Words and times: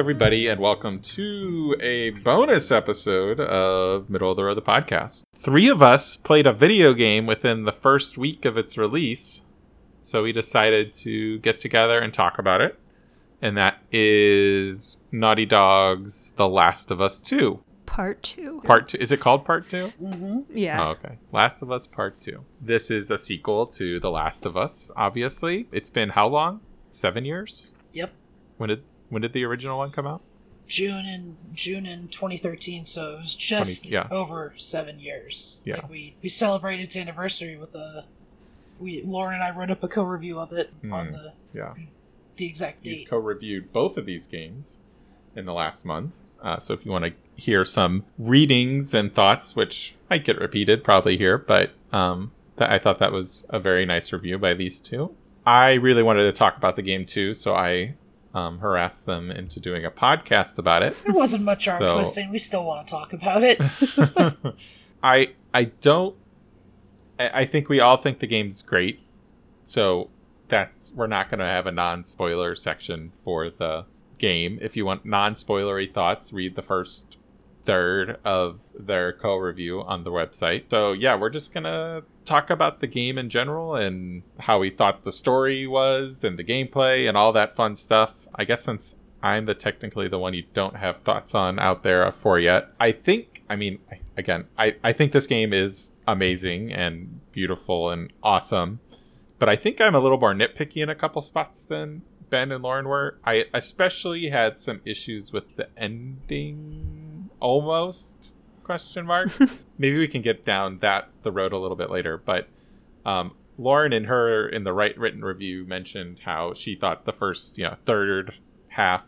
everybody, 0.00 0.48
and 0.48 0.58
welcome 0.58 0.98
to 0.98 1.76
a 1.78 2.08
bonus 2.08 2.72
episode 2.72 3.38
of 3.38 4.08
Middle 4.08 4.30
of 4.30 4.36
the 4.38 4.42
Road, 4.42 4.54
the 4.54 4.62
podcast. 4.62 5.24
Three 5.36 5.68
of 5.68 5.82
us 5.82 6.16
played 6.16 6.46
a 6.46 6.54
video 6.54 6.94
game 6.94 7.26
within 7.26 7.64
the 7.64 7.70
first 7.70 8.16
week 8.16 8.46
of 8.46 8.56
its 8.56 8.78
release, 8.78 9.42
so 10.00 10.22
we 10.22 10.32
decided 10.32 10.94
to 10.94 11.38
get 11.40 11.58
together 11.58 11.98
and 11.98 12.14
talk 12.14 12.38
about 12.38 12.62
it. 12.62 12.78
And 13.42 13.58
that 13.58 13.82
is 13.92 14.96
Naughty 15.12 15.44
Dog's 15.44 16.30
The 16.30 16.48
Last 16.48 16.90
of 16.90 17.02
Us 17.02 17.20
2. 17.20 17.62
Part 17.84 18.22
two. 18.22 18.62
Part 18.64 18.88
2. 18.88 18.96
Is 19.02 19.12
it 19.12 19.20
called 19.20 19.44
Part 19.44 19.68
2? 19.68 19.76
Mm-hmm. 19.76 20.56
yeah. 20.56 20.82
Oh, 20.82 20.90
okay. 20.92 21.18
Last 21.30 21.60
of 21.60 21.70
Us 21.70 21.86
Part 21.86 22.22
2. 22.22 22.42
This 22.58 22.90
is 22.90 23.10
a 23.10 23.18
sequel 23.18 23.66
to 23.66 24.00
The 24.00 24.10
Last 24.10 24.46
of 24.46 24.56
Us, 24.56 24.90
obviously. 24.96 25.68
It's 25.72 25.90
been 25.90 26.08
how 26.08 26.26
long? 26.26 26.62
Seven 26.88 27.26
years? 27.26 27.74
Yep. 27.92 28.14
When 28.56 28.68
did 28.68 28.82
when 29.10 29.22
did 29.22 29.32
the 29.34 29.44
original 29.44 29.78
one 29.78 29.90
come 29.90 30.06
out? 30.06 30.22
June 30.66 31.04
in 31.04 31.36
June 31.52 31.84
in 31.84 32.08
2013, 32.08 32.86
so 32.86 33.14
it 33.16 33.20
was 33.20 33.34
just 33.34 33.90
20 33.90 33.94
yeah. 34.08 34.16
over 34.16 34.54
seven 34.56 34.98
years. 35.00 35.62
Yeah. 35.64 35.76
Like 35.76 35.90
we 35.90 36.14
we 36.22 36.28
celebrated 36.28 36.84
its 36.84 36.96
anniversary 36.96 37.56
with 37.56 37.74
a 37.74 38.04
we 38.78 39.02
Lauren 39.02 39.34
and 39.34 39.42
I 39.44 39.50
wrote 39.50 39.70
up 39.70 39.82
a 39.84 39.88
co-review 39.88 40.38
of 40.38 40.52
it 40.52 40.72
on 40.90 41.06
Hmm. 41.06 41.12
the 41.12 41.32
Yeah. 41.52 41.74
the 42.36 42.46
exact 42.46 42.86
You've 42.86 42.98
date. 42.98 43.10
co-reviewed 43.10 43.72
both 43.72 43.96
of 43.98 44.06
these 44.06 44.26
games 44.26 44.78
in 45.36 45.44
the 45.44 45.52
last 45.52 45.84
month. 45.84 46.16
Uh, 46.40 46.58
so 46.58 46.72
if 46.72 46.86
you 46.86 46.90
want 46.92 47.04
to 47.04 47.12
hear 47.36 47.64
some 47.66 48.04
readings 48.16 48.94
and 48.94 49.14
thoughts, 49.14 49.54
which 49.54 49.94
might 50.08 50.24
get 50.24 50.38
repeated 50.40 50.82
probably 50.82 51.18
here, 51.18 51.36
but 51.36 51.72
um, 51.92 52.30
th- 52.56 52.70
I 52.70 52.78
thought 52.78 52.98
that 53.00 53.12
was 53.12 53.44
a 53.50 53.58
very 53.60 53.84
nice 53.84 54.10
review 54.12 54.38
by 54.38 54.54
these 54.54 54.80
two. 54.80 55.14
I 55.44 55.72
really 55.74 56.02
wanted 56.02 56.22
to 56.22 56.32
talk 56.32 56.56
about 56.56 56.76
the 56.76 56.82
game 56.82 57.04
too, 57.04 57.34
so 57.34 57.54
I 57.54 57.94
um, 58.34 58.58
harassed 58.58 59.06
them 59.06 59.30
into 59.30 59.60
doing 59.60 59.84
a 59.84 59.90
podcast 59.90 60.58
about 60.58 60.82
it. 60.82 60.96
It 61.06 61.12
wasn't 61.12 61.44
much 61.44 61.66
arm 61.68 61.80
So- 61.86 61.94
twisting. 61.96 62.30
We 62.30 62.38
still 62.38 62.64
want 62.64 62.86
to 62.86 62.90
talk 62.90 63.12
about 63.12 63.42
it. 63.42 63.60
I 65.02 65.32
I 65.52 65.64
don't. 65.64 66.16
I 67.18 67.30
I 67.40 67.44
think 67.44 67.68
we 67.68 67.80
all 67.80 67.96
think 67.96 68.18
the 68.18 68.26
game's 68.26 68.62
great, 68.62 69.00
so 69.64 70.10
that's 70.48 70.92
we're 70.94 71.06
not 71.06 71.28
going 71.30 71.38
to 71.40 71.46
have 71.46 71.66
a 71.66 71.72
non-spoiler 71.72 72.54
section 72.54 73.12
for 73.24 73.50
the 73.50 73.84
game. 74.18 74.58
If 74.60 74.76
you 74.76 74.84
want 74.84 75.04
non-spoilery 75.06 75.92
thoughts, 75.92 76.32
read 76.32 76.54
the 76.56 76.62
first 76.62 77.16
third 77.62 78.18
of 78.24 78.60
their 78.78 79.12
co-review 79.12 79.80
on 79.82 80.04
the 80.04 80.10
website. 80.10 80.64
So 80.70 80.92
yeah, 80.92 81.14
we're 81.16 81.30
just 81.30 81.52
gonna 81.54 82.02
talk 82.30 82.48
about 82.48 82.78
the 82.78 82.86
game 82.86 83.18
in 83.18 83.28
general 83.28 83.74
and 83.74 84.22
how 84.38 84.60
we 84.60 84.70
thought 84.70 85.02
the 85.02 85.10
story 85.10 85.66
was 85.66 86.22
and 86.22 86.38
the 86.38 86.44
gameplay 86.44 87.08
and 87.08 87.16
all 87.16 87.32
that 87.32 87.56
fun 87.56 87.74
stuff. 87.74 88.28
I 88.36 88.44
guess 88.44 88.62
since 88.62 88.94
I'm 89.20 89.46
the 89.46 89.54
technically 89.54 90.06
the 90.06 90.18
one 90.18 90.32
you 90.32 90.44
don't 90.54 90.76
have 90.76 91.00
thoughts 91.00 91.34
on 91.34 91.58
out 91.58 91.82
there 91.82 92.10
for 92.12 92.38
yet. 92.38 92.68
I 92.78 92.92
think, 92.92 93.42
I 93.50 93.56
mean, 93.56 93.80
again, 94.16 94.46
I, 94.56 94.76
I 94.84 94.92
think 94.92 95.10
this 95.10 95.26
game 95.26 95.52
is 95.52 95.90
amazing 96.06 96.72
and 96.72 97.20
beautiful 97.32 97.90
and 97.90 98.12
awesome, 98.22 98.78
but 99.40 99.48
I 99.48 99.56
think 99.56 99.80
I'm 99.80 99.96
a 99.96 100.00
little 100.00 100.20
more 100.20 100.32
nitpicky 100.32 100.82
in 100.84 100.88
a 100.88 100.94
couple 100.94 101.20
spots 101.22 101.64
than 101.64 102.02
Ben 102.30 102.52
and 102.52 102.62
Lauren 102.62 102.86
were. 102.86 103.18
I 103.24 103.46
especially 103.52 104.30
had 104.30 104.56
some 104.60 104.80
issues 104.84 105.32
with 105.32 105.56
the 105.56 105.68
ending, 105.76 107.28
almost 107.40 108.32
question 108.70 109.04
mark. 109.04 109.30
Maybe 109.78 109.98
we 109.98 110.06
can 110.06 110.22
get 110.22 110.44
down 110.44 110.78
that 110.78 111.08
the 111.24 111.32
road 111.32 111.52
a 111.52 111.58
little 111.58 111.76
bit 111.76 111.90
later, 111.90 112.16
but 112.16 112.46
um, 113.04 113.32
Lauren 113.58 113.92
in 113.92 114.04
her 114.04 114.48
in 114.48 114.62
the 114.62 114.72
right 114.72 114.96
written 114.96 115.22
review 115.22 115.64
mentioned 115.64 116.20
how 116.20 116.52
she 116.52 116.76
thought 116.76 117.04
the 117.04 117.12
first 117.12 117.58
you 117.58 117.64
know 117.64 117.74
third 117.84 118.34
half 118.68 119.04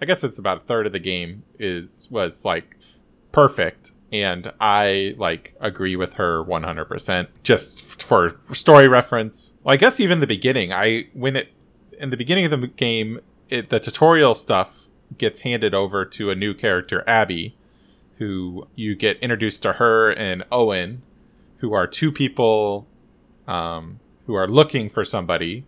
I 0.00 0.04
guess 0.04 0.22
it's 0.22 0.38
about 0.38 0.58
a 0.58 0.60
third 0.60 0.86
of 0.86 0.92
the 0.92 1.00
game 1.00 1.42
is 1.58 2.08
was 2.12 2.44
like 2.44 2.76
perfect 3.32 3.90
and 4.12 4.52
I 4.60 5.16
like 5.18 5.56
agree 5.60 5.96
with 5.96 6.14
her 6.14 6.44
100% 6.44 7.26
just 7.42 7.82
f- 7.82 8.06
for 8.06 8.36
story 8.54 8.86
reference. 8.86 9.54
Well, 9.64 9.74
I 9.74 9.76
guess 9.78 9.98
even 9.98 10.20
the 10.20 10.28
beginning 10.28 10.72
I 10.72 11.08
when 11.12 11.34
it 11.34 11.48
in 11.98 12.10
the 12.10 12.16
beginning 12.16 12.44
of 12.44 12.52
the 12.52 12.68
game 12.68 13.18
it, 13.48 13.68
the 13.68 13.80
tutorial 13.80 14.36
stuff 14.36 14.86
gets 15.18 15.40
handed 15.40 15.74
over 15.74 16.04
to 16.04 16.30
a 16.30 16.36
new 16.36 16.54
character 16.54 17.02
Abby 17.08 17.56
who 18.18 18.66
you 18.74 18.94
get 18.94 19.18
introduced 19.18 19.62
to 19.62 19.74
her 19.74 20.10
and 20.12 20.44
Owen 20.50 21.02
who 21.58 21.72
are 21.72 21.86
two 21.86 22.12
people 22.12 22.86
um, 23.48 23.98
who 24.26 24.34
are 24.34 24.46
looking 24.48 24.88
for 24.88 25.04
somebody. 25.04 25.64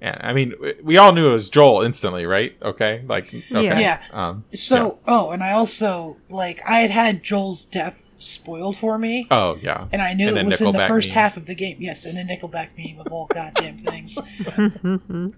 And 0.00 0.16
I 0.20 0.32
mean, 0.34 0.54
we 0.82 0.98
all 0.98 1.12
knew 1.12 1.28
it 1.28 1.32
was 1.32 1.48
Joel 1.48 1.82
instantly, 1.82 2.26
right? 2.26 2.54
Okay, 2.62 3.02
like 3.08 3.26
okay. 3.34 3.64
Yeah. 3.64 3.78
Yeah. 3.78 4.02
Um, 4.12 4.44
So 4.54 4.98
oh, 5.06 5.30
and 5.30 5.42
I 5.42 5.52
also 5.52 6.16
like 6.28 6.60
I 6.68 6.80
had 6.80 6.90
had 6.90 7.22
Joel's 7.22 7.64
death 7.64 8.10
spoiled 8.18 8.76
for 8.76 8.98
me. 8.98 9.26
oh 9.30 9.56
yeah, 9.62 9.88
And 9.92 10.02
I 10.02 10.12
knew 10.14 10.28
And 10.28 10.36
it 10.36 10.42
a 10.42 10.44
was 10.44 10.60
in 10.60 10.72
the 10.72 10.86
first 10.86 11.08
meme. 11.10 11.14
half 11.14 11.36
of 11.36 11.46
the 11.46 11.54
game. 11.54 11.78
Yes, 11.80 12.04
and 12.06 12.18
a 12.18 12.24
Nickelback 12.24 12.68
meme 12.76 13.00
of 13.04 13.10
all 13.12 13.26
goddamn 13.26 13.78
things. 13.78 14.18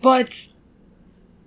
but 0.00 0.48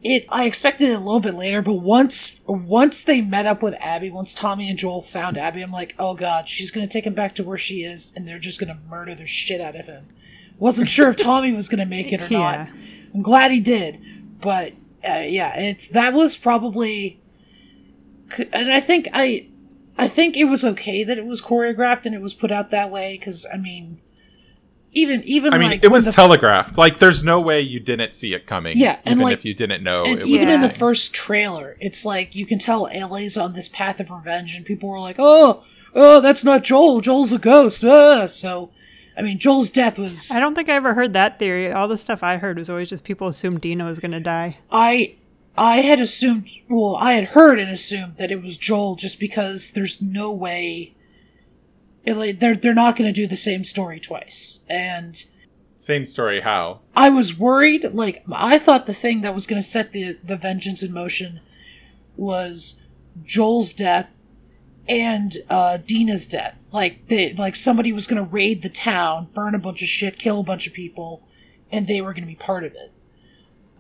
it 0.04 0.26
I 0.30 0.46
expected 0.46 0.90
it 0.90 0.94
a 0.96 1.00
little 1.00 1.20
bit 1.20 1.36
later, 1.36 1.62
but 1.62 1.76
once 1.76 2.42
once 2.48 3.04
they 3.04 3.22
met 3.22 3.46
up 3.46 3.62
with 3.62 3.76
Abby, 3.80 4.10
once 4.10 4.34
Tommy 4.34 4.70
and 4.70 4.78
Joel 4.78 5.02
found 5.02 5.38
Abby, 5.38 5.62
I'm 5.62 5.72
like, 5.72 5.96
oh 6.00 6.14
god, 6.16 6.48
she's 6.50 6.72
gonna 6.72 6.88
take 6.88 7.06
him 7.06 7.14
back 7.14 7.36
to 7.36 7.44
where 7.44 7.58
she 7.58 7.84
is, 7.84 8.12
and 8.16 8.28
they're 8.28 8.40
just 8.40 8.60
gonna 8.60 8.80
murder 8.90 9.14
the 9.16 9.26
shit 9.28 9.62
out 9.62 9.76
of 9.76 9.86
him. 9.86 10.08
Wasn't 10.58 10.90
sure 10.90 11.08
if 11.10 11.16
Tommy 11.16 11.52
was 11.52 11.70
gonna 11.70 11.86
make 11.86 12.12
it 12.12 12.22
or 12.22 12.28
Yeah. 12.30 12.40
not. 12.40 12.70
I'm 13.14 13.22
glad 13.22 13.52
he 13.52 13.60
did, 13.60 14.00
but 14.42 14.74
uh, 15.08 15.24
yeah, 15.28 15.60
it's 15.60 15.88
that 15.90 16.14
was 16.14 16.36
probably, 16.38 17.20
and 18.54 18.72
I 18.72 18.80
think 18.80 19.08
I, 19.14 19.48
I 19.98 20.08
think 20.08 20.38
it 20.38 20.46
was 20.46 20.64
okay 20.64 21.04
that 21.04 21.18
it 21.18 21.26
was 21.26 21.42
choreographed 21.42 22.06
and 22.06 22.16
it 22.16 22.22
was 22.22 22.34
put 22.34 22.52
out 22.52 22.70
that 22.72 22.90
way 22.92 23.18
because 23.20 23.46
I 23.54 23.58
mean, 23.58 24.00
even 24.94 25.24
even 25.24 25.54
I 25.54 25.58
mean, 25.58 25.70
like 25.70 25.84
it 25.84 25.92
was 25.92 26.06
the- 26.06 26.12
telegraphed. 26.12 26.78
Like, 26.78 27.00
there's 27.00 27.24
no 27.24 27.40
way 27.40 27.62
you 27.62 27.80
didn't 27.80 28.14
see 28.16 28.34
it 28.34 28.46
coming. 28.46 28.78
Yeah, 28.78 28.98
and, 29.06 29.14
even 29.14 29.24
like- 29.24 29.34
if 29.34 29.46
you 29.46 29.54
didn't 29.54 29.84
know, 29.84 30.04
and 30.04 30.20
it 30.20 30.24
was 30.24 30.28
even 30.28 30.50
in 30.50 30.62
the 30.62 30.70
first 30.70 31.14
trailer, 31.14 31.78
it's 31.80 32.06
like 32.06 32.36
you 32.36 32.46
can 32.46 32.60
tell 32.60 32.88
Ellie's 32.92 33.38
on 33.38 33.54
this 33.54 33.68
path 33.70 34.00
of 34.00 34.12
revenge, 34.12 34.56
and 34.56 34.66
people 34.66 34.90
were 34.90 35.00
like, 35.00 35.16
"Oh, 35.18 35.64
oh, 35.96 36.20
that's 36.22 36.44
not 36.44 36.64
Joel. 36.64 37.02
Joel's 37.02 37.32
a 37.32 37.38
ghost." 37.40 37.84
Ah. 37.86 38.26
So, 38.26 38.72
I 39.18 39.22
mean, 39.22 39.40
Joel's 39.40 39.70
death 39.70 39.98
was. 39.98 40.30
I 40.32 40.40
don't 40.40 40.56
think 40.56 40.68
I 40.70 40.74
ever 40.74 40.94
heard 40.94 41.14
that 41.14 41.40
theory. 41.40 41.72
All 41.72 41.88
the 41.88 41.98
stuff 41.98 42.24
I 42.24 42.38
heard 42.38 42.58
was 42.58 42.70
always 42.70 42.90
just 42.90 43.04
people 43.04 43.28
assumed 43.28 43.62
Dina 43.62 43.86
was 43.86 44.00
going 44.00 44.12
to 44.12 44.20
die. 44.20 44.58
I 44.72 45.16
I 45.58 45.78
had 45.78 46.00
assumed. 46.00 46.50
Well, 46.70 46.96
I 46.96 47.14
had 47.14 47.26
heard 47.30 47.60
and 47.60 47.70
assumed 47.72 48.18
that 48.18 48.32
it 48.32 48.42
was 48.42 48.58
Joel, 48.58 48.96
just 48.96 49.20
because 49.20 49.72
there's 49.72 50.02
no 50.02 50.32
way. 50.34 50.96
It, 52.04 52.16
like, 52.16 52.40
they're 52.40 52.56
they're 52.56 52.74
not 52.74 52.96
going 52.96 53.08
to 53.08 53.14
do 53.14 53.28
the 53.28 53.36
same 53.36 53.64
story 53.64 54.00
twice, 54.00 54.60
and 54.70 55.24
same 55.76 56.06
story. 56.06 56.42
How? 56.42 56.82
I 56.96 57.10
was 57.10 57.38
worried. 57.38 57.94
Like 57.94 58.24
I 58.32 58.60
thought 58.60 58.86
the 58.86 58.94
thing 58.94 59.22
that 59.22 59.34
was 59.34 59.48
going 59.48 59.62
to 59.62 59.68
set 59.68 59.92
the 59.92 60.18
the 60.24 60.38
vengeance 60.38 60.84
in 60.84 60.94
motion 60.94 61.42
was 62.16 62.80
Joel's 63.24 63.74
death 63.74 64.26
and 64.88 65.34
uh, 65.50 65.78
Dina's 65.78 66.28
death. 66.28 66.68
Like 66.72 67.08
they 67.08 67.34
like 67.34 67.56
somebody 67.56 67.92
was 67.94 68.08
going 68.08 68.24
to 68.24 68.30
raid 68.30 68.62
the 68.62 68.70
town, 68.70 69.30
burn 69.34 69.56
a 69.56 69.60
bunch 69.60 69.82
of 69.82 69.88
shit, 69.88 70.20
kill 70.20 70.42
a 70.42 70.44
bunch 70.44 70.68
of 70.68 70.74
people, 70.74 71.28
and 71.72 71.88
they 71.88 72.02
were 72.02 72.14
going 72.14 72.24
to 72.24 72.28
be 72.28 72.36
part 72.36 72.64
of 72.64 72.74
it. 72.74 72.92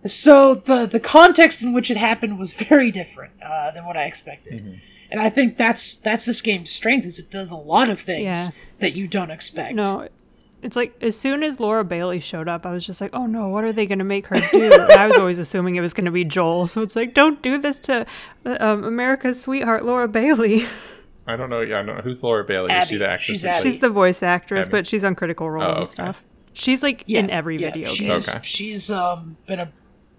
So 0.09 0.55
the 0.55 0.87
the 0.87 0.99
context 0.99 1.61
in 1.61 1.73
which 1.73 1.91
it 1.91 1.97
happened 1.97 2.39
was 2.39 2.53
very 2.53 2.91
different 2.91 3.33
uh, 3.43 3.71
than 3.71 3.85
what 3.85 3.97
I 3.97 4.05
expected. 4.05 4.81
And 5.11 5.19
I 5.19 5.29
think 5.29 5.57
that's 5.57 5.95
that's 5.95 6.25
this 6.25 6.41
game's 6.41 6.69
strength 6.71 7.05
is 7.05 7.19
it 7.19 7.29
does 7.29 7.51
a 7.51 7.55
lot 7.57 7.89
of 7.89 7.99
things 7.99 8.23
Yeah. 8.47 8.53
that 8.79 8.95
you 8.95 9.07
don't 9.07 9.29
expect. 9.31 9.75
No, 9.75 10.07
it's 10.61 10.75
like 10.77 10.95
as 11.01 11.17
soon 11.17 11.43
as 11.43 11.59
Laura 11.59 11.83
Bailey 11.83 12.19
showed 12.21 12.47
up, 12.47 12.65
I 12.65 12.71
was 12.71 12.85
just 12.85 13.01
like, 13.01 13.09
oh 13.13 13.25
no, 13.25 13.49
what 13.49 13.63
are 13.65 13.73
they 13.73 13.85
going 13.85 13.99
to 13.99 14.05
make 14.05 14.27
her 14.27 14.35
do? 14.51 14.71
and 14.81 14.91
I 14.93 15.07
was 15.07 15.17
always 15.17 15.37
assuming 15.39 15.75
it 15.75 15.81
was 15.81 15.93
going 15.93 16.05
to 16.05 16.11
be 16.11 16.23
Joel. 16.23 16.67
So 16.67 16.81
it's 16.81 16.95
like, 16.95 17.13
don't 17.13 17.41
do 17.41 17.57
this 17.57 17.79
to 17.81 18.05
uh, 18.45 18.57
um, 18.59 18.83
America's 18.85 19.41
sweetheart, 19.41 19.83
Laura 19.83 20.07
Bailey. 20.07 20.63
I 21.27 21.35
don't 21.35 21.49
know. 21.49 21.61
Yeah, 21.61 21.79
I 21.79 21.83
don't 21.83 21.97
know. 21.97 22.01
Who's 22.01 22.23
Laura 22.23 22.43
Bailey? 22.43 22.73
Is 22.73 22.87
she 22.87 22.97
the 22.97 23.07
actress? 23.09 23.25
She's 23.25 23.45
Abby. 23.45 23.69
She's 23.69 23.81
the 23.81 23.89
voice 23.89 24.23
actress, 24.23 24.67
Abby. 24.67 24.71
but 24.71 24.87
she's 24.87 25.03
on 25.03 25.15
Critical 25.15 25.49
Role 25.49 25.63
Oh, 25.63 25.75
and 25.79 25.87
stuff. 25.87 26.23
She's 26.53 26.81
like 26.83 27.03
in 27.09 27.29
every 27.29 27.57
video 27.57 27.85
game. 27.85 27.93
she's, 27.93 28.29
Okay. 28.29 28.39
She's 28.43 28.89
um 28.91 29.37
been 29.45 29.59
a 29.59 29.71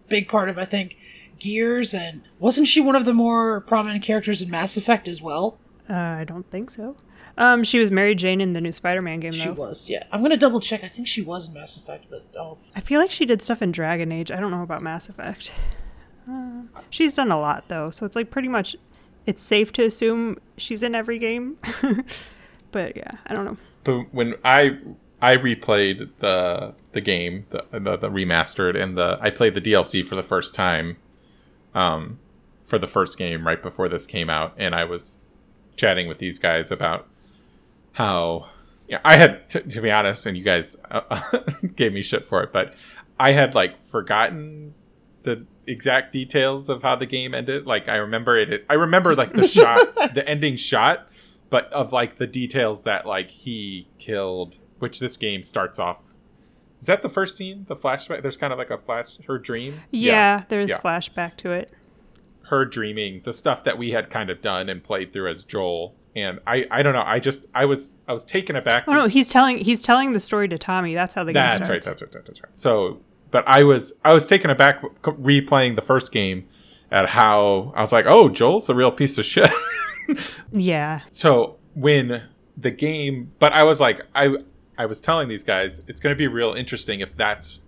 big 0.08 0.28
part 0.28 0.48
of 0.48 0.58
I 0.58 0.64
think 0.64 0.96
Gears 1.42 1.92
and 1.92 2.22
wasn't 2.38 2.68
she 2.68 2.80
one 2.80 2.94
of 2.94 3.04
the 3.04 3.12
more 3.12 3.60
prominent 3.62 4.04
characters 4.04 4.40
in 4.40 4.48
Mass 4.48 4.76
Effect 4.76 5.08
as 5.08 5.20
well? 5.20 5.58
Uh, 5.90 5.94
I 5.94 6.24
don't 6.24 6.48
think 6.50 6.70
so. 6.70 6.96
Um, 7.36 7.64
she 7.64 7.78
was 7.80 7.90
Mary 7.90 8.14
Jane 8.14 8.40
in 8.40 8.52
the 8.52 8.60
new 8.60 8.70
Spider-Man 8.70 9.18
game, 9.18 9.32
She 9.32 9.50
was, 9.50 9.90
yeah. 9.90 10.04
I'm 10.12 10.22
gonna 10.22 10.36
double 10.36 10.60
check. 10.60 10.84
I 10.84 10.88
think 10.88 11.08
she 11.08 11.20
was 11.20 11.48
in 11.48 11.54
Mass 11.54 11.76
Effect, 11.76 12.06
but 12.08 12.24
oh, 12.38 12.58
I 12.76 12.80
feel 12.80 13.00
like 13.00 13.10
she 13.10 13.26
did 13.26 13.42
stuff 13.42 13.60
in 13.60 13.72
Dragon 13.72 14.12
Age. 14.12 14.30
I 14.30 14.38
don't 14.38 14.50
know 14.52 14.62
about 14.62 14.82
Mass 14.82 15.08
Effect. 15.08 15.52
Uh, 16.30 16.62
she's 16.90 17.16
done 17.16 17.32
a 17.32 17.40
lot 17.40 17.68
though, 17.68 17.90
so 17.90 18.06
it's 18.06 18.14
like 18.14 18.30
pretty 18.30 18.48
much 18.48 18.76
it's 19.26 19.42
safe 19.42 19.72
to 19.72 19.84
assume 19.84 20.38
she's 20.56 20.82
in 20.84 20.94
every 20.94 21.18
game. 21.18 21.58
but 22.70 22.96
yeah, 22.96 23.10
I 23.26 23.34
don't 23.34 23.44
know. 23.44 23.56
But 23.82 24.14
when 24.14 24.34
I 24.44 24.78
I 25.20 25.36
replayed 25.36 26.10
the 26.20 26.74
the 26.92 27.00
game, 27.00 27.46
the, 27.50 27.64
the 27.72 27.96
the 27.96 28.10
remastered, 28.10 28.80
and 28.80 28.96
the 28.96 29.18
I 29.20 29.30
played 29.30 29.54
the 29.54 29.60
DLC 29.60 30.06
for 30.06 30.14
the 30.14 30.22
first 30.22 30.54
time, 30.54 30.98
um, 31.74 32.18
for 32.64 32.78
the 32.78 32.86
first 32.86 33.18
game 33.18 33.46
right 33.46 33.62
before 33.62 33.88
this 33.88 34.06
came 34.06 34.30
out, 34.30 34.54
and 34.56 34.74
I 34.74 34.84
was 34.84 35.18
chatting 35.76 36.08
with 36.08 36.18
these 36.18 36.38
guys 36.38 36.70
about 36.70 37.08
how 37.92 38.48
yeah 38.88 39.00
I 39.04 39.16
had 39.16 39.48
t- 39.48 39.60
to 39.60 39.80
be 39.80 39.90
honest, 39.90 40.26
and 40.26 40.36
you 40.36 40.44
guys 40.44 40.76
uh, 40.90 41.40
gave 41.76 41.92
me 41.92 42.02
shit 42.02 42.26
for 42.26 42.42
it, 42.42 42.52
but 42.52 42.74
I 43.18 43.32
had 43.32 43.54
like 43.54 43.78
forgotten 43.78 44.74
the 45.22 45.46
exact 45.66 46.12
details 46.12 46.68
of 46.68 46.82
how 46.82 46.96
the 46.96 47.06
game 47.06 47.34
ended. 47.34 47.66
Like 47.66 47.88
I 47.88 47.96
remember 47.96 48.38
it. 48.38 48.64
I 48.68 48.74
remember 48.74 49.14
like 49.14 49.32
the 49.32 49.46
shot, 49.46 49.94
the 50.14 50.28
ending 50.28 50.56
shot, 50.56 51.08
but 51.50 51.72
of 51.72 51.92
like 51.92 52.16
the 52.16 52.26
details 52.26 52.84
that 52.84 53.06
like 53.06 53.30
he 53.30 53.88
killed. 53.98 54.58
Which 54.78 54.98
this 54.98 55.16
game 55.16 55.44
starts 55.44 55.78
off. 55.78 56.11
Is 56.82 56.86
that 56.88 57.00
the 57.00 57.08
first 57.08 57.36
scene? 57.36 57.64
The 57.68 57.76
flashback. 57.76 58.20
There's 58.22 58.36
kind 58.36 58.52
of 58.52 58.58
like 58.58 58.68
a 58.70 58.76
flash. 58.76 59.16
Her 59.26 59.38
dream. 59.38 59.80
Yeah, 59.90 60.42
there's 60.48 60.68
Yeah. 60.70 60.78
flashback 60.78 61.36
to 61.38 61.50
it. 61.50 61.72
Her 62.46 62.64
dreaming. 62.66 63.20
The 63.24 63.32
stuff 63.32 63.62
that 63.64 63.78
we 63.78 63.92
had 63.92 64.10
kind 64.10 64.28
of 64.28 64.42
done 64.42 64.68
and 64.68 64.82
played 64.82 65.12
through 65.12 65.30
as 65.30 65.44
Joel. 65.44 65.94
And 66.14 66.40
I, 66.46 66.66
I 66.70 66.82
don't 66.82 66.92
know. 66.92 67.04
I 67.06 67.20
just, 67.20 67.46
I 67.54 67.64
was, 67.64 67.94
I 68.06 68.12
was 68.12 68.24
taken 68.26 68.56
aback. 68.56 68.84
Oh 68.88 68.92
no, 68.94 69.06
he's 69.06 69.30
telling 69.30 69.58
he's 69.58 69.80
telling 69.80 70.12
the 70.12 70.18
story 70.20 70.48
to 70.48 70.58
Tommy. 70.58 70.92
That's 70.92 71.14
how 71.14 71.24
the 71.24 71.32
game 71.32 71.40
That's 71.40 71.54
starts. 71.64 71.86
right. 71.86 71.98
That's 71.98 72.02
right. 72.14 72.24
That's 72.26 72.42
right. 72.42 72.50
So, 72.58 73.00
but 73.30 73.46
I 73.48 73.62
was 73.62 73.94
I 74.04 74.12
was 74.12 74.26
taken 74.26 74.50
aback 74.50 74.82
replaying 75.02 75.76
the 75.76 75.82
first 75.82 76.12
game 76.12 76.46
at 76.90 77.08
how 77.08 77.72
I 77.74 77.80
was 77.80 77.92
like, 77.92 78.04
oh, 78.06 78.28
Joel's 78.28 78.68
a 78.68 78.74
real 78.74 78.90
piece 78.92 79.16
of 79.18 79.24
shit. 79.24 79.48
Yeah, 80.50 81.00
so 81.10 81.56
when 81.74 82.24
the 82.56 82.70
game, 82.70 83.32
but 83.38 83.52
I 83.52 83.62
was 83.62 83.80
like, 83.80 84.02
I 84.14 84.36
I 84.78 84.86
was 84.86 85.00
telling 85.00 85.28
these 85.28 85.44
guys 85.44 85.82
it's 85.86 86.00
going 86.00 86.14
to 86.14 86.18
be 86.18 86.26
real 86.26 86.52
interesting 86.52 87.00
if 87.00 87.16
that's 87.16 87.60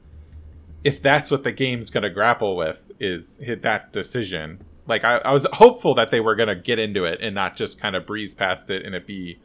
if 0.83 1.01
that's 1.03 1.31
what 1.31 1.45
the 1.45 1.53
game's 1.53 1.91
going 1.91 2.03
to 2.03 2.11
grapple 2.11 2.57
with 2.57 2.93
is 3.01 3.39
hit 3.39 3.63
that 3.63 3.93
decision. 3.93 4.61
Like 4.87 5.05
I, 5.05 5.17
I 5.19 5.33
was 5.33 5.47
hopeful 5.55 5.95
that 5.95 6.11
they 6.11 6.21
were 6.21 6.35
going 6.35 6.49
to 6.49 6.55
get 6.55 6.79
into 6.79 7.05
it 7.05 7.21
and 7.21 7.35
not 7.35 7.57
just 7.57 7.81
kind 7.81 7.97
of 7.97 8.07
breeze 8.07 8.35
past 8.35 8.71
it 8.71 8.85
and 8.85 8.95
it 8.95 9.07
be 9.07 9.39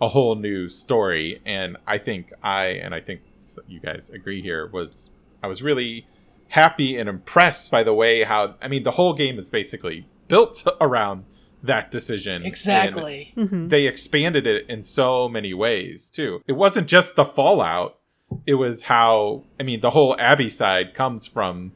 a 0.00 0.08
whole 0.08 0.34
new 0.34 0.68
story. 0.68 1.40
And 1.46 1.76
I 1.86 1.98
think 1.98 2.32
I 2.42 2.66
and 2.66 2.94
I 2.94 3.00
think 3.00 3.22
you 3.68 3.80
guys 3.80 4.10
agree 4.10 4.42
here 4.42 4.66
was 4.66 5.10
I 5.42 5.46
was 5.46 5.62
really 5.62 6.06
happy 6.48 6.98
and 6.98 7.08
impressed 7.08 7.70
by 7.70 7.82
the 7.82 7.94
way 7.94 8.22
how 8.22 8.54
I 8.60 8.68
mean 8.68 8.82
the 8.82 8.92
whole 8.92 9.14
game 9.14 9.38
is 9.38 9.50
basically 9.50 10.06
built 10.28 10.66
around 10.80 11.24
that 11.66 11.90
decision. 11.90 12.36
And 12.36 12.46
exactly. 12.46 13.32
Mm-hmm. 13.36 13.64
they 13.64 13.86
expanded 13.86 14.46
it 14.46 14.68
in 14.68 14.82
so 14.82 15.28
many 15.28 15.54
ways 15.54 16.10
too. 16.10 16.42
It 16.46 16.52
wasn't 16.52 16.88
just 16.88 17.16
the 17.16 17.24
fallout. 17.24 17.98
It 18.46 18.54
was 18.54 18.84
how 18.84 19.44
I 19.58 19.62
mean 19.62 19.80
the 19.80 19.90
whole 19.90 20.18
Abby 20.18 20.48
side 20.48 20.94
comes 20.94 21.26
from 21.26 21.72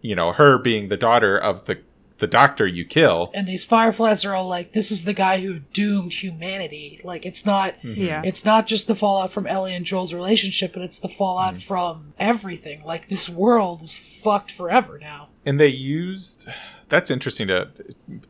you 0.00 0.14
know 0.14 0.32
her 0.32 0.58
being 0.58 0.88
the 0.88 0.96
daughter 0.96 1.36
of 1.36 1.66
the 1.66 1.80
the 2.18 2.26
doctor 2.26 2.66
you 2.66 2.84
kill. 2.84 3.30
And 3.34 3.46
these 3.46 3.64
fireflies 3.64 4.24
are 4.24 4.34
all 4.34 4.48
like, 4.48 4.72
"This 4.72 4.90
is 4.90 5.04
the 5.04 5.12
guy 5.12 5.40
who 5.40 5.60
doomed 5.72 6.12
humanity." 6.12 7.00
Like 7.02 7.26
it's 7.26 7.44
not. 7.44 7.74
Mm-hmm. 7.82 8.00
yeah. 8.00 8.22
It's 8.24 8.44
not 8.44 8.66
just 8.66 8.86
the 8.86 8.94
fallout 8.94 9.32
from 9.32 9.46
Ellie 9.46 9.74
and 9.74 9.84
Joel's 9.84 10.14
relationship, 10.14 10.72
but 10.72 10.82
it's 10.82 10.98
the 10.98 11.08
fallout 11.08 11.54
mm-hmm. 11.54 11.60
from 11.60 12.14
everything. 12.18 12.82
Like 12.84 13.08
this 13.08 13.28
world 13.28 13.82
is 13.82 13.96
fucked 13.96 14.50
forever 14.50 14.98
now. 14.98 15.28
And 15.44 15.60
they 15.60 15.68
used 15.68 16.48
that's 16.94 17.10
interesting 17.10 17.48
to 17.48 17.68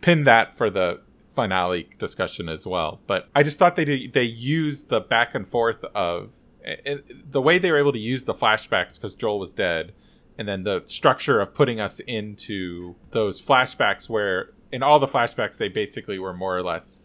pin 0.01 0.25
that 0.25 0.57
for 0.57 0.71
the 0.71 1.01
finale 1.29 1.89
discussion 1.99 2.49
as 2.49 2.67
well. 2.67 3.01
But 3.07 3.29
I 3.35 3.43
just 3.43 3.59
thought 3.59 3.77
they 3.77 3.85
did, 3.85 4.15
they 4.15 4.23
used 4.23 4.89
the 4.89 5.01
back 5.01 5.35
and 5.35 5.47
forth 5.47 5.85
of 5.95 6.33
and 6.87 7.03
the 7.31 7.43
way 7.43 7.59
they 7.59 7.71
were 7.71 7.79
able 7.79 7.93
to 7.93 7.99
use 7.99 8.25
the 8.25 8.33
flashbacks 8.33 8.99
because 8.99 9.15
Joel 9.15 9.39
was 9.39 9.53
dead, 9.53 9.93
and 10.39 10.49
then 10.49 10.63
the 10.63 10.83
structure 10.87 11.43
of 11.43 11.53
putting 11.53 11.79
us 11.79 12.01
into 12.01 12.95
those 13.11 13.43
flashbacks 13.43 14.09
where 14.09 14.51
in 14.73 14.83
all 14.83 14.99
the 14.99 15.07
flashbacks 15.07 15.59
they 15.59 15.69
basically 15.69 16.19
were 16.19 16.33
more 16.33 16.57
or 16.57 16.63
less 16.63 17.03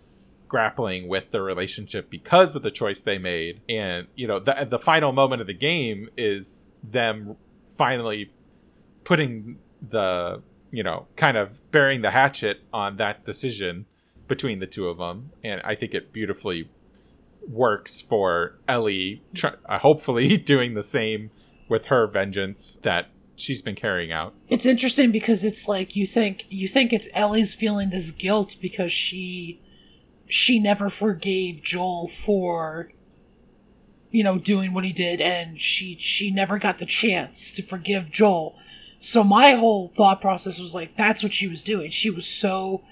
grappling 0.47 1.09
with 1.09 1.29
the 1.31 1.41
relationship 1.41 2.09
because 2.09 2.55
of 2.55 2.63
the 2.63 2.71
choice 2.71 3.03
they 3.03 3.19
made 3.19 3.61
and 3.69 4.07
you 4.15 4.25
know 4.25 4.39
the, 4.39 4.65
the 4.67 4.79
final 4.79 5.11
moment 5.11 5.41
of 5.41 5.45
the 5.45 5.53
game 5.53 6.09
is 6.17 6.65
them 6.81 7.35
finally 7.67 8.31
putting 9.03 9.59
the 9.87 10.41
you 10.71 10.83
know 10.83 11.07
kind 11.15 11.37
of 11.37 11.59
bearing 11.71 12.01
the 12.01 12.11
hatchet 12.11 12.61
on 12.73 12.97
that 12.97 13.25
decision 13.25 13.85
between 14.27 14.59
the 14.59 14.67
two 14.67 14.87
of 14.87 14.97
them. 14.97 15.31
And 15.43 15.61
i 15.63 15.75
think 15.75 15.93
it 15.93 16.13
beautifully 16.13 16.69
works 17.47 17.99
for 17.99 18.59
ellie 18.67 19.23
tr- 19.33 19.47
uh, 19.65 19.79
hopefully 19.79 20.37
doing 20.53 20.75
the 20.75 20.83
same 20.83 21.31
with 21.67 21.87
her 21.87 22.05
vengeance 22.07 22.79
that 22.83 23.07
she's 23.39 23.61
been 23.61 23.75
carrying 23.75 24.11
out. 24.11 24.33
It's 24.49 24.65
interesting 24.65 25.11
because 25.11 25.45
it's 25.45 25.67
like 25.67 25.95
you 25.95 26.05
think 26.05 26.45
you 26.49 26.67
think 26.67 26.91
it's 26.91 27.09
Ellie's 27.13 27.55
feeling 27.55 27.89
this 27.89 28.11
guilt 28.11 28.55
because 28.61 28.91
she 28.91 29.61
she 30.27 30.59
never 30.59 30.89
forgave 30.89 31.61
Joel 31.63 32.07
for 32.07 32.91
you 34.11 34.23
know 34.23 34.37
doing 34.37 34.73
what 34.73 34.83
he 34.83 34.91
did. 34.91 35.21
And 35.21 35.59
she 35.59 35.95
she 35.99 36.31
never 36.31 36.59
got 36.59 36.77
the 36.77 36.85
chance 36.85 37.51
to 37.53 37.63
forgive 37.63 38.11
Joel. 38.11 38.57
So 38.99 39.23
my 39.23 39.53
whole 39.53 39.87
thought 39.87 40.19
process 40.21 40.59
was 40.59 40.75
like 40.75 40.95
that's 40.97 41.23
what 41.23 41.33
she 41.33 41.47
was 41.47 41.63
doing. 41.63 41.89
She 41.89 42.09
was 42.09 42.25
so 42.27 42.83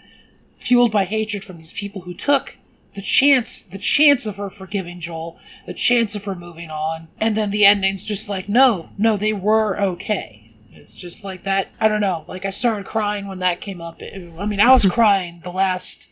fueled 0.57 0.91
by 0.91 1.03
hatred 1.05 1.43
from 1.43 1.57
these 1.57 1.73
people 1.73 2.01
who 2.01 2.13
took 2.13 2.57
the 2.95 3.01
chance 3.01 3.61
the 3.61 3.77
chance 3.77 4.25
of 4.25 4.37
her 4.37 4.49
forgiving 4.49 4.99
Joel, 4.99 5.37
the 5.65 5.73
chance 5.73 6.15
of 6.15 6.23
her 6.25 6.33
moving 6.35 6.69
on, 6.71 7.09
and 7.19 7.35
then 7.35 7.51
the 7.51 7.65
ending's 7.65 8.05
just 8.05 8.27
like 8.29 8.47
no, 8.49 8.89
no, 8.97 9.17
they 9.17 9.33
were 9.33 9.79
okay. 9.79 10.43
It's 10.71 10.95
just 10.95 11.23
like 11.23 11.41
that. 11.43 11.69
I 11.81 11.87
don't 11.87 12.01
know. 12.01 12.23
Like 12.27 12.45
I 12.45 12.51
started 12.51 12.85
crying 12.85 13.27
when 13.27 13.39
that 13.39 13.61
came 13.61 13.81
up. 13.81 14.01
It- 14.01 14.31
I 14.39 14.45
mean, 14.45 14.59
I 14.61 14.71
was 14.71 14.85
crying 14.89 15.41
the 15.43 15.51
last 15.51 16.09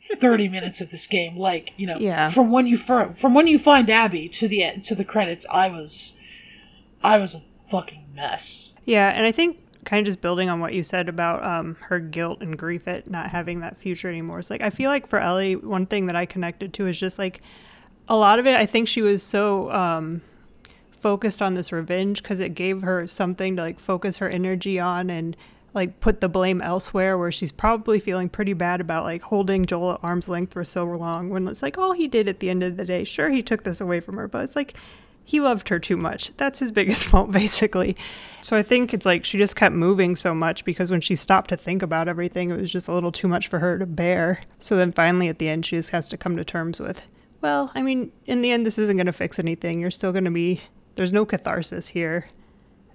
thirty 0.00 0.48
minutes 0.48 0.80
of 0.80 0.90
this 0.90 1.06
game. 1.06 1.36
Like 1.36 1.72
you 1.76 1.86
know, 1.86 1.98
Yeah. 1.98 2.28
from 2.28 2.50
when 2.50 2.66
you 2.66 2.76
fir- 2.78 3.12
from 3.14 3.34
when 3.34 3.46
you 3.46 3.58
find 3.58 3.90
Abby 3.90 4.28
to 4.30 4.48
the 4.48 4.80
to 4.84 4.94
the 4.94 5.04
credits, 5.04 5.44
I 5.52 5.68
was, 5.68 6.14
I 7.02 7.18
was 7.18 7.34
a 7.34 7.42
fucking 7.68 8.03
mess. 8.14 8.76
Yeah, 8.84 9.08
and 9.10 9.26
I 9.26 9.32
think 9.32 9.58
kind 9.84 10.00
of 10.00 10.06
just 10.06 10.20
building 10.20 10.48
on 10.48 10.60
what 10.60 10.72
you 10.72 10.82
said 10.82 11.08
about 11.08 11.44
um, 11.44 11.76
her 11.80 12.00
guilt 12.00 12.40
and 12.40 12.58
grief 12.58 12.88
at 12.88 13.10
not 13.10 13.30
having 13.30 13.60
that 13.60 13.76
future 13.76 14.08
anymore. 14.08 14.38
It's 14.38 14.50
like 14.50 14.62
I 14.62 14.70
feel 14.70 14.90
like 14.90 15.06
for 15.06 15.18
Ellie, 15.18 15.56
one 15.56 15.86
thing 15.86 16.06
that 16.06 16.16
I 16.16 16.26
connected 16.26 16.72
to 16.74 16.86
is 16.86 16.98
just 16.98 17.18
like 17.18 17.40
a 18.08 18.16
lot 18.16 18.38
of 18.38 18.46
it. 18.46 18.56
I 18.56 18.66
think 18.66 18.88
she 18.88 19.02
was 19.02 19.22
so 19.22 19.70
um, 19.72 20.22
focused 20.90 21.42
on 21.42 21.54
this 21.54 21.72
revenge 21.72 22.22
because 22.22 22.40
it 22.40 22.54
gave 22.54 22.82
her 22.82 23.06
something 23.06 23.56
to 23.56 23.62
like 23.62 23.78
focus 23.78 24.18
her 24.18 24.28
energy 24.28 24.78
on 24.78 25.10
and 25.10 25.36
like 25.74 25.98
put 26.00 26.20
the 26.20 26.28
blame 26.28 26.62
elsewhere 26.62 27.18
where 27.18 27.32
she's 27.32 27.52
probably 27.52 27.98
feeling 27.98 28.28
pretty 28.28 28.52
bad 28.52 28.80
about 28.80 29.04
like 29.04 29.22
holding 29.22 29.66
Joel 29.66 29.92
at 29.92 30.00
arm's 30.02 30.28
length 30.28 30.52
for 30.52 30.64
so 30.64 30.84
long 30.84 31.30
when 31.30 31.48
it's 31.48 31.62
like 31.62 31.76
all 31.76 31.92
he 31.92 32.06
did 32.06 32.28
at 32.28 32.38
the 32.40 32.48
end 32.48 32.62
of 32.62 32.76
the 32.76 32.84
day 32.84 33.02
sure 33.04 33.28
he 33.28 33.42
took 33.42 33.64
this 33.64 33.80
away 33.80 33.98
from 34.00 34.16
her 34.16 34.28
but 34.28 34.44
it's 34.44 34.54
like 34.54 34.74
he 35.24 35.40
loved 35.40 35.68
her 35.70 35.78
too 35.78 35.96
much. 35.96 36.36
That's 36.36 36.58
his 36.58 36.70
biggest 36.70 37.04
fault 37.10 37.30
basically. 37.32 37.96
So 38.42 38.56
I 38.56 38.62
think 38.62 38.92
it's 38.92 39.06
like 39.06 39.24
she 39.24 39.38
just 39.38 39.56
kept 39.56 39.74
moving 39.74 40.16
so 40.16 40.34
much 40.34 40.64
because 40.64 40.90
when 40.90 41.00
she 41.00 41.16
stopped 41.16 41.48
to 41.50 41.56
think 41.56 41.82
about 41.82 42.08
everything 42.08 42.50
it 42.50 42.60
was 42.60 42.70
just 42.70 42.88
a 42.88 42.92
little 42.92 43.12
too 43.12 43.26
much 43.28 43.48
for 43.48 43.58
her 43.58 43.78
to 43.78 43.86
bear. 43.86 44.40
So 44.58 44.76
then 44.76 44.92
finally 44.92 45.28
at 45.28 45.38
the 45.38 45.48
end 45.48 45.64
she 45.64 45.76
just 45.76 45.90
has 45.90 46.08
to 46.10 46.16
come 46.16 46.36
to 46.36 46.44
terms 46.44 46.78
with 46.80 47.02
well 47.40 47.72
I 47.74 47.82
mean 47.82 48.12
in 48.26 48.42
the 48.42 48.50
end 48.52 48.66
this 48.66 48.78
isn't 48.78 48.96
going 48.96 49.06
to 49.06 49.12
fix 49.12 49.38
anything. 49.38 49.80
You're 49.80 49.90
still 49.90 50.12
going 50.12 50.24
to 50.24 50.30
be 50.30 50.60
there's 50.96 51.12
no 51.12 51.24
catharsis 51.24 51.88
here. 51.88 52.28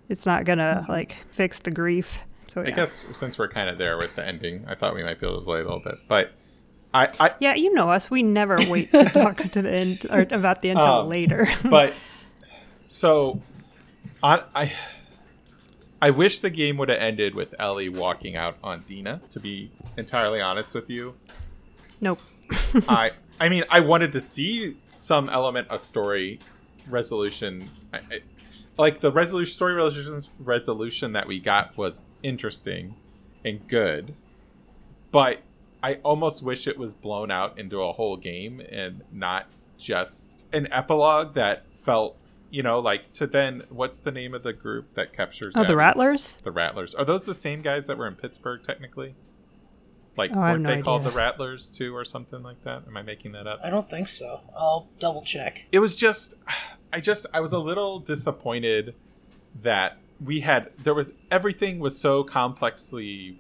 It's 0.08 0.26
not 0.26 0.44
gonna 0.46 0.86
like 0.90 1.14
fix 1.32 1.60
the 1.60 1.70
grief. 1.72 2.20
So 2.48 2.62
i 2.62 2.72
guess 2.72 3.06
since 3.14 3.38
we're 3.38 3.48
kind 3.50 3.70
of 3.70 3.78
there 3.78 3.96
with 3.98 4.16
the 4.16 4.26
ending 4.26 4.66
i 4.68 4.74
thought 4.74 4.96
we 4.96 5.04
might 5.04 5.20
be 5.20 5.28
able 5.28 5.38
to 5.38 5.46
play 5.46 5.60
a 5.60 5.64
little 5.64 5.82
bit 5.86 5.96
but 6.08 6.32
i 6.96 7.08
i 7.20 7.32
yeah, 7.40 7.54
you 7.54 7.72
know 7.76 7.92
us. 7.92 8.10
We 8.10 8.24
never 8.24 8.58
wait 8.68 8.90
to 8.92 9.04
talk 9.14 9.38
to 9.38 9.62
the 9.62 9.70
end 9.72 10.08
or 10.10 10.22
about 10.32 10.64
the 10.64 10.72
end 10.72 10.80
until 10.80 10.94
Um, 11.02 11.10
later. 11.10 11.46
but 11.70 11.94
so 12.89 13.39
I, 14.24 14.43
I 14.55 14.74
I 16.01 16.10
wish 16.10 16.39
the 16.39 16.50
game 16.50 16.77
would 16.77 16.89
have 16.89 17.00
ended 17.00 17.36
with 17.36 17.53
Ellie 17.60 17.88
walking 17.89 18.36
out 18.36 18.58
on 18.63 18.81
Dina. 18.81 19.22
To 19.29 19.39
be 19.39 19.72
entirely 19.96 20.41
honest 20.41 20.74
with 20.74 20.89
you, 20.89 21.13
nope. 22.01 22.19
I 22.89 23.12
I 23.39 23.48
mean 23.48 23.63
I 23.69 23.79
wanted 23.79 24.12
to 24.13 24.22
see 24.22 24.77
some 24.98 25.29
element 25.29 25.67
of 25.69 25.81
story 25.81 26.39
resolution. 26.89 27.69
I, 27.93 27.98
I, 27.98 28.19
like 28.77 29.01
the 29.01 29.12
resolution 29.12 29.53
story 29.53 29.75
resolution 29.75 30.24
resolution 30.39 31.13
that 31.13 31.27
we 31.27 31.39
got 31.39 31.77
was 31.77 32.05
interesting 32.24 32.96
and 33.46 33.65
good, 33.67 34.15
but 35.12 35.41
I 35.84 35.96
almost 35.96 36.43
wish 36.43 36.67
it 36.67 36.77
was 36.77 36.93
blown 36.96 37.29
out 37.29 37.60
into 37.60 37.81
a 37.81 37.93
whole 37.93 38.17
game 38.17 38.62
and 38.72 39.03
not 39.12 39.51
just 39.77 40.36
an 40.51 40.67
epilogue 40.72 41.36
that 41.36 41.65
felt, 41.74 42.17
you 42.51 42.63
know, 42.63 42.79
like 42.79 43.12
to 43.13 43.27
then 43.27 43.63
what's 43.70 44.00
the 44.01 44.12
name 44.12 44.34
of 44.34 44.44
the 44.44 44.53
group 44.53 44.94
that 44.96 45.13
captures 45.13 45.56
Oh, 45.56 45.63
the 45.63 45.75
Rattlers? 45.75 46.38
The 46.44 46.51
Rattlers. 46.51 46.96
Are 46.96 47.06
those 47.06 47.24
the 47.24 47.36
same 47.36 47.62
guys 47.62 47.88
that 47.88 47.98
were 47.98 48.08
in 48.08 48.15
Pittsburgh 48.15 48.63
technically? 48.63 49.15
Like 50.18 50.32
Oh, 50.34 50.39
weren't 50.39 50.63
no 50.63 50.75
they 50.75 50.82
called 50.82 51.03
the 51.03 51.12
Rattlers 51.12 51.72
too 51.72 51.96
or 51.96 52.03
something 52.03 52.41
like 52.44 52.62
that? 52.63 52.84
Am 52.88 52.98
I 52.98 53.01
making 53.03 53.32
that 53.34 53.48
up? 53.48 53.60
I 53.63 53.70
don't 53.70 53.89
think 53.89 54.08
so. 54.08 54.41
I'll 54.58 54.88
double 55.00 55.22
check. 55.22 55.65
it 55.72 55.79
was 55.79 55.96
just 55.96 56.36
i 56.91 57.00
just 57.00 57.27
i 57.36 57.39
was 57.39 57.53
a 57.53 57.60
little 57.60 58.00
disappointed 58.00 58.96
that 59.62 59.98
we 60.20 60.39
had 60.39 60.72
there 60.84 60.96
was 60.96 61.12
everything 61.29 61.77
was 61.77 61.96
so 61.98 62.24
complexly 62.24 63.39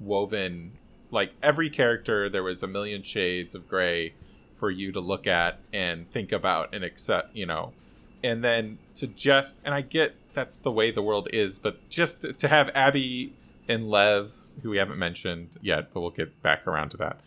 woven 0.00 0.72
like 1.10 1.32
every 1.42 1.70
character 1.70 2.28
there 2.28 2.42
was 2.42 2.62
a 2.62 2.66
million 2.66 3.02
shades 3.02 3.54
of 3.54 3.68
gray 3.68 4.12
for 4.52 4.68
you 4.70 4.90
to 4.92 4.98
look 5.00 5.26
at 5.28 5.60
and 5.72 6.10
think 6.10 6.32
about 6.32 6.74
and 6.74 6.82
accept 6.84 7.34
you 7.36 7.46
know 7.46 7.72
and 8.22 8.42
then 8.42 8.78
to 8.94 9.06
just 9.06 9.62
and 9.64 9.74
i 9.74 9.80
get 9.80 10.14
that's 10.34 10.58
the 10.58 10.70
way 10.70 10.90
the 10.90 11.02
world 11.02 11.28
is 11.32 11.58
but 11.58 11.88
just 11.88 12.24
to 12.38 12.48
have 12.48 12.70
abby 12.74 13.32
and 13.68 13.88
lev 13.88 14.32
who 14.62 14.70
we 14.70 14.78
haven't 14.78 14.98
mentioned 14.98 15.48
yet 15.60 15.92
but 15.92 16.00
we'll 16.00 16.10
get 16.10 16.42
back 16.42 16.66
around 16.66 16.90
to 16.90 16.96
that 16.96 17.18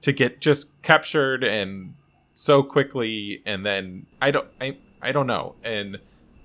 to 0.00 0.12
get 0.12 0.40
just 0.40 0.70
captured 0.82 1.42
and 1.44 1.94
so 2.34 2.62
quickly 2.62 3.42
and 3.44 3.64
then 3.66 4.06
i 4.22 4.30
don't 4.30 4.48
i 4.60 4.76
i 5.02 5.12
don't 5.12 5.26
know. 5.26 5.54
And 5.62 5.98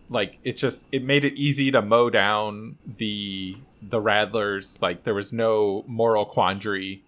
like 0.10 0.40
it 0.44 0.58
just 0.58 0.86
it 0.92 1.04
made 1.04 1.26
it 1.26 1.34
easy 1.34 1.72
to 1.72 1.82
mow 1.82 2.10
down 2.10 2.78
the 2.86 3.58
the 3.82 4.00
Rattlers. 4.00 4.82
Like 4.82 5.04
there 5.04 5.14
was 5.14 5.34
no 5.34 5.84
moral 5.88 6.26
quandary 6.26 7.04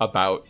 about 0.00 0.46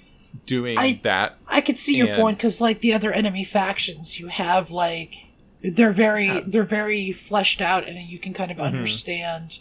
doing 0.47 0.79
I- 0.79 1.01
that. 1.03 1.37
I 1.47 1.61
could 1.61 1.79
see 1.79 1.97
your 1.97 2.15
point 2.17 2.39
because, 2.39 2.61
like 2.61 2.81
the 2.81 2.93
other 2.93 3.13
enemy 3.13 3.45
factions, 3.45 4.19
you 4.19 4.29
have 4.29 4.71
like 4.71 5.27
they're 5.63 5.93
very 5.93 6.41
they're 6.47 6.63
very 6.65 7.13
fleshed 7.13 7.61
out, 7.61 7.87
and 7.87 7.99
you 8.09 8.19
can 8.19 8.33
kind 8.33 8.51
of 8.51 8.57
Mhm. 8.59 8.65
understand 8.65 9.59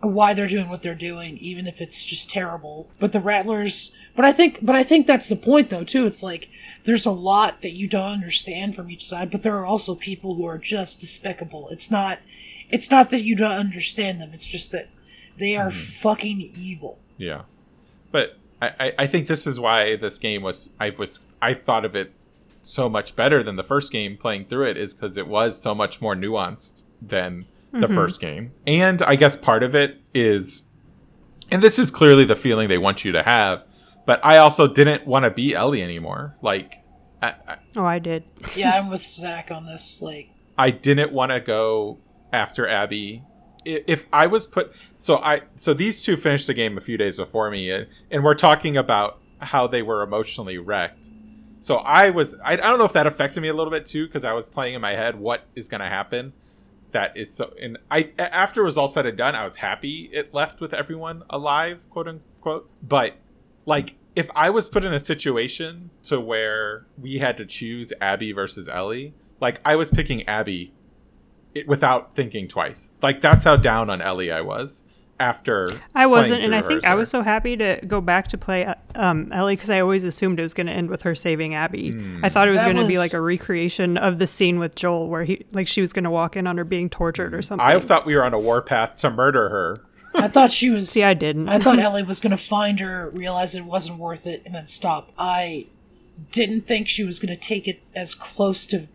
why 0.00 0.32
they're 0.32 0.46
doing 0.46 0.68
what 0.68 0.82
they're 0.82 0.94
doing, 0.94 1.36
even 1.38 1.66
if 1.66 1.80
it's 1.80 2.04
just 2.04 2.30
terrible. 2.30 2.88
But 3.00 3.10
the 3.12 3.18
Rattlers, 3.20 3.92
but 4.14 4.24
I 4.24 4.30
think, 4.32 4.58
but 4.62 4.76
I 4.76 4.84
think 4.84 5.06
that's 5.08 5.26
the 5.26 5.34
point, 5.34 5.70
though. 5.70 5.82
Too, 5.82 6.06
it's 6.06 6.22
like 6.22 6.48
there's 6.84 7.04
a 7.06 7.10
lot 7.10 7.62
that 7.62 7.72
you 7.72 7.88
don't 7.88 8.12
understand 8.12 8.76
from 8.76 8.90
each 8.90 9.04
side, 9.04 9.30
but 9.30 9.42
there 9.42 9.56
are 9.56 9.66
also 9.66 9.96
people 9.96 10.34
who 10.36 10.44
are 10.46 10.58
just 10.58 11.00
despicable. 11.00 11.68
It's 11.70 11.90
not, 11.90 12.20
it's 12.70 12.90
not 12.92 13.10
that 13.10 13.22
you 13.24 13.34
don't 13.34 13.50
understand 13.58 14.20
them. 14.20 14.30
It's 14.32 14.46
just 14.46 14.70
that 14.70 14.88
they 15.36 15.56
are 15.56 15.70
fucking 15.70 16.52
evil. 16.56 16.98
Yeah, 17.16 17.42
but 18.12 18.36
I, 18.62 18.70
I 18.78 18.92
I 19.00 19.06
think 19.08 19.26
this 19.26 19.46
is 19.48 19.58
why 19.58 19.96
this 19.96 20.18
game 20.18 20.42
was 20.42 20.70
I 20.78 20.90
was 20.90 21.26
I 21.42 21.54
thought 21.54 21.84
of 21.84 21.96
it 21.96 22.12
so 22.62 22.88
much 22.88 23.16
better 23.16 23.42
than 23.42 23.56
the 23.56 23.64
first 23.64 23.92
game 23.92 24.16
playing 24.16 24.46
through 24.46 24.66
it 24.66 24.76
is 24.76 24.94
because 24.94 25.16
it 25.16 25.26
was 25.26 25.60
so 25.60 25.74
much 25.74 26.00
more 26.00 26.14
nuanced 26.14 26.84
than 27.00 27.46
the 27.72 27.86
mm-hmm. 27.86 27.94
first 27.94 28.20
game, 28.20 28.52
and 28.66 29.02
I 29.02 29.16
guess 29.16 29.36
part 29.36 29.62
of 29.62 29.74
it 29.74 30.00
is, 30.14 30.64
and 31.50 31.62
this 31.62 31.78
is 31.78 31.90
clearly 31.90 32.24
the 32.24 32.36
feeling 32.36 32.68
they 32.68 32.78
want 32.78 33.04
you 33.04 33.12
to 33.12 33.22
have, 33.22 33.64
but 34.06 34.24
I 34.24 34.38
also 34.38 34.66
didn't 34.66 35.06
want 35.06 35.26
to 35.26 35.30
be 35.30 35.54
Ellie 35.54 35.82
anymore. 35.82 36.34
Like, 36.40 36.82
I, 37.20 37.34
I, 37.46 37.56
Oh, 37.76 37.84
I 37.84 37.98
did. 37.98 38.24
Yeah, 38.56 38.72
I'm 38.74 38.88
with 38.88 39.04
Zach 39.04 39.50
on 39.50 39.66
this. 39.66 40.00
Like, 40.00 40.30
I 40.56 40.70
didn't 40.70 41.12
want 41.12 41.30
to 41.30 41.40
go 41.40 41.98
after 42.32 42.66
Abby. 42.66 43.22
If 43.66 44.06
I 44.12 44.26
was 44.26 44.46
put, 44.46 44.72
so 44.96 45.18
I, 45.18 45.42
so 45.56 45.74
these 45.74 46.02
two 46.02 46.16
finished 46.16 46.46
the 46.46 46.54
game 46.54 46.78
a 46.78 46.80
few 46.80 46.96
days 46.96 47.18
before 47.18 47.50
me, 47.50 47.70
and, 47.70 47.86
and 48.10 48.24
we're 48.24 48.34
talking 48.34 48.78
about 48.78 49.20
how 49.40 49.66
they 49.66 49.82
were 49.82 50.02
emotionally 50.02 50.56
wrecked. 50.56 51.10
So 51.60 51.76
I 51.76 52.10
was, 52.10 52.34
I, 52.44 52.52
I 52.52 52.56
don't 52.56 52.78
know 52.78 52.84
if 52.84 52.92
that 52.92 53.06
affected 53.06 53.40
me 53.40 53.48
a 53.48 53.54
little 53.54 53.70
bit 53.70 53.86
too, 53.86 54.06
because 54.06 54.24
I 54.24 54.32
was 54.32 54.46
playing 54.46 54.74
in 54.74 54.80
my 54.80 54.92
head 54.94 55.16
what 55.16 55.42
is 55.54 55.68
going 55.68 55.80
to 55.80 55.88
happen. 55.88 56.32
That 56.92 57.16
is 57.16 57.34
so, 57.34 57.52
and 57.60 57.78
I 57.90 58.12
after 58.18 58.62
it 58.62 58.64
was 58.64 58.78
all 58.78 58.88
said 58.88 59.04
and 59.04 59.18
done, 59.18 59.34
I 59.34 59.44
was 59.44 59.56
happy 59.56 60.08
it 60.12 60.32
left 60.32 60.60
with 60.60 60.72
everyone 60.72 61.22
alive, 61.28 61.84
quote 61.90 62.08
unquote. 62.08 62.70
But 62.82 63.16
like, 63.66 63.96
if 64.16 64.30
I 64.34 64.48
was 64.48 64.68
put 64.70 64.84
in 64.84 64.94
a 64.94 64.98
situation 64.98 65.90
to 66.04 66.18
where 66.18 66.86
we 66.98 67.18
had 67.18 67.36
to 67.36 67.44
choose 67.44 67.92
Abby 68.00 68.32
versus 68.32 68.68
Ellie, 68.68 69.12
like 69.38 69.60
I 69.66 69.76
was 69.76 69.90
picking 69.90 70.26
Abby 70.26 70.72
it, 71.54 71.68
without 71.68 72.14
thinking 72.14 72.48
twice. 72.48 72.90
Like 73.02 73.20
that's 73.20 73.44
how 73.44 73.56
down 73.56 73.90
on 73.90 74.00
Ellie 74.00 74.32
I 74.32 74.40
was 74.40 74.84
after. 75.20 75.72
I 75.94 76.06
wasn't, 76.06 76.42
and 76.42 76.54
I 76.54 76.62
think 76.62 76.84
I 76.84 76.94
was 76.94 77.08
so 77.08 77.22
happy 77.22 77.56
to 77.56 77.80
go 77.86 78.00
back 78.00 78.28
to 78.28 78.38
play 78.38 78.64
uh, 78.66 78.74
um, 78.94 79.32
Ellie 79.32 79.56
because 79.56 79.70
I 79.70 79.80
always 79.80 80.04
assumed 80.04 80.38
it 80.38 80.42
was 80.42 80.54
going 80.54 80.66
to 80.66 80.72
end 80.72 80.90
with 80.90 81.02
her 81.02 81.14
saving 81.14 81.54
Abby. 81.54 81.92
Hmm. 81.92 82.24
I 82.24 82.28
thought 82.28 82.48
it 82.48 82.52
was 82.52 82.62
going 82.62 82.76
to 82.76 82.86
be 82.86 82.98
like 82.98 83.14
a 83.14 83.20
recreation 83.20 83.96
of 83.96 84.18
the 84.18 84.26
scene 84.26 84.58
with 84.58 84.74
Joel 84.74 85.08
where 85.08 85.24
he, 85.24 85.44
like, 85.52 85.68
she 85.68 85.80
was 85.80 85.92
going 85.92 86.04
to 86.04 86.10
walk 86.10 86.36
in 86.36 86.46
on 86.46 86.56
her 86.58 86.64
being 86.64 86.88
tortured 86.88 87.34
or 87.34 87.42
something. 87.42 87.66
I 87.66 87.78
thought 87.80 88.06
we 88.06 88.14
were 88.14 88.24
on 88.24 88.34
a 88.34 88.38
warpath 88.38 88.96
to 88.96 89.10
murder 89.10 89.48
her. 89.48 89.76
I 90.14 90.28
thought 90.28 90.52
she 90.52 90.70
was. 90.70 90.90
See, 90.90 91.04
I 91.04 91.14
didn't. 91.14 91.48
I 91.48 91.58
thought 91.58 91.78
Ellie 91.80 92.02
was 92.02 92.20
going 92.20 92.30
to 92.30 92.36
find 92.36 92.80
her, 92.80 93.10
realize 93.10 93.54
it 93.54 93.64
wasn't 93.64 93.98
worth 93.98 94.26
it, 94.26 94.42
and 94.46 94.54
then 94.54 94.66
stop. 94.66 95.12
I 95.18 95.66
didn't 96.30 96.66
think 96.66 96.88
she 96.88 97.04
was 97.04 97.18
going 97.18 97.34
to 97.34 97.40
take 97.40 97.68
it 97.68 97.82
as 97.94 98.14
close 98.14 98.66
to 98.68 98.88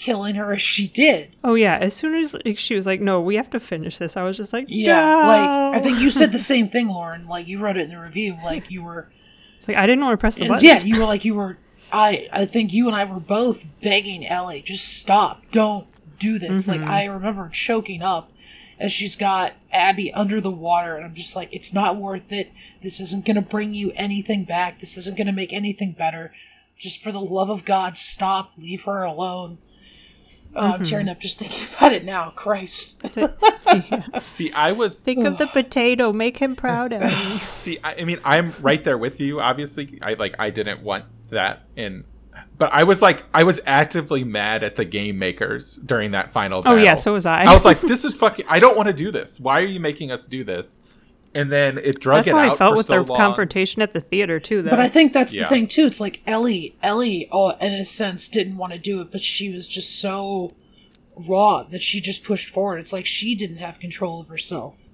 killing 0.00 0.34
her 0.34 0.52
as 0.54 0.62
she 0.62 0.88
did. 0.88 1.36
oh 1.44 1.54
yeah, 1.54 1.76
as 1.76 1.94
soon 1.94 2.14
as 2.14 2.34
like, 2.44 2.56
she 2.56 2.74
was 2.74 2.86
like, 2.86 3.00
"No, 3.00 3.20
we 3.20 3.36
have 3.36 3.50
to 3.50 3.60
finish 3.60 3.98
this," 3.98 4.16
I 4.16 4.22
was 4.22 4.36
just 4.36 4.52
like, 4.52 4.64
Yeah, 4.68 4.94
"No." 4.94 5.26
like 5.28 5.76
I 5.76 5.80
think 5.80 5.98
you 6.00 6.10
said 6.10 6.32
the 6.32 6.38
same 6.38 6.68
thing, 6.68 6.88
Lauren. 6.88 7.28
Like 7.28 7.46
you 7.46 7.58
wrote 7.58 7.76
it 7.76 7.82
in 7.82 7.90
the 7.90 8.00
review. 8.00 8.36
Like 8.42 8.70
you 8.70 8.82
were, 8.82 9.10
It's 9.58 9.68
like 9.68 9.76
I 9.76 9.86
didn't 9.86 10.02
want 10.02 10.14
to 10.14 10.20
press 10.20 10.36
the 10.36 10.48
buttons. 10.48 10.62
yeah, 10.62 10.80
you 10.80 11.00
were 11.00 11.06
like 11.06 11.24
you 11.24 11.34
were. 11.34 11.58
I 11.92 12.28
I 12.32 12.46
think 12.46 12.72
you 12.72 12.86
and 12.86 12.96
I 12.96 13.04
were 13.04 13.20
both 13.20 13.66
begging 13.82 14.26
Ellie, 14.26 14.62
just 14.62 14.98
stop, 14.98 15.42
don't 15.52 15.86
do 16.18 16.38
this. 16.38 16.66
Like 16.66 16.80
mm-hmm. 16.80 16.90
I 16.90 17.04
remember 17.04 17.48
choking 17.52 18.02
up 18.02 18.32
as 18.78 18.92
she's 18.92 19.16
got 19.16 19.52
Abby 19.70 20.10
under 20.14 20.40
the 20.40 20.50
water, 20.50 20.96
and 20.96 21.04
I'm 21.04 21.14
just 21.14 21.36
like, 21.36 21.50
it's 21.52 21.74
not 21.74 21.96
worth 21.96 22.32
it. 22.32 22.52
This 22.80 23.00
isn't 23.00 23.26
gonna 23.26 23.42
bring 23.42 23.74
you 23.74 23.92
anything 23.96 24.44
back. 24.44 24.78
This 24.78 24.96
isn't 24.96 25.18
gonna 25.18 25.32
make 25.32 25.52
anything 25.52 25.92
better. 25.92 26.32
Just 26.78 27.02
for 27.02 27.12
the 27.12 27.20
love 27.20 27.50
of 27.50 27.66
God, 27.66 27.98
stop. 27.98 28.52
Leave 28.56 28.84
her 28.84 29.02
alone. 29.02 29.58
Oh, 30.54 30.72
I'm 30.72 30.82
tearing 30.82 31.06
mm-hmm. 31.06 31.12
up 31.12 31.20
just 31.20 31.38
thinking 31.38 31.66
about 31.76 31.92
it 31.92 32.04
now. 32.04 32.30
Christ. 32.30 33.00
See, 34.32 34.52
I 34.52 34.72
was 34.72 35.02
Think 35.02 35.26
of 35.26 35.38
the 35.38 35.46
potato. 35.46 36.12
Make 36.12 36.38
him 36.38 36.56
proud 36.56 36.92
of 36.92 37.02
me. 37.02 37.38
See, 37.56 37.78
I, 37.84 37.96
I 38.00 38.04
mean, 38.04 38.20
I'm 38.24 38.52
right 38.60 38.82
there 38.82 38.98
with 38.98 39.20
you. 39.20 39.40
Obviously, 39.40 39.98
I 40.02 40.14
like 40.14 40.34
I 40.38 40.50
didn't 40.50 40.82
want 40.82 41.04
that, 41.30 41.66
and 41.76 42.04
but 42.58 42.72
I 42.72 42.84
was 42.84 43.00
like, 43.00 43.24
I 43.32 43.44
was 43.44 43.60
actively 43.64 44.24
mad 44.24 44.64
at 44.64 44.76
the 44.76 44.84
game 44.84 45.18
makers 45.18 45.76
during 45.76 46.10
that 46.12 46.32
final. 46.32 46.60
Oh 46.60 46.62
Battle. 46.62 46.80
yeah, 46.80 46.94
so 46.96 47.12
was 47.12 47.26
I. 47.26 47.44
I 47.44 47.52
was 47.52 47.64
like, 47.64 47.80
this 47.80 48.04
is 48.04 48.14
fucking. 48.14 48.46
I 48.48 48.58
don't 48.58 48.76
want 48.76 48.88
to 48.88 48.92
do 48.92 49.10
this. 49.10 49.38
Why 49.38 49.60
are 49.60 49.66
you 49.66 49.80
making 49.80 50.10
us 50.10 50.26
do 50.26 50.42
this? 50.42 50.80
And 51.34 51.50
then 51.52 51.78
it 51.78 52.00
drug 52.00 52.24
That's 52.24 52.28
it 52.30 52.34
how 52.34 52.40
out 52.40 52.52
I 52.52 52.56
felt 52.56 52.72
for 52.72 52.76
with 52.78 52.86
so 52.86 52.92
their 52.92 53.02
long. 53.04 53.16
confrontation 53.16 53.82
at 53.82 53.92
the 53.92 54.00
theater 54.00 54.40
too. 54.40 54.62
Though. 54.62 54.70
But 54.70 54.80
I 54.80 54.88
think 54.88 55.12
that's 55.12 55.32
Yeah. 55.34 55.42
the 55.44 55.48
thing 55.48 55.68
too. 55.68 55.86
It's 55.86 56.00
like 56.00 56.20
Ellie, 56.26 56.76
Ellie, 56.82 57.28
oh, 57.30 57.50
in 57.60 57.72
a 57.72 57.84
sense, 57.84 58.28
didn't 58.28 58.56
want 58.56 58.72
to 58.72 58.78
do 58.80 59.00
it, 59.00 59.12
but 59.12 59.22
she 59.22 59.48
was 59.50 59.68
just 59.68 60.00
so 60.00 60.54
raw 61.16 61.62
that 61.64 61.82
she 61.82 62.00
just 62.00 62.24
pushed 62.24 62.48
forward. 62.48 62.78
It's 62.78 62.92
like 62.92 63.06
she 63.06 63.34
didn't 63.36 63.58
have 63.58 63.78
control 63.78 64.20
of 64.20 64.28
herself. 64.28 64.88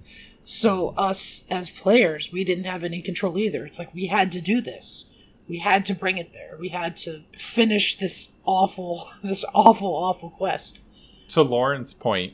So 0.45 0.89
us 0.97 1.43
as 1.49 1.69
players, 1.69 2.31
we 2.31 2.43
didn't 2.43 2.65
have 2.65 2.83
any 2.83 3.01
control 3.01 3.37
either. 3.37 3.65
It's 3.65 3.79
like 3.79 3.93
we 3.93 4.05
had 4.05 4.31
to 4.33 4.41
do 4.41 4.61
this. 4.61 5.07
We 5.49 5.57
had 5.59 5.85
to 5.85 5.95
bring 5.95 6.17
it 6.17 6.33
there. 6.33 6.55
We 6.59 6.69
had 6.69 6.95
to 6.97 7.21
finish 7.37 7.95
this 7.95 8.29
awful, 8.45 9.05
this 9.23 9.43
awful, 9.55 9.93
awful 9.95 10.29
quest. 10.29 10.83
to 11.29 11.41
Lauren's 11.41 11.93
point 11.93 12.33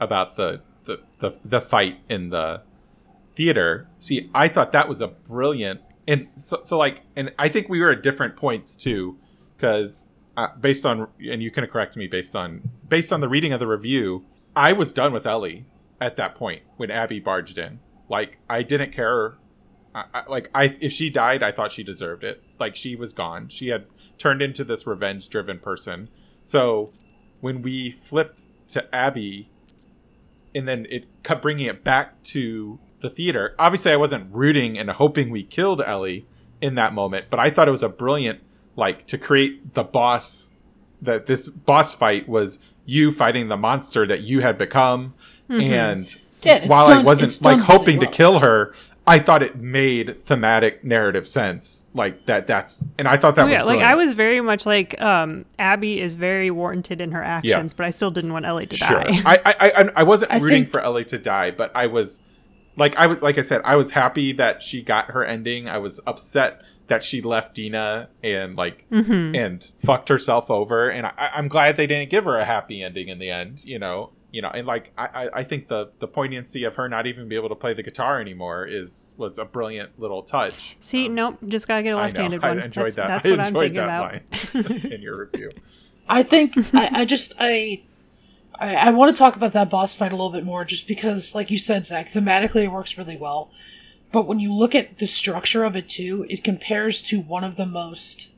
about 0.00 0.36
the, 0.36 0.60
the 0.84 1.00
the 1.18 1.38
the 1.44 1.60
fight 1.60 1.98
in 2.08 2.30
the 2.30 2.62
theater. 3.42 3.88
See, 3.98 4.30
I 4.34 4.48
thought 4.48 4.72
that 4.72 4.88
was 4.88 5.00
a 5.00 5.08
brilliant 5.08 5.80
and 6.06 6.28
so, 6.36 6.60
so 6.62 6.78
like 6.78 7.02
and 7.16 7.32
I 7.38 7.48
think 7.48 7.68
we 7.68 7.80
were 7.80 7.90
at 7.90 8.02
different 8.02 8.36
points 8.36 8.76
too 8.76 9.18
because 9.56 10.08
uh, 10.36 10.48
based 10.60 10.86
on 10.86 11.08
and 11.18 11.42
you 11.42 11.50
can 11.50 11.66
correct 11.66 11.96
me 11.96 12.06
based 12.06 12.34
on 12.34 12.70
based 12.88 13.12
on 13.12 13.20
the 13.20 13.28
reading 13.28 13.52
of 13.52 13.60
the 13.60 13.66
review, 13.66 14.24
I 14.54 14.72
was 14.72 14.92
done 14.92 15.12
with 15.12 15.26
Ellie 15.26 15.66
at 16.00 16.16
that 16.16 16.34
point 16.34 16.62
when 16.76 16.90
Abby 16.90 17.20
barged 17.20 17.58
in. 17.58 17.80
Like 18.08 18.38
I 18.48 18.62
didn't 18.62 18.92
care 18.92 19.38
I, 19.94 20.04
I, 20.14 20.22
like 20.28 20.50
I 20.54 20.76
if 20.80 20.92
she 20.92 21.10
died, 21.10 21.42
I 21.42 21.52
thought 21.52 21.72
she 21.72 21.82
deserved 21.82 22.24
it. 22.24 22.42
Like 22.58 22.76
she 22.76 22.96
was 22.96 23.12
gone. 23.12 23.48
She 23.48 23.68
had 23.68 23.86
turned 24.18 24.42
into 24.42 24.64
this 24.64 24.86
revenge-driven 24.86 25.58
person. 25.58 26.08
So 26.44 26.92
when 27.40 27.62
we 27.62 27.90
flipped 27.90 28.46
to 28.68 28.94
Abby, 28.94 29.50
and 30.54 30.68
then 30.68 30.86
it 30.90 31.06
kept 31.22 31.42
bringing 31.42 31.66
it 31.66 31.82
back 31.82 32.22
to 32.24 32.78
the 33.02 33.10
theater. 33.10 33.54
Obviously, 33.58 33.92
I 33.92 33.96
wasn't 33.96 34.32
rooting 34.32 34.78
and 34.78 34.88
hoping 34.90 35.30
we 35.30 35.42
killed 35.42 35.80
Ellie 35.82 36.24
in 36.60 36.74
that 36.76 36.94
moment, 36.94 37.26
but 37.28 37.38
I 37.40 37.50
thought 37.50 37.68
it 37.68 37.72
was 37.72 37.82
a 37.82 37.88
brilliant 37.88 38.40
like 38.76 39.06
to 39.08 39.18
create 39.18 39.74
the 39.74 39.84
boss. 39.84 40.50
That 41.02 41.26
this 41.26 41.48
boss 41.48 41.94
fight 41.94 42.28
was 42.28 42.60
you 42.86 43.10
fighting 43.12 43.48
the 43.48 43.56
monster 43.56 44.06
that 44.06 44.20
you 44.22 44.40
had 44.40 44.56
become, 44.56 45.14
and 45.48 46.16
Yeah, 46.42 46.66
while 46.66 46.86
I 46.88 47.02
wasn't 47.02 47.38
done 47.40 47.58
like 47.58 47.68
really 47.68 47.78
hoping 47.78 47.98
well. 47.98 48.10
to 48.10 48.16
kill 48.16 48.38
her, 48.38 48.72
I 49.04 49.18
thought 49.18 49.42
it 49.42 49.56
made 49.56 50.20
thematic 50.20 50.84
narrative 50.84 51.26
sense. 51.26 51.84
Like 51.92 52.26
that. 52.26 52.46
That's 52.46 52.84
and 52.98 53.08
I 53.08 53.16
thought 53.16 53.34
that 53.34 53.46
Oh, 53.46 53.48
was 53.48 53.58
yeah, 53.58 53.64
like 53.64 53.80
I 53.80 53.94
was 53.96 54.12
very 54.12 54.40
much 54.40 54.64
like 54.64 55.00
um, 55.00 55.44
Abby 55.58 56.00
is 56.00 56.14
very 56.14 56.52
warranted 56.52 57.00
in 57.00 57.10
her 57.10 57.22
actions, 57.22 57.48
Yes. 57.50 57.76
but 57.76 57.84
I 57.86 57.90
still 57.90 58.10
didn't 58.10 58.32
want 58.32 58.46
Ellie 58.46 58.66
to 58.66 58.76
Sure. 58.76 59.02
die. 59.02 59.20
I, 59.24 59.38
I, 59.44 59.54
I, 59.82 59.90
I 59.96 60.02
wasn't 60.04 60.30
I 60.30 60.36
rooting 60.38 60.62
think- 60.62 60.68
for 60.68 60.80
Ellie 60.80 61.04
to 61.06 61.18
die, 61.18 61.50
but 61.50 61.72
I 61.74 61.88
was 61.88 62.22
like, 62.76 62.96
I 62.96 63.06
was, 63.06 63.20
like 63.22 63.38
I 63.38 63.42
said, 63.42 63.60
I 63.64 63.76
was 63.76 63.90
happy 63.92 64.32
that 64.32 64.62
she 64.62 64.82
got 64.82 65.10
her 65.10 65.24
ending. 65.24 65.68
I 65.68 65.78
was 65.78 66.00
upset 66.06 66.62
that 66.88 67.02
she 67.02 67.20
left 67.22 67.54
Dina 67.54 68.08
and 68.22 68.56
like, 68.56 68.86
Mm-hmm. 68.90 69.34
and 69.34 69.72
fucked 69.78 70.08
herself 70.08 70.50
over. 70.50 70.88
And 70.90 71.06
I, 71.06 71.30
I'm 71.34 71.48
glad 71.48 71.76
they 71.76 71.86
didn't 71.86 72.10
give 72.10 72.24
her 72.24 72.38
a 72.38 72.44
happy 72.44 72.82
ending 72.82 73.08
in 73.08 73.18
the 73.18 73.30
end, 73.30 73.64
you 73.64 73.78
know, 73.78 74.10
you 74.30 74.40
know, 74.42 74.48
and 74.48 74.66
like, 74.66 74.92
I, 74.96 75.04
I- 75.26 75.30
I 75.40 75.44
think 75.44 75.68
the, 75.68 75.90
the 75.98 76.08
poignancy 76.08 76.64
of 76.64 76.74
her 76.76 76.88
not 76.88 77.06
even 77.06 77.28
be 77.28 77.36
able 77.36 77.50
to 77.50 77.54
play 77.54 77.74
the 77.74 77.82
guitar 77.82 78.20
anymore 78.20 78.66
is, 78.66 79.12
was 79.18 79.36
a 79.38 79.44
brilliant 79.44 79.98
little 80.00 80.22
touch. 80.22 80.76
See, 80.80 81.06
Um, 81.06 81.14
nope, 81.14 81.38
just 81.48 81.68
gotta 81.68 81.82
get 81.82 81.90
a 81.92 81.96
left-handed 81.96 82.42
I 82.42 82.48
one. 82.48 82.58
enjoyed 82.60 82.84
that's 82.86 82.96
that. 82.96 83.08
that's 83.08 83.26
I 83.26 83.30
what 83.30 83.40
I'm 83.40 83.52
thinking 83.54 83.74
that 83.74 83.84
about. 83.84 84.72
line 84.72 84.92
in 84.92 85.02
your 85.02 85.28
review. 85.30 85.50
I 86.08 86.22
think 86.22 86.54
I, 86.74 86.90
I 86.92 87.04
just 87.14 87.32
I 87.38 87.82
I, 88.62 88.74
I 88.74 88.90
want 88.90 89.14
to 89.14 89.18
talk 89.18 89.34
about 89.34 89.52
that 89.52 89.70
boss 89.70 89.94
fight 89.94 90.12
a 90.12 90.16
little 90.16 90.30
bit 90.30 90.44
more, 90.44 90.64
just 90.64 90.86
because, 90.86 91.34
like 91.34 91.50
you 91.50 91.58
said, 91.58 91.84
Zach, 91.84 92.06
thematically 92.06 92.64
it 92.64 92.72
works 92.72 92.96
really 92.96 93.16
well. 93.16 93.50
But 94.12 94.26
when 94.26 94.38
you 94.38 94.54
look 94.54 94.74
at 94.74 94.98
the 94.98 95.06
structure 95.06 95.64
of 95.64 95.74
it 95.74 95.88
too, 95.88 96.26
it 96.28 96.44
compares 96.44 97.02
to 97.04 97.20
one 97.20 97.44
of 97.44 97.56
the 97.56 97.66
most 97.66 98.30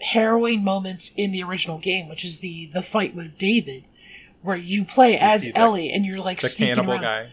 harrowing 0.00 0.64
moments 0.64 1.12
in 1.16 1.32
the 1.32 1.42
original 1.42 1.78
game, 1.78 2.08
which 2.08 2.24
is 2.24 2.38
the 2.38 2.66
the 2.72 2.82
fight 2.82 3.14
with 3.14 3.36
David, 3.36 3.84
where 4.42 4.56
you 4.56 4.84
play 4.84 5.18
as 5.18 5.44
the- 5.44 5.56
Ellie 5.56 5.90
and 5.90 6.06
you're 6.06 6.20
like 6.20 6.40
The 6.40 6.48
sneaking 6.48 6.76
cannibal 6.76 6.94
around. 6.94 7.02
guy. 7.02 7.26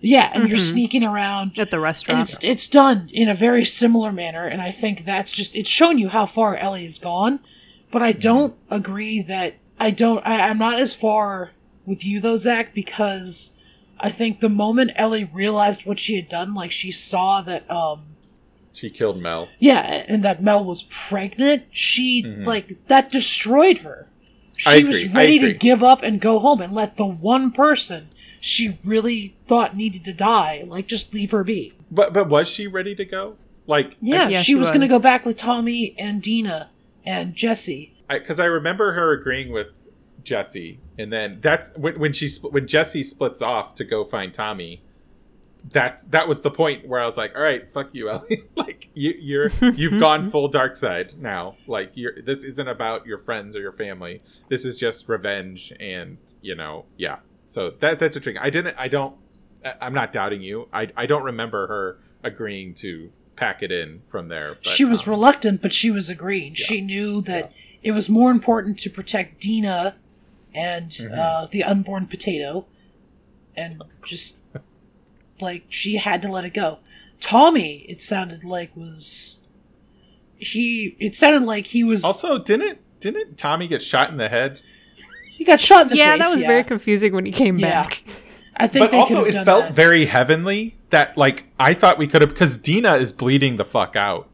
Yeah, 0.00 0.30
and 0.34 0.48
you're 0.48 0.58
mm-hmm. 0.58 0.72
sneaking 0.72 1.04
around 1.04 1.58
At 1.58 1.70
the 1.70 1.76
and 1.76 1.82
restaurant. 1.82 2.22
it's 2.22 2.44
it's 2.44 2.68
done 2.68 3.08
in 3.12 3.28
a 3.28 3.34
very 3.34 3.64
similar 3.64 4.12
manner 4.12 4.46
and 4.46 4.60
i 4.60 4.70
think 4.70 5.06
that's 5.06 5.32
just 5.32 5.56
it's 5.56 5.70
shown 5.70 5.96
you 5.96 6.10
how 6.10 6.26
far 6.26 6.56
ellie 6.56 6.82
has 6.82 6.98
gone 6.98 7.40
but 7.90 8.02
i 8.02 8.10
mm-hmm. 8.12 8.20
don't 8.20 8.54
agree 8.68 9.22
that 9.22 9.54
i 9.80 9.90
don't 9.90 10.26
I, 10.26 10.50
i'm 10.50 10.58
not 10.58 10.78
as 10.78 10.94
far 10.94 11.52
with 11.86 12.04
you 12.04 12.20
though 12.20 12.36
zach 12.36 12.74
because 12.74 13.52
i 14.00 14.08
think 14.10 14.40
the 14.40 14.48
moment 14.48 14.90
ellie 14.96 15.24
realized 15.32 15.86
what 15.86 15.98
she 15.98 16.16
had 16.16 16.28
done 16.28 16.54
like 16.54 16.70
she 16.70 16.90
saw 16.90 17.40
that 17.42 17.68
um 17.70 18.16
She 18.72 18.90
killed 18.90 19.20
Mel. 19.20 19.48
yeah 19.58 20.04
and 20.08 20.22
that 20.24 20.42
mel 20.42 20.64
was 20.64 20.82
pregnant 20.84 21.64
she 21.70 22.24
like 22.44 22.86
that 22.88 23.10
destroyed 23.12 23.78
her 23.78 24.08
she 24.56 24.84
was 24.84 25.02
agree, 25.04 25.12
I 25.20 25.24
ready 25.24 25.38
to 25.40 25.52
give 25.54 25.82
up 25.82 26.02
and 26.02 26.20
go 26.20 26.38
home 26.38 26.60
and 26.60 26.72
let 26.72 26.96
the 26.96 27.06
one 27.06 27.50
person 27.50 28.08
she 28.40 28.78
really 28.84 29.34
thought 29.46 29.76
needed 29.76 30.04
to 30.04 30.12
die 30.12 30.64
like 30.66 30.86
just 30.86 31.12
leave 31.14 31.30
her 31.32 31.42
be 31.44 31.72
But 31.90 32.12
but 32.12 32.28
was 32.28 32.46
she 32.48 32.66
ready 32.66 32.94
to 32.94 33.04
go? 33.04 33.36
Like 33.66 33.96
yeah, 34.00 34.28
Yeah, 34.28 34.38
she, 34.38 34.44
she 34.44 34.54
was, 34.54 34.68
going 34.68 34.82
to 34.82 34.88
go 34.88 34.98
back 34.98 35.24
with 35.24 35.36
Tommy 35.36 35.94
and 35.98 36.20
Dina 36.20 36.68
and 37.04 37.34
Jesse. 37.34 37.94
because 38.08 38.38
I, 38.38 38.44
remember 38.44 38.92
her 38.92 39.12
agreeing 39.12 39.50
with 39.52 39.68
Jesse, 40.24 40.80
and 40.98 41.12
then 41.12 41.38
that's 41.40 41.76
when 41.76 41.98
when 42.00 42.12
she 42.12 42.28
when 42.42 42.66
Jesse 42.66 43.04
splits 43.04 43.42
off 43.42 43.74
to 43.76 43.84
go 43.84 44.04
find 44.04 44.32
Tommy. 44.32 44.82
That's 45.70 46.04
that 46.08 46.28
was 46.28 46.42
the 46.42 46.50
point 46.50 46.86
where 46.86 47.00
I 47.00 47.04
was 47.04 47.16
like, 47.16 47.34
all 47.34 47.42
right, 47.42 47.68
fuck 47.70 47.90
you, 47.92 48.10
Ellie. 48.10 48.42
like 48.56 48.90
you 48.94 49.14
you're 49.18 49.50
you've 49.74 50.00
gone 50.00 50.28
full 50.30 50.48
dark 50.48 50.76
side 50.76 51.14
now. 51.18 51.56
Like 51.66 51.92
you're 51.94 52.20
this 52.22 52.44
isn't 52.44 52.68
about 52.68 53.06
your 53.06 53.18
friends 53.18 53.56
or 53.56 53.60
your 53.60 53.72
family. 53.72 54.22
This 54.48 54.64
is 54.64 54.76
just 54.76 55.08
revenge, 55.08 55.72
and 55.78 56.18
you 56.42 56.54
know, 56.54 56.86
yeah. 56.96 57.18
So 57.46 57.70
that 57.80 57.98
that's 57.98 58.16
a 58.16 58.20
trick. 58.20 58.36
I 58.40 58.50
didn't. 58.50 58.76
I 58.78 58.88
don't. 58.88 59.16
I'm 59.80 59.94
not 59.94 60.12
doubting 60.12 60.42
you. 60.42 60.68
I 60.72 60.88
I 60.96 61.06
don't 61.06 61.22
remember 61.22 61.66
her 61.66 61.98
agreeing 62.22 62.74
to 62.74 63.10
pack 63.36 63.62
it 63.62 63.72
in 63.72 64.02
from 64.06 64.28
there. 64.28 64.54
But, 64.54 64.66
she 64.66 64.84
was 64.84 65.06
um, 65.06 65.12
reluctant, 65.12 65.62
but 65.62 65.72
she 65.72 65.90
was 65.90 66.08
agreeing. 66.08 66.54
She 66.54 66.80
knew 66.80 67.20
that 67.22 67.52
it 67.82 67.92
was 67.92 68.08
more 68.08 68.30
important 68.30 68.78
to 68.80 68.90
protect 68.90 69.40
Dina 69.40 69.96
and 70.54 70.90
Mm-hmm. 70.90 71.14
uh, 71.18 71.46
the 71.50 71.64
unborn 71.64 72.06
potato, 72.06 72.66
and 73.56 73.82
just 74.04 74.42
like 75.40 75.64
she 75.68 75.96
had 75.96 76.22
to 76.22 76.28
let 76.28 76.44
it 76.44 76.54
go. 76.54 76.78
Tommy, 77.20 77.86
it 77.88 78.00
sounded 78.00 78.44
like 78.44 78.74
was 78.76 79.40
he. 80.36 80.96
It 80.98 81.14
sounded 81.14 81.42
like 81.42 81.68
he 81.68 81.84
was. 81.84 82.04
Also, 82.04 82.38
didn't 82.38 82.78
didn't 83.00 83.36
Tommy 83.36 83.66
get 83.68 83.82
shot 83.82 84.10
in 84.10 84.16
the 84.16 84.28
head? 84.28 84.60
he 85.36 85.44
got 85.44 85.60
shot 85.60 85.82
in 85.82 85.88
the 85.88 85.96
yeah, 85.96 86.12
face. 86.16 86.22
that 86.26 86.32
was 86.32 86.42
yeah. 86.42 86.48
very 86.48 86.64
confusing 86.64 87.12
when 87.12 87.24
he 87.26 87.32
came 87.32 87.58
Yeah. 87.58 87.82
back. 87.84 88.04
I 88.56 88.68
think 88.68 88.84
But 88.84 88.90
they 88.92 88.98
also, 88.98 89.24
it 89.24 89.32
felt 89.44 89.64
that. 89.64 89.74
very 89.74 90.06
heavenly. 90.06 90.76
That 90.90 91.16
like 91.18 91.46
I 91.58 91.74
thought 91.74 91.98
we 91.98 92.06
could 92.06 92.20
have 92.20 92.30
because 92.30 92.56
Dina 92.56 92.94
is 92.94 93.12
bleeding 93.12 93.56
the 93.56 93.64
fuck 93.64 93.96
out 93.96 94.28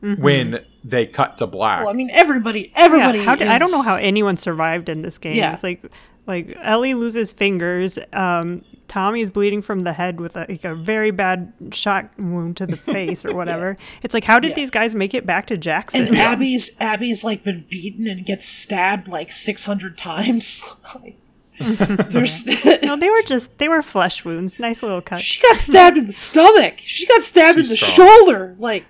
when 0.00 0.64
they 0.84 1.06
cut 1.06 1.38
to 1.38 1.46
black. 1.46 1.80
Well, 1.80 1.90
I 1.90 1.92
mean, 1.94 2.10
everybody, 2.12 2.72
everybody. 2.76 3.18
Yeah, 3.18 3.24
how 3.24 3.34
did, 3.36 3.48
I 3.48 3.58
don't 3.58 3.70
know 3.72 3.82
how 3.82 3.96
anyone 3.96 4.36
survived 4.36 4.88
in 4.88 5.02
this 5.02 5.18
game. 5.18 5.36
Yeah. 5.36 5.54
It's 5.54 5.62
like 5.62 5.84
like 6.26 6.56
Ellie 6.60 6.94
loses 6.94 7.32
fingers. 7.32 7.98
Um, 8.12 8.64
Tommy's 8.88 9.30
bleeding 9.30 9.62
from 9.62 9.80
the 9.80 9.92
head 9.92 10.20
with 10.20 10.36
a, 10.36 10.46
like 10.48 10.64
a 10.64 10.74
very 10.74 11.10
bad 11.10 11.52
shot 11.72 12.08
wound 12.18 12.56
to 12.58 12.66
the 12.66 12.76
face 12.94 13.24
or 13.24 13.34
whatever. 13.34 13.76
It's 14.02 14.14
like 14.14 14.24
how 14.24 14.38
did 14.38 14.50
Yeah. 14.50 14.54
these 14.56 14.70
guys 14.70 14.94
make 14.94 15.12
it 15.14 15.26
back 15.26 15.46
to 15.48 15.56
Jackson? 15.56 16.06
And 16.08 16.16
Abby's 16.16 16.76
Abby's 16.80 17.24
like 17.24 17.42
been 17.42 17.66
beaten 17.68 18.06
and 18.06 18.24
gets 18.24 18.44
stabbed 18.46 19.08
like 19.08 19.32
six 19.32 19.64
hundred 19.64 19.98
times. 19.98 20.64
Like, 20.94 21.18
There's 21.58 22.44
no, 22.84 22.96
they 22.96 23.08
were 23.08 23.22
just 23.22 23.56
they 23.58 23.66
were 23.68 23.80
flesh 23.80 24.26
wounds, 24.26 24.58
nice 24.58 24.82
little 24.82 25.00
cuts. 25.00 25.22
she 25.22 25.40
got 25.42 25.56
stabbed 25.56 25.96
in 25.96 26.06
the 26.06 26.12
stomach. 26.12 26.74
She 26.78 27.06
got 27.06 27.22
stabbed 27.22 27.58
She's 27.58 27.70
in 27.70 27.72
the 27.72 27.76
strong. 27.78 28.08
shoulder. 28.08 28.56
Like, 28.58 28.84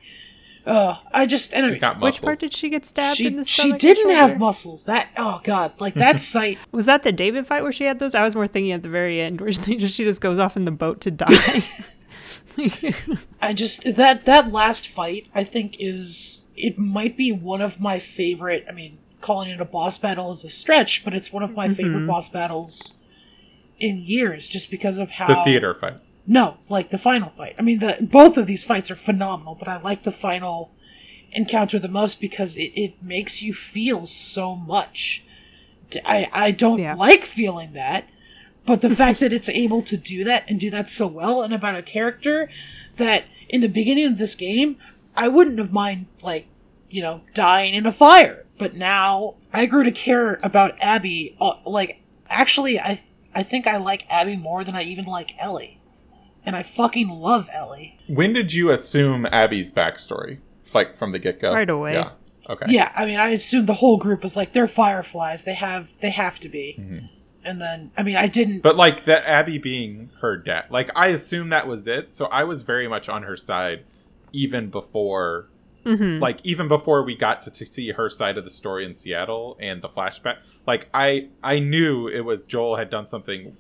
uh, 0.67 0.97
I 1.13 1.27
just 1.27 1.55
and 1.55 1.73
she 1.75 1.79
got 1.79 2.01
Which 2.01 2.21
part 2.21 2.41
did 2.41 2.53
she 2.53 2.69
get 2.69 2.85
stabbed 2.85 3.17
she 3.17 3.27
in 3.27 3.37
the 3.37 3.45
she 3.45 3.63
stomach? 3.63 3.73
and 3.75 3.81
didn't 3.81 4.11
have 4.11 4.39
muscles. 4.39 4.85
That 4.87 5.09
oh 5.17 5.41
god, 5.45 5.81
like 5.81 5.95
that 5.95 6.19
sight. 6.35 6.59
Was 6.73 6.87
that 6.87 7.05
the 7.05 7.13
David 7.13 7.47
fight 7.47 7.63
where 7.63 7.73
she 7.73 7.85
had 7.85 8.01
those? 8.01 8.15
I 8.15 8.23
was 8.23 8.35
more 8.35 8.49
thinking 8.49 8.73
at 8.73 8.83
the 8.83 8.89
very 8.89 9.21
end 9.21 9.41
where 9.41 9.53
she 9.53 9.77
just, 9.77 9.95
she 9.95 10.05
just 10.05 10.21
goes 10.21 10.39
off 10.39 10.57
in 10.57 10.65
the 10.65 10.73
boat 10.73 11.01
to 11.03 11.11
die. 11.11 11.63
I 13.41 13.53
just 13.53 13.97
that 13.97 14.25
that 14.25 14.51
last 14.51 14.89
fight 14.89 15.29
I 15.35 15.45
think 15.45 15.77
is 15.79 16.45
it 16.57 16.79
might 16.79 17.17
be 17.17 17.31
one 17.31 17.61
of 17.61 17.81
my 17.81 17.99
favorite. 17.99 18.65
I 18.69 18.73
mean, 18.73 18.99
calling 19.21 19.51
it 19.51 19.61
a 19.61 19.65
boss 19.65 19.99
battle 19.99 20.33
is 20.33 20.43
a 20.45 20.49
stretch, 20.49 21.05
but 21.05 21.15
it's 21.15 21.33
one 21.33 21.43
of 21.43 21.55
my 21.55 21.69
favorite 21.69 22.07
boss 22.07 22.29
battles 22.29 22.97
in 23.79 23.99
years, 23.99 24.49
just 24.49 24.71
because 24.71 24.99
of 24.99 25.13
how 25.13 25.27
the 25.29 25.45
theater 25.45 25.75
fight. 25.75 25.99
No, 26.27 26.57
like 26.69 26.91
the 26.91 26.99
final 26.99 27.31
fight. 27.31 27.55
I 27.59 27.63
mean, 27.63 27.79
the 27.79 27.99
both 28.01 28.37
of 28.37 28.47
these 28.47 28.65
fights 28.65 28.91
are 28.91 28.97
phenomenal, 28.97 29.55
but 29.55 29.69
I 29.69 29.81
like 29.81 30.03
the 30.03 30.11
final 30.11 30.73
encounter 31.33 31.79
the 31.79 31.89
most 31.89 32.21
because 32.21 32.57
it, 32.57 32.73
it 32.75 33.03
makes 33.03 33.43
you 33.43 33.53
feel 33.53 34.07
so 34.07 34.55
much. 34.55 35.25
I, 36.05 36.29
I 36.33 36.51
don't 36.51 36.79
Yeah. 36.81 36.95
like 36.95 37.25
feeling 37.25 37.73
that, 37.75 38.09
but 38.65 38.81
the 38.81 38.91
fact 38.95 39.21
that 39.21 39.33
it's 39.33 39.49
able 39.49 39.83
to 39.83 39.97
do 39.97 40.25
that 40.25 40.49
and 40.51 40.59
do 40.59 40.69
that 40.71 40.89
so 40.89 41.07
well 41.07 41.43
and 41.43 41.55
about 41.55 41.77
a 41.77 41.83
character 41.83 42.49
that 42.97 43.25
in 43.49 43.61
the 43.61 43.69
beginning 43.69 44.07
of 44.07 44.19
this 44.19 44.35
game 44.35 44.77
I 45.17 45.29
wouldn't 45.29 45.59
have 45.59 45.73
mind 45.73 46.07
like 46.23 46.47
you 46.91 47.03
know 47.03 47.21
dying 47.35 47.75
in 47.75 47.87
a 47.87 47.93
fire, 47.93 48.45
but 48.59 48.75
now 48.75 49.37
I 49.53 49.67
grew 49.67 49.85
to 49.85 49.93
care 49.93 50.41
about 50.43 50.77
Abby. 50.81 51.37
Uh, 51.41 51.55
like 51.65 52.01
actually, 52.29 52.81
I 52.81 53.01
I 53.35 53.43
think 53.45 53.67
I 53.69 53.77
like 53.77 54.05
Abby 54.11 54.37
more 54.37 54.65
than 54.65 54.75
I 54.75 54.83
even 54.83 55.05
like 55.05 55.33
Ellie, 55.39 55.76
and 56.47 56.57
I 56.57 56.63
fucking 56.63 57.09
love 57.11 57.49
Ellie. 57.53 57.99
When 58.07 58.33
did 58.33 58.55
you 58.55 58.71
assume 58.71 59.27
Abby's 59.27 59.73
backstory? 59.73 60.39
Like 60.73 60.97
from 60.97 61.13
the 61.13 61.19
get 61.19 61.41
go? 61.41 61.53
Right 61.53 61.69
away. 61.69 61.95
Yeah. 61.95 62.11
Okay. 62.49 62.67
Yeah, 62.69 62.93
I 62.95 63.07
mean, 63.07 63.19
I 63.19 63.29
assumed 63.31 63.67
the 63.67 63.75
whole 63.75 63.97
group 63.99 64.23
was 64.23 64.37
like 64.37 64.53
they're 64.53 64.69
fireflies. 64.69 65.45
They 65.45 65.55
have 65.55 65.93
they 65.99 66.11
have 66.11 66.39
to 66.41 66.49
be. 66.49 67.09
And 67.45 67.61
then 67.61 67.91
I 67.97 68.03
mean, 68.03 68.17
I 68.17 68.27
didn't. 68.29 68.61
But 68.63 68.77
like 68.77 69.05
that 69.05 69.27
Abby 69.29 69.59
being 69.59 70.11
her 70.21 70.37
dad, 70.37 70.67
like 70.71 70.91
I 70.95 71.09
assumed 71.09 71.51
that 71.53 71.67
was 71.67 71.87
it. 71.89 72.15
So 72.15 72.27
I 72.27 72.45
was 72.45 72.63
very 72.63 72.89
much 72.89 73.09
on 73.09 73.23
her 73.25 73.37
side, 73.37 73.85
even 74.33 74.69
before, 74.71 75.49
Mhm. 75.85 76.21
like 76.21 76.39
even 76.45 76.67
before 76.69 77.05
we 77.05 77.17
got 77.17 77.43
to, 77.43 77.51
to 77.53 77.65
see 77.65 77.91
her 77.93 78.09
side 78.09 78.37
of 78.37 78.45
the 78.45 78.51
story 78.51 78.85
in 78.85 78.95
Seattle 78.95 79.57
and 79.61 79.81
the 79.83 79.89
flashback. 79.89 80.37
Like 80.67 80.89
I 80.93 81.29
I 81.43 81.59
knew 81.61 82.07
it 82.09 82.21
was 82.23 82.43
Joel 82.43 82.77
had 82.77 82.91
done 82.91 83.07
something. 83.07 83.57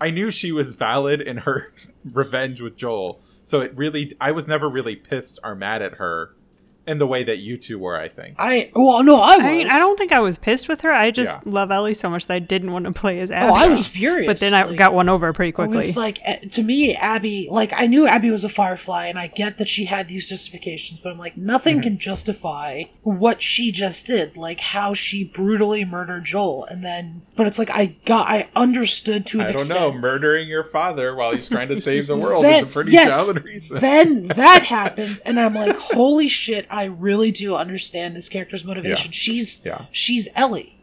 I 0.00 0.10
knew 0.10 0.30
she 0.30 0.52
was 0.52 0.74
valid 0.74 1.20
in 1.20 1.38
her 1.38 1.72
revenge 2.04 2.60
with 2.60 2.76
Joel. 2.76 3.20
So 3.44 3.60
it 3.60 3.76
really, 3.76 4.10
I 4.20 4.32
was 4.32 4.46
never 4.46 4.68
really 4.68 4.96
pissed 4.96 5.38
or 5.42 5.54
mad 5.54 5.82
at 5.82 5.94
her 5.94 6.35
in 6.86 6.98
the 6.98 7.06
way 7.06 7.24
that 7.24 7.38
you 7.38 7.56
two 7.56 7.78
were. 7.78 7.98
I 7.98 8.08
think. 8.08 8.36
I 8.38 8.70
well, 8.74 9.02
no, 9.02 9.16
I 9.16 9.36
was. 9.36 9.44
I 9.46 9.52
mean, 9.52 9.66
I 9.68 9.78
don't 9.78 9.98
think 9.98 10.12
I 10.12 10.20
was 10.20 10.38
pissed 10.38 10.68
with 10.68 10.82
her. 10.82 10.92
I 10.92 11.10
just 11.10 11.36
Yeah. 11.44 11.52
love 11.52 11.70
Ellie 11.70 11.94
so 11.94 12.08
much 12.10 12.26
that 12.26 12.34
I 12.34 12.38
didn't 12.38 12.72
want 12.72 12.84
to 12.86 12.92
play 12.92 13.20
as 13.20 13.30
Abby. 13.30 13.50
Oh, 13.52 13.54
I 13.54 13.68
was 13.68 13.86
furious. 13.86 14.26
But 14.26 14.38
then 14.40 14.54
I 14.54 14.64
like- 14.64 14.76
got 14.76 14.94
one 14.94 15.08
over 15.08 15.32
pretty 15.32 15.50
It 15.50 15.52
quickly. 15.54 15.76
was 15.76 15.96
like 15.96 16.18
eh, 16.24 16.38
to 16.52 16.62
me, 16.62 16.94
Abby. 16.94 17.48
Like 17.50 17.72
I 17.76 17.86
knew 17.86 18.06
Abby 18.06 18.30
was 18.30 18.44
a 18.44 18.48
Firefly, 18.48 19.06
and 19.06 19.18
I 19.18 19.26
get 19.26 19.58
that 19.58 19.68
she 19.68 19.84
had 19.86 20.08
these 20.08 20.28
justifications, 20.28 21.00
but 21.00 21.12
I'm 21.12 21.18
like, 21.18 21.36
nothing 21.36 21.76
Mm-hmm. 21.76 21.82
can 21.82 21.98
justify 21.98 22.84
what 23.02 23.42
she 23.42 23.72
just 23.72 24.06
did, 24.06 24.36
like 24.36 24.60
how 24.60 24.94
she 24.94 25.24
brutally 25.24 25.84
murdered 25.84 26.24
Joel, 26.24 26.64
and 26.66 26.84
then. 26.84 27.22
But 27.36 27.46
it's 27.46 27.58
like 27.58 27.70
I 27.70 27.96
got, 28.06 28.26
I 28.28 28.48
understood 28.56 29.26
to 29.26 29.40
an 29.40 29.46
I 29.46 29.52
don't 29.52 29.54
extent. 29.60 29.80
know. 29.80 29.92
Murdering 29.92 30.48
your 30.48 30.62
father 30.62 31.14
while 31.14 31.32
he's 31.34 31.48
trying 31.48 31.68
to 31.68 31.80
save 31.80 32.06
the 32.06 32.16
world 32.18 32.44
Then- 32.44 32.54
is 32.56 32.62
a 32.62 32.66
pretty 32.66 32.92
yes, 32.92 33.26
valid 33.28 33.44
reason. 33.44 33.78
Then 33.80 34.26
that 34.28 34.62
happened, 34.66 35.20
and 35.24 35.38
I'm 35.38 35.54
like, 35.54 35.76
holy 35.76 36.28
shit! 36.28 36.66
I 36.76 36.84
really 36.84 37.30
do 37.30 37.56
understand 37.56 38.14
this 38.14 38.28
character's 38.28 38.64
motivation. 38.64 39.10
Yeah. 39.10 39.16
She's 39.16 39.60
Yeah. 39.64 39.82
she's 39.92 40.28
Ellie. 40.34 40.78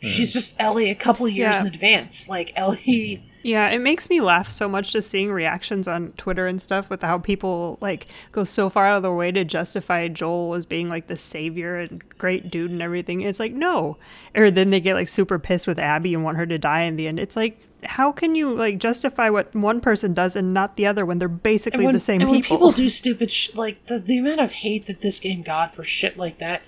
She's 0.00 0.30
mm-hmm. 0.30 0.38
just 0.38 0.54
Ellie 0.58 0.90
a 0.90 0.94
couple 0.94 1.26
years 1.28 1.54
Yeah. 1.54 1.60
in 1.62 1.66
advance. 1.66 2.28
Like 2.28 2.52
Ellie, 2.56 2.76
mm-hmm. 2.78 3.28
Yeah, 3.44 3.68
it 3.68 3.80
makes 3.80 4.08
me 4.08 4.22
laugh 4.22 4.48
so 4.48 4.70
much 4.70 4.90
just 4.90 5.10
seeing 5.10 5.30
reactions 5.30 5.86
on 5.86 6.12
Twitter 6.12 6.46
and 6.46 6.60
stuff 6.60 6.88
with 6.88 7.02
how 7.02 7.18
people 7.18 7.76
like 7.82 8.06
go 8.32 8.42
so 8.42 8.70
far 8.70 8.86
out 8.86 8.96
of 8.96 9.02
their 9.02 9.12
way 9.12 9.30
to 9.32 9.44
justify 9.44 10.08
Joel 10.08 10.54
as 10.54 10.64
being 10.64 10.88
like 10.88 11.08
the 11.08 11.16
savior 11.16 11.78
and 11.78 12.02
great 12.16 12.50
dude 12.50 12.70
and 12.70 12.80
everything. 12.80 13.20
It's 13.20 13.38
like 13.38 13.52
no, 13.52 13.98
or 14.34 14.50
then 14.50 14.70
they 14.70 14.80
get 14.80 14.94
like 14.94 15.08
super 15.08 15.38
pissed 15.38 15.66
with 15.66 15.78
Abby 15.78 16.14
and 16.14 16.24
want 16.24 16.38
her 16.38 16.46
to 16.46 16.56
die 16.56 16.82
in 16.82 16.96
the 16.96 17.06
end. 17.06 17.20
It's 17.20 17.36
like 17.36 17.60
how 17.86 18.12
can 18.12 18.34
you 18.34 18.54
like 18.54 18.78
justify 18.78 19.28
what 19.30 19.54
one 19.54 19.80
person 19.80 20.14
does 20.14 20.36
and 20.36 20.52
not 20.52 20.76
the 20.76 20.86
other 20.86 21.04
when 21.06 21.18
they're 21.18 21.28
basically 21.28 21.84
when, 21.84 21.94
the 21.94 22.00
same 22.00 22.20
and 22.20 22.30
when 22.30 22.40
people? 22.42 22.56
people 22.56 22.72
do 22.72 22.88
stupid 23.00 23.30
sh- 23.30 23.54
like 23.54 23.84
the, 23.84 23.98
the 23.98 24.18
amount 24.18 24.40
of 24.40 24.52
hate 24.52 24.86
that 24.86 25.00
this 25.00 25.20
game 25.20 25.42
got 25.42 25.74
for 25.74 25.84
shit 25.84 26.16
like 26.16 26.38
that 26.38 26.62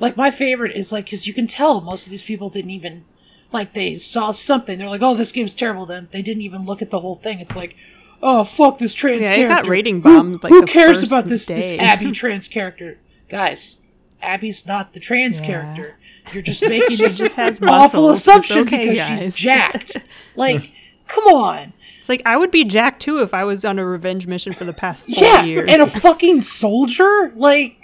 like 0.00 0.16
my 0.16 0.30
favorite 0.30 0.72
is 0.76 0.92
like 0.92 1.04
because 1.06 1.26
you 1.26 1.34
can 1.34 1.46
tell 1.46 1.80
most 1.80 2.06
of 2.06 2.10
these 2.10 2.22
people 2.22 2.48
didn't 2.48 2.70
even 2.70 3.04
like 3.52 3.74
they 3.74 3.94
saw 3.94 4.32
something. 4.32 4.78
They're 4.78 4.88
like 4.88 5.02
oh 5.02 5.14
this 5.14 5.32
game's 5.32 5.54
terrible 5.54 5.86
then 5.86 6.08
they 6.10 6.22
didn't 6.22 6.42
even 6.42 6.64
look 6.64 6.82
at 6.82 6.90
the 6.90 7.00
whole 7.00 7.16
thing. 7.16 7.38
It's 7.40 7.54
like 7.56 7.76
oh 8.22 8.44
fuck 8.44 8.78
this 8.78 8.94
trans 8.94 9.28
Yeah, 9.28 9.34
it 9.34 9.42
got 9.42 9.48
character 9.48 9.70
rating 9.70 9.96
Who- 10.02 10.16
bombed, 10.16 10.42
like, 10.42 10.50
who 10.50 10.60
the 10.62 10.66
cares 10.66 11.00
first 11.00 11.12
about 11.12 11.26
this 11.26 11.46
this 11.46 11.70
abby 11.72 12.10
trans 12.12 12.48
character? 12.48 12.98
Guys 13.28 13.78
abby's 14.22 14.66
not 14.66 14.92
the 14.92 15.00
trans 15.00 15.40
Yeah. 15.40 15.46
character 15.46 15.98
you're 16.32 16.42
just 16.42 16.62
making 16.62 16.96
this 16.98 17.18
just 17.18 17.34
has 17.36 17.60
awful 17.62 18.02
muscles. 18.02 18.20
Assumption 18.20 18.58
okay, 18.60 18.88
because 18.88 18.98
guys. 18.98 19.08
she's 19.20 19.36
jacked 19.36 19.96
like 20.36 20.72
come 21.08 21.24
on 21.24 21.72
It's 21.98 22.08
like 22.08 22.22
I 22.24 22.36
would 22.36 22.50
be 22.50 22.64
Jack 22.64 22.98
too 23.00 23.20
if 23.22 23.34
I 23.34 23.44
was 23.44 23.64
on 23.64 23.78
a 23.78 23.84
revenge 23.84 24.26
mission 24.26 24.52
for 24.52 24.64
the 24.64 24.72
past 24.72 25.14
four 25.14 25.24
yeah 25.24 25.42
years. 25.44 25.68
and 25.68 25.82
a 25.82 25.86
fucking 25.86 26.42
soldier 26.42 27.32
like 27.36 27.78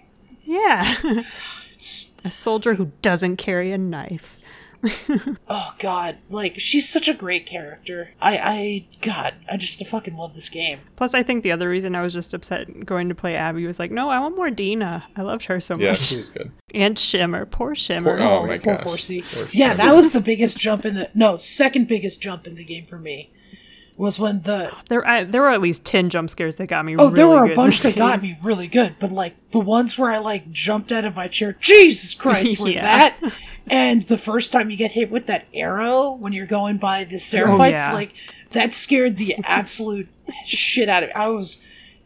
yeah, 0.48 0.94
a 2.24 2.30
soldier 2.30 2.72
who 2.74 2.90
doesn't 3.02 3.36
carry 3.36 3.70
a 3.70 3.76
knife. 3.76 4.37
Oh 5.50 5.74
God, 5.78 6.18
like 6.28 6.58
she's 6.58 6.88
such 6.88 7.08
a 7.08 7.14
great 7.14 7.46
character. 7.46 8.10
I, 8.20 8.38
I, 8.38 8.86
God, 9.00 9.34
I 9.50 9.56
just 9.56 9.84
fucking 9.86 10.16
love 10.16 10.34
this 10.34 10.48
game. 10.48 10.80
Plus, 10.96 11.14
I 11.14 11.22
think 11.22 11.42
the 11.42 11.52
other 11.52 11.68
reason 11.68 11.94
I 11.94 12.02
was 12.02 12.12
just 12.12 12.34
upset 12.34 12.84
going 12.84 13.08
to 13.08 13.14
play 13.14 13.34
Abby 13.36 13.66
was 13.66 13.78
like, 13.78 13.90
no, 13.90 14.08
I 14.10 14.20
want 14.20 14.36
more 14.36 14.50
Dina. 14.50 15.06
I 15.16 15.22
loved 15.22 15.46
her 15.46 15.60
so 15.60 15.76
yeah, 15.76 15.92
much. 15.92 16.00
she 16.00 16.16
was 16.16 16.28
good. 16.28 16.50
And 16.74 16.98
Shimmer, 16.98 17.46
poor 17.46 17.74
Shimmer. 17.74 18.18
Poor- 18.18 18.28
Oh 18.28 18.46
my 18.46 18.58
poor 18.58 18.76
gosh. 18.76 18.84
Horsey. 18.84 19.22
Poor 19.22 19.46
Yeah, 19.52 19.72
that 19.74 19.94
was 19.94 20.10
the 20.10 20.20
biggest 20.20 20.58
jump 20.58 20.84
in 20.84 20.94
the 20.94 21.10
no 21.14 21.38
second 21.38 21.88
biggest 21.88 22.20
jump 22.20 22.46
in 22.46 22.56
the 22.56 22.64
game 22.64 22.84
for 22.84 22.98
me. 22.98 23.30
Was 23.98 24.18
when 24.18 24.42
the 24.42 24.72
There, 24.88 25.06
I, 25.06 25.24
there 25.24 25.42
were 25.42 25.50
at 25.50 25.60
least 25.60 25.84
ten 25.84 26.08
jump 26.08 26.30
scares 26.30 26.56
that 26.56 26.68
got 26.68 26.84
me. 26.84 26.94
Really. 26.94 27.06
Oh 27.06 27.10
there 27.10 27.26
were 27.28 27.50
a 27.50 27.54
bunch 27.54 27.80
that 27.82 27.96
got 27.96 28.22
me 28.22 28.38
really 28.42 28.68
good, 28.68 28.94
but 29.00 29.10
like 29.10 29.34
the 29.50 29.58
ones 29.58 29.98
where 29.98 30.10
I 30.10 30.18
like 30.18 30.50
jumped 30.52 30.92
out 30.92 31.04
of 31.04 31.16
my 31.16 31.26
chair, 31.28 31.56
Jesus 31.60 32.14
Christ, 32.22 32.60
were 32.60 32.68
Yeah. 32.68 32.82
that. 32.82 33.34
And 33.70 34.04
the 34.04 34.16
first 34.16 34.52
time 34.52 34.70
you 34.70 34.76
get 34.76 34.92
hit 34.92 35.10
with 35.10 35.26
that 35.26 35.46
arrow 35.52 36.12
when 36.12 36.32
you're 36.32 36.46
going 36.46 36.78
by 36.78 37.02
the 37.04 37.16
Seraphites, 37.16 37.58
Oh, 37.58 37.64
yeah. 37.64 37.92
like 37.92 38.14
that 38.52 38.72
scared 38.72 39.16
the 39.16 39.36
absolute 39.44 40.08
shit 40.46 40.88
out 40.88 41.02
of 41.02 41.08
me. 41.08 41.14
I 41.14 41.26
was 41.28 41.58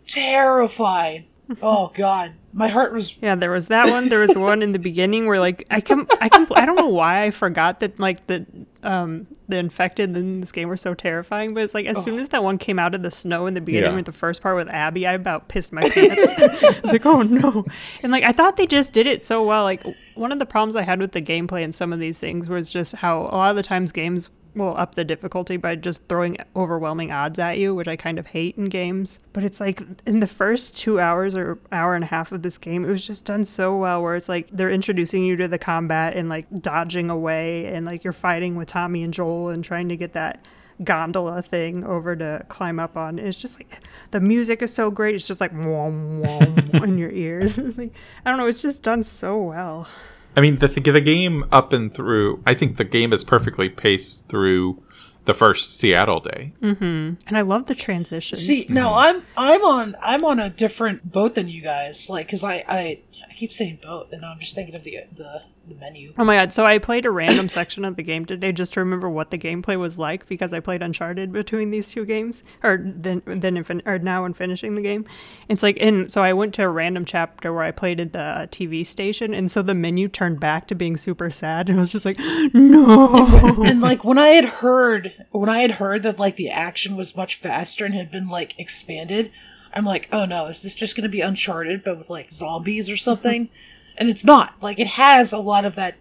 terrified. 0.09 1.25
Oh 1.61 1.91
God, 1.95 2.33
my 2.53 2.69
heart 2.69 2.93
was 2.93 3.19
Yeah, 3.21 3.35
there 3.35 3.51
was 3.51 3.67
that 3.69 3.91
one. 3.91 4.09
There 4.09 4.21
was 4.21 4.37
one 4.39 4.63
in 4.63 4.73
the 4.73 4.79
beginning 4.79 5.27
where 5.27 5.39
like 5.41 5.67
I 5.71 5.81
can 5.81 6.07
I 6.21 6.29
can 6.29 6.47
I 6.55 6.65
don't 6.65 6.77
know 6.77 6.89
why 6.89 7.25
I 7.25 7.31
forgot 7.31 7.81
that 7.81 7.99
like 8.01 8.27
the 8.27 8.47
um 8.83 9.27
the 9.49 9.59
infected 9.59 10.17
in 10.17 10.41
this 10.41 10.51
game 10.53 10.69
were 10.69 10.77
so 10.79 10.95
terrifying, 10.95 11.53
but 11.53 11.63
it's 11.63 11.75
like 11.75 11.85
as 11.87 12.03
soon 12.03 12.19
as 12.19 12.31
that 12.31 12.43
one 12.43 12.57
came 12.59 12.79
out 12.79 12.95
of 12.95 13.03
the 13.03 13.11
snow 13.11 13.47
in 13.47 13.55
the 13.55 13.61
beginning 13.61 13.91
Yeah. 13.91 13.97
with 13.97 14.07
the 14.07 14.13
first 14.13 14.41
part 14.41 14.57
with 14.57 14.69
Abby, 14.69 15.07
I 15.07 15.13
about 15.13 15.49
pissed 15.49 15.73
my 15.73 15.83
pants. 15.83 16.35
I 16.39 16.81
was 16.83 16.93
like, 16.93 17.05
oh 17.05 17.23
no. 17.23 17.67
And 18.03 18.13
like 18.13 18.25
I 18.25 18.33
thought 18.33 18.57
they 18.57 18.67
just 18.67 18.93
did 18.95 19.07
it 19.07 19.25
so 19.25 19.45
well. 19.45 19.65
Like 19.65 19.85
one 20.15 20.33
of 20.33 20.39
the 20.39 20.47
problems 20.47 20.75
I 20.77 20.83
had 20.83 21.01
with 21.01 21.13
the 21.13 21.21
gameplay 21.23 21.65
and 21.65 21.75
some 21.75 21.93
of 21.93 21.99
these 21.99 22.19
things 22.19 22.49
was 22.49 22.73
just 22.73 22.95
how 22.97 23.23
a 23.23 23.37
lot 23.37 23.51
of 23.51 23.57
the 23.57 23.63
times 23.63 23.93
games 23.93 24.31
will 24.55 24.77
up 24.77 24.95
the 24.95 25.05
difficulty 25.05 25.57
by 25.57 25.75
just 25.77 26.07
throwing 26.09 26.37
overwhelming 26.55 27.11
odds 27.11 27.39
at 27.39 27.59
you, 27.59 27.75
which 27.75 27.89
I 27.89 27.97
kind 27.97 28.19
of 28.19 28.27
hate 28.27 28.57
in 28.57 28.67
games. 28.67 29.19
But 29.33 29.45
it's 29.45 29.61
like 29.61 29.83
in 30.07 30.21
the 30.21 30.27
first 30.27 30.77
two 30.77 31.01
hours 31.01 31.35
or 31.35 31.59
hour 31.71 31.95
and 31.95 32.05
a 32.05 32.09
half 32.09 32.33
of 32.33 32.43
this 32.43 32.59
game, 32.59 32.85
it 32.85 32.91
was 32.91 33.07
just 33.07 33.25
done 33.25 33.45
so 33.45 33.77
well 33.77 34.03
where 34.03 34.17
it's 34.17 34.29
like 34.29 34.49
they're 34.51 34.71
introducing 34.71 35.25
you 35.25 35.37
to 35.37 35.49
the 35.49 35.59
combat 35.59 36.17
and 36.17 36.29
like 36.29 36.47
dodging 36.61 37.11
away 37.11 37.67
and 37.67 37.87
like 37.87 38.05
you're 38.05 38.13
fighting 38.13 38.57
with 38.57 38.69
Tommy 38.69 39.03
and 39.03 39.15
Joel 39.15 39.49
and 39.49 39.65
trying 39.65 39.89
to 39.89 39.97
get 39.97 40.13
that 40.13 40.47
gondola 40.85 41.43
thing 41.43 41.85
over 41.85 42.17
to 42.17 42.45
climb 42.49 42.79
up 42.79 42.97
on. 42.97 43.19
It's 43.19 43.41
just 43.41 43.59
like 43.59 43.81
the 44.11 44.21
music 44.21 44.63
is 44.63 44.73
so 44.73 44.91
great. 44.91 45.15
It's 45.15 45.27
just 45.27 45.41
like 45.41 45.53
wom, 45.55 46.21
wom, 46.21 46.85
in 46.85 46.99
your 46.99 47.11
ears. 47.11 47.59
It's 47.63 47.79
like 47.79 47.93
I 48.25 48.31
don't 48.31 48.39
know. 48.39 48.47
It's 48.47 48.63
just 48.63 48.83
done 48.83 49.05
so 49.05 49.39
well. 49.39 49.89
I 50.37 50.41
mean, 50.41 50.57
the 50.57 50.69
the 50.69 51.01
game 51.01 51.45
up 51.53 51.73
and 51.73 51.93
through. 51.93 52.43
I 52.47 52.55
think 52.55 52.77
the 52.77 52.85
game 52.85 53.13
is 53.13 53.25
perfectly 53.25 53.69
paced 53.69 54.29
through 54.29 54.77
the 55.25 55.35
first 55.35 55.79
Seattle 55.79 56.21
day. 56.21 56.53
Mm-hmm. 56.61 57.15
And 57.27 57.37
I 57.37 57.43
love 57.43 57.67
the 57.67 57.75
transition. 57.75 58.37
See, 58.37 58.67
no, 58.69 58.89
mm-hmm. 58.89 58.99
I'm 58.99 59.27
I'm 59.37 59.65
on 59.65 59.97
I'm 60.01 60.25
on 60.25 60.41
a 60.41 60.51
different 60.51 61.13
boat 61.13 61.35
than 61.35 61.49
you 61.49 61.63
guys. 61.63 62.09
Like, 62.11 62.29
cause 62.29 62.45
I 62.45 62.65
I, 62.69 63.01
I 63.29 63.35
keep 63.35 63.53
saying 63.53 63.81
boat, 63.83 64.09
and 64.13 64.25
I'm 64.25 64.41
just 64.41 64.55
thinking 64.55 64.75
of 64.75 64.85
the 64.85 64.99
the, 65.13 65.43
the 65.67 65.75
menu. 65.75 66.13
Oh 66.19 66.25
my 66.25 66.37
god! 66.37 66.53
So 66.53 66.67
I 66.67 66.79
played 66.79 67.07
a 67.07 67.11
random 67.11 67.49
section 67.49 67.85
of 67.85 67.97
the 67.97 68.03
game 68.03 68.25
today 68.25 68.53
just 68.53 68.75
to 68.75 68.81
remember 68.81 69.09
what 69.09 69.31
the 69.31 69.39
gameplay 69.39 69.79
was 69.79 69.99
like 69.99 70.27
because 70.27 70.53
I 70.53 70.61
played 70.61 70.83
Uncharted 70.83 71.33
between 71.33 71.71
these 71.71 71.91
two 71.91 72.05
games, 72.05 72.43
or 72.63 72.81
then 72.83 73.23
then 73.27 73.57
in 73.57 73.65
fin- 73.65 73.83
or 73.87 73.99
now 73.99 74.25
in 74.25 74.35
finishing 74.35 74.75
the 74.75 74.83
game. 74.83 75.05
It's 75.49 75.63
like 75.63 75.79
and 75.81 76.11
so 76.11 76.23
I 76.23 76.33
went 76.33 76.55
to 76.55 76.63
a 76.63 76.69
random 76.69 77.05
chapter 77.05 77.53
where 77.53 77.65
I 77.65 77.71
played 77.71 78.01
at 78.01 78.13
the 78.13 78.49
TV 78.51 78.85
station, 78.85 79.35
and 79.35 79.51
so 79.51 79.63
the 79.63 79.75
menu 79.75 80.09
turned 80.09 80.41
back 80.41 80.67
to 80.69 80.75
being 80.75 80.97
super 80.97 81.31
sad, 81.31 81.69
and 81.69 81.79
I 81.79 81.81
was 81.81 81.93
just 81.93 82.05
like, 82.05 82.19
no. 82.53 83.63
and 83.65 83.81
like 83.81 84.05
when 84.05 84.19
I 84.19 84.29
had 84.29 84.47
heard 84.47 85.27
when 85.31 85.49
I 85.49 85.61
had 85.61 85.73
heard 85.73 86.03
that 86.03 86.19
like 86.19 86.37
the 86.37 86.51
action 86.51 86.97
was 86.97 87.17
much 87.17 87.37
faster 87.37 87.85
and 87.85 87.95
had 87.95 88.11
been 88.11 88.29
like 88.29 88.59
expanded, 88.59 89.31
I'm 89.73 89.85
like, 89.85 90.09
oh 90.13 90.25
no, 90.25 90.47
is 90.47 90.63
this 90.63 90.75
just 90.75 90.97
gonna 90.97 91.09
be 91.09 91.21
Uncharted 91.21 91.85
but 91.85 91.99
with 91.99 92.11
like 92.11 92.31
zombies 92.33 92.91
or 92.91 92.97
something? 92.97 93.49
and 94.03 94.11
it's 94.11 94.25
not. 94.25 94.61
Like 94.61 94.81
it 94.81 94.89
has 94.89 95.33
a 95.33 95.39
lot 95.39 95.65
of 95.65 95.77
that. 95.77 95.97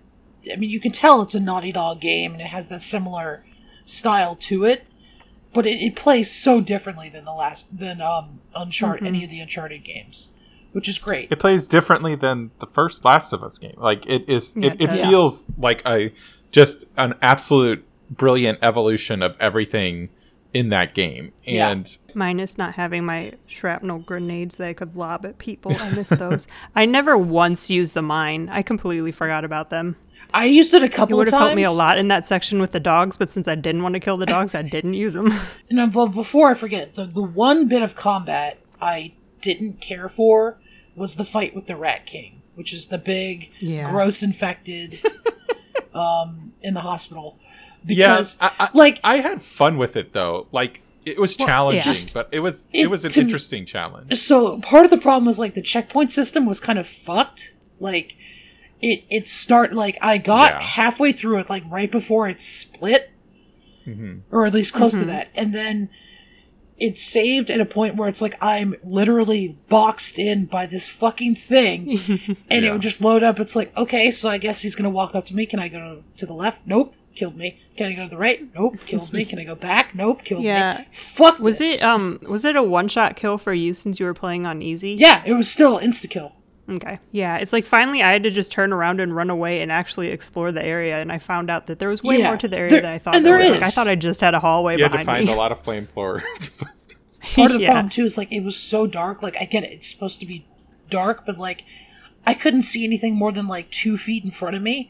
I 0.51 0.55
mean, 0.55 0.71
you 0.71 0.79
can 0.79 0.91
tell 0.91 1.21
it's 1.21 1.35
a 1.35 1.39
Naughty 1.39 1.71
Dog 1.71 2.01
game 2.01 2.31
and 2.33 2.41
it 2.41 2.47
has 2.47 2.67
that 2.69 2.81
similar 2.81 3.45
style 3.85 4.35
to 4.37 4.65
it, 4.65 4.87
but 5.53 5.67
it, 5.67 5.79
it 5.83 5.95
plays 5.95 6.31
so 6.31 6.61
differently 6.61 7.09
than 7.09 7.25
the 7.25 7.31
last 7.33 7.77
than 7.77 8.01
um 8.01 8.39
Uncharted 8.55 9.05
any 9.05 9.23
of 9.23 9.29
the 9.29 9.39
Uncharted 9.39 9.83
games, 9.83 10.31
which 10.71 10.89
is 10.89 10.97
great. 10.97 11.31
It 11.31 11.37
plays 11.39 11.67
differently 11.67 12.15
than 12.15 12.49
the 12.57 12.65
first 12.65 13.05
Last 13.05 13.33
of 13.33 13.43
Us 13.43 13.59
game. 13.59 13.75
Like 13.77 14.07
it 14.07 14.27
is, 14.27 14.53
Yeah, 14.57 14.71
it, 14.71 14.73
it 14.73 14.81
it 14.81 14.87
does. 14.87 15.09
feels 15.09 15.51
like 15.59 15.83
a 15.85 16.11
just 16.49 16.85
an 16.97 17.13
absolute 17.21 17.85
brilliant 18.09 18.57
evolution 18.63 19.21
of 19.21 19.37
everything 19.39 20.09
in 20.53 20.69
that 20.69 20.93
game. 20.93 21.31
Yeah. 21.43 21.69
And 21.71 21.97
Minus 22.13 22.57
not 22.57 22.75
having 22.75 23.05
my 23.05 23.33
shrapnel 23.47 23.99
grenades 23.99 24.57
that 24.57 24.67
I 24.67 24.73
could 24.73 24.95
lob 24.95 25.25
at 25.25 25.37
people. 25.37 25.73
I 25.79 25.91
miss 25.91 26.09
those. 26.09 26.47
I 26.75 26.85
never 26.85 27.17
once 27.17 27.69
used 27.69 27.93
the 27.93 28.01
mine. 28.01 28.49
I 28.49 28.61
completely 28.61 29.11
forgot 29.11 29.45
about 29.45 29.69
them. 29.69 29.95
I 30.33 30.45
used 30.45 30.73
it 30.73 30.83
a 30.83 30.89
couple. 30.89 31.19
Of 31.19 31.27
times. 31.29 31.33
It 31.33 31.33
would 31.35 31.39
have 31.39 31.39
helped 31.41 31.55
me 31.55 31.63
a 31.63 31.71
lot 31.71 31.97
in 31.97 32.09
that 32.09 32.25
section 32.25 32.59
with 32.59 32.71
the 32.71 32.79
dogs, 32.79 33.17
but 33.17 33.29
since 33.29 33.47
I 33.47 33.55
didn't 33.55 33.81
want 33.83 33.93
to 33.93 33.99
kill 33.99 34.17
the 34.17 34.25
dogs, 34.25 34.53
I 34.53 34.61
didn't 34.61 34.93
use 34.93 35.13
them. 35.13 35.33
No, 35.71 35.87
but 35.87 36.07
before 36.07 36.51
I 36.51 36.53
forget, 36.53 36.95
the 36.95 37.05
the 37.05 37.23
one 37.23 37.67
bit 37.67 37.81
of 37.81 37.95
combat 37.95 38.59
I 38.81 39.13
didn't 39.41 39.79
care 39.81 40.09
for 40.09 40.59
was 40.95 41.15
the 41.15 41.25
fight 41.25 41.55
with 41.55 41.67
the 41.67 41.75
Rat 41.77 42.05
King, 42.05 42.41
which 42.55 42.73
is 42.73 42.87
the 42.87 42.97
big, 42.97 43.51
Yeah. 43.59 43.89
gross 43.89 44.21
infected, 44.21 44.99
um, 45.93 46.53
in 46.61 46.73
the 46.73 46.81
hospital. 46.81 47.39
Yeah, 47.85 48.13
Because 48.13 48.37
I, 48.41 48.51
I, 48.59 48.69
like 48.73 48.99
I 49.03 49.17
had 49.17 49.41
fun 49.41 49.77
with 49.77 49.95
it 49.95 50.13
though. 50.13 50.47
Like 50.51 50.81
it 51.05 51.19
was 51.19 51.35
challenging, 51.35 51.81
Just- 51.81 52.13
but 52.13 52.29
it 52.31 52.39
was 52.41 52.67
it- 52.73 52.81
it, 52.83 52.89
was 52.89 53.03
an 53.05 53.11
to 53.11 53.19
me- 53.19 53.23
interesting 53.25 53.65
challenge. 53.65 54.15
so 54.17 54.59
part 54.59 54.85
of 54.85 54.91
the 54.91 54.97
problem 54.97 55.25
was 55.25 55.39
like 55.39 55.53
the 55.55 55.61
checkpoint 55.61 56.11
system 56.11 56.45
was 56.45 56.59
kind 56.59 56.77
of 56.79 56.87
fucked. 56.87 57.53
Like 57.79 58.15
it 58.81 59.03
it 59.09 59.27
start 59.27 59.73
like 59.73 59.97
I 60.01 60.17
got 60.19 60.53
Yeah. 60.53 60.59
halfway 60.61 61.11
through 61.11 61.39
it 61.39 61.49
like 61.49 61.63
right 61.69 61.91
before 61.91 62.27
it 62.29 62.39
split, 62.39 63.09
hmm 63.85 64.19
or 64.31 64.45
at 64.45 64.53
least 64.53 64.73
close 64.73 64.93
to 64.93 65.05
that, 65.05 65.29
and 65.35 65.53
then 65.53 65.89
it's 66.77 67.01
saved 67.03 67.51
at 67.51 67.59
a 67.59 67.65
point 67.65 67.95
where 67.95 68.07
it's 68.09 68.21
like 68.23 68.35
I'm 68.41 68.75
literally 68.83 69.55
boxed 69.69 70.17
in 70.17 70.45
by 70.45 70.65
this 70.65 70.89
fucking 70.89 71.35
thing, 71.35 71.99
and 72.49 72.65
it 72.65 72.71
would 72.71 72.81
just 72.81 73.01
load 73.01 73.21
up. 73.23 73.39
It's 73.39 73.55
like, 73.55 73.75
okay, 73.77 74.09
so 74.11 74.29
I 74.29 74.37
guess 74.39 74.61
he's 74.63 74.75
gonna 74.75 74.89
walk 74.89 75.13
up 75.15 75.25
to 75.25 75.35
me. 75.35 75.45
Can 75.45 75.59
I 75.59 75.67
go 75.67 75.79
to, 75.79 76.03
to 76.17 76.25
the 76.25 76.33
left? 76.33 76.65
Nope, 76.65 76.95
killed 77.15 77.35
me. 77.37 77.59
Can 77.77 77.91
I 77.91 77.95
go 77.95 78.03
to 78.03 78.09
the 78.09 78.17
right? 78.17 78.47
Nope, 78.55 78.77
killed 78.85 79.11
me. 79.13 79.25
Can 79.25 79.39
I 79.39 79.43
go 79.43 79.55
back? 79.55 79.93
Nope, 79.95 80.23
killed 80.23 80.43
Yeah. 80.43 80.79
me. 80.79 80.85
Fuck. 80.91 81.39
Was 81.39 81.57
this. 81.59 81.81
it 81.81 81.85
um 81.85 82.19
was 82.29 82.45
it 82.45 82.55
a 82.55 82.63
one 82.63 82.87
shot 82.87 83.15
kill 83.15 83.37
for 83.37 83.53
you 83.53 83.73
since 83.73 83.99
you 83.99 84.05
were 84.05 84.13
playing 84.13 84.45
on 84.45 84.61
easy? 84.61 84.91
Yeah, 84.93 85.21
it 85.25 85.33
was 85.33 85.49
still 85.49 85.79
insta 85.79 86.09
kill. 86.09 86.33
Okay. 86.69 86.99
Yeah, 87.11 87.37
it's 87.37 87.51
like 87.51 87.65
finally 87.65 88.01
I 88.01 88.13
had 88.13 88.23
to 88.23 88.29
just 88.29 88.51
turn 88.51 88.71
around 88.71 89.01
and 89.01 89.13
run 89.13 89.29
away 89.29 89.61
and 89.61 89.71
actually 89.71 90.07
explore 90.09 90.51
the 90.53 90.63
area, 90.63 90.99
and 91.01 91.11
I 91.11 91.17
found 91.17 91.49
out 91.49 91.67
that 91.67 91.79
there 91.79 91.89
was 91.89 92.01
way 92.01 92.19
Yeah, 92.19 92.27
more 92.27 92.37
to 92.37 92.47
the 92.47 92.57
area 92.57 92.69
there- 92.69 92.81
than 92.81 92.91
I 92.93 92.97
thought. 92.97 93.15
and 93.15 93.25
there 93.25 93.37
there 93.39 93.51
was. 93.51 93.59
Like, 93.59 93.63
I 93.63 93.69
thought 93.71 93.87
I 93.87 93.95
just 93.95 94.21
had 94.21 94.33
a 94.33 94.39
hallway 94.39 94.77
You 94.77 94.83
had 94.83 94.93
to 94.93 95.03
find 95.03 95.25
me. 95.25 95.33
a 95.33 95.35
lot 95.35 95.51
of 95.51 95.59
flame 95.59 95.85
floor. 95.87 96.23
Part 97.35 97.51
of 97.51 97.57
the 97.57 97.61
Yeah. 97.63 97.67
problem 97.71 97.89
too 97.89 98.05
is 98.05 98.17
like 98.17 98.31
it 98.31 98.43
was 98.43 98.55
so 98.55 98.87
dark. 98.87 99.21
Like 99.21 99.35
I 99.39 99.45
get 99.45 99.63
it, 99.63 99.71
it's 99.71 99.87
supposed 99.91 100.19
to 100.21 100.25
be 100.25 100.45
dark, 100.89 101.25
but 101.25 101.37
like 101.37 101.65
I 102.25 102.33
couldn't 102.35 102.61
see 102.61 102.85
anything 102.85 103.15
more 103.15 103.31
than 103.31 103.47
like 103.47 103.69
two 103.71 103.97
feet 103.97 104.23
in 104.23 104.31
front 104.31 104.55
of 104.55 104.61
me. 104.61 104.89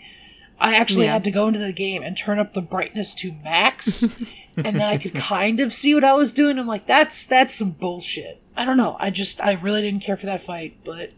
I 0.62 0.76
actually 0.76 1.06
Yeah. 1.06 1.14
had 1.14 1.24
to 1.26 1.32
go 1.32 1.48
into 1.48 1.60
the 1.60 1.74
game 1.74 2.04
and 2.04 2.16
turn 2.16 2.40
up 2.40 2.54
the 2.54 2.62
brightness 2.62 3.14
to 3.16 3.32
max, 3.44 4.04
and 4.58 4.76
then 4.78 4.82
I 4.88 4.98
could 4.98 5.16
kind 5.16 5.60
of 5.60 5.74
see 5.74 5.94
what 5.96 6.04
I 6.04 6.14
was 6.14 6.32
doing. 6.32 6.58
I'm 6.60 6.68
like, 6.68 6.86
that's 6.88 7.26
that's 7.26 7.54
some 7.54 7.72
bullshit. 7.72 8.42
I 8.56 8.64
don't 8.66 8.78
know. 8.78 8.96
I 9.00 9.10
just 9.10 9.42
I 9.42 9.54
really 9.54 9.82
didn't 9.82 10.04
care 10.04 10.16
for 10.18 10.26
that 10.28 10.42
fight, 10.42 10.78
but 10.84 11.12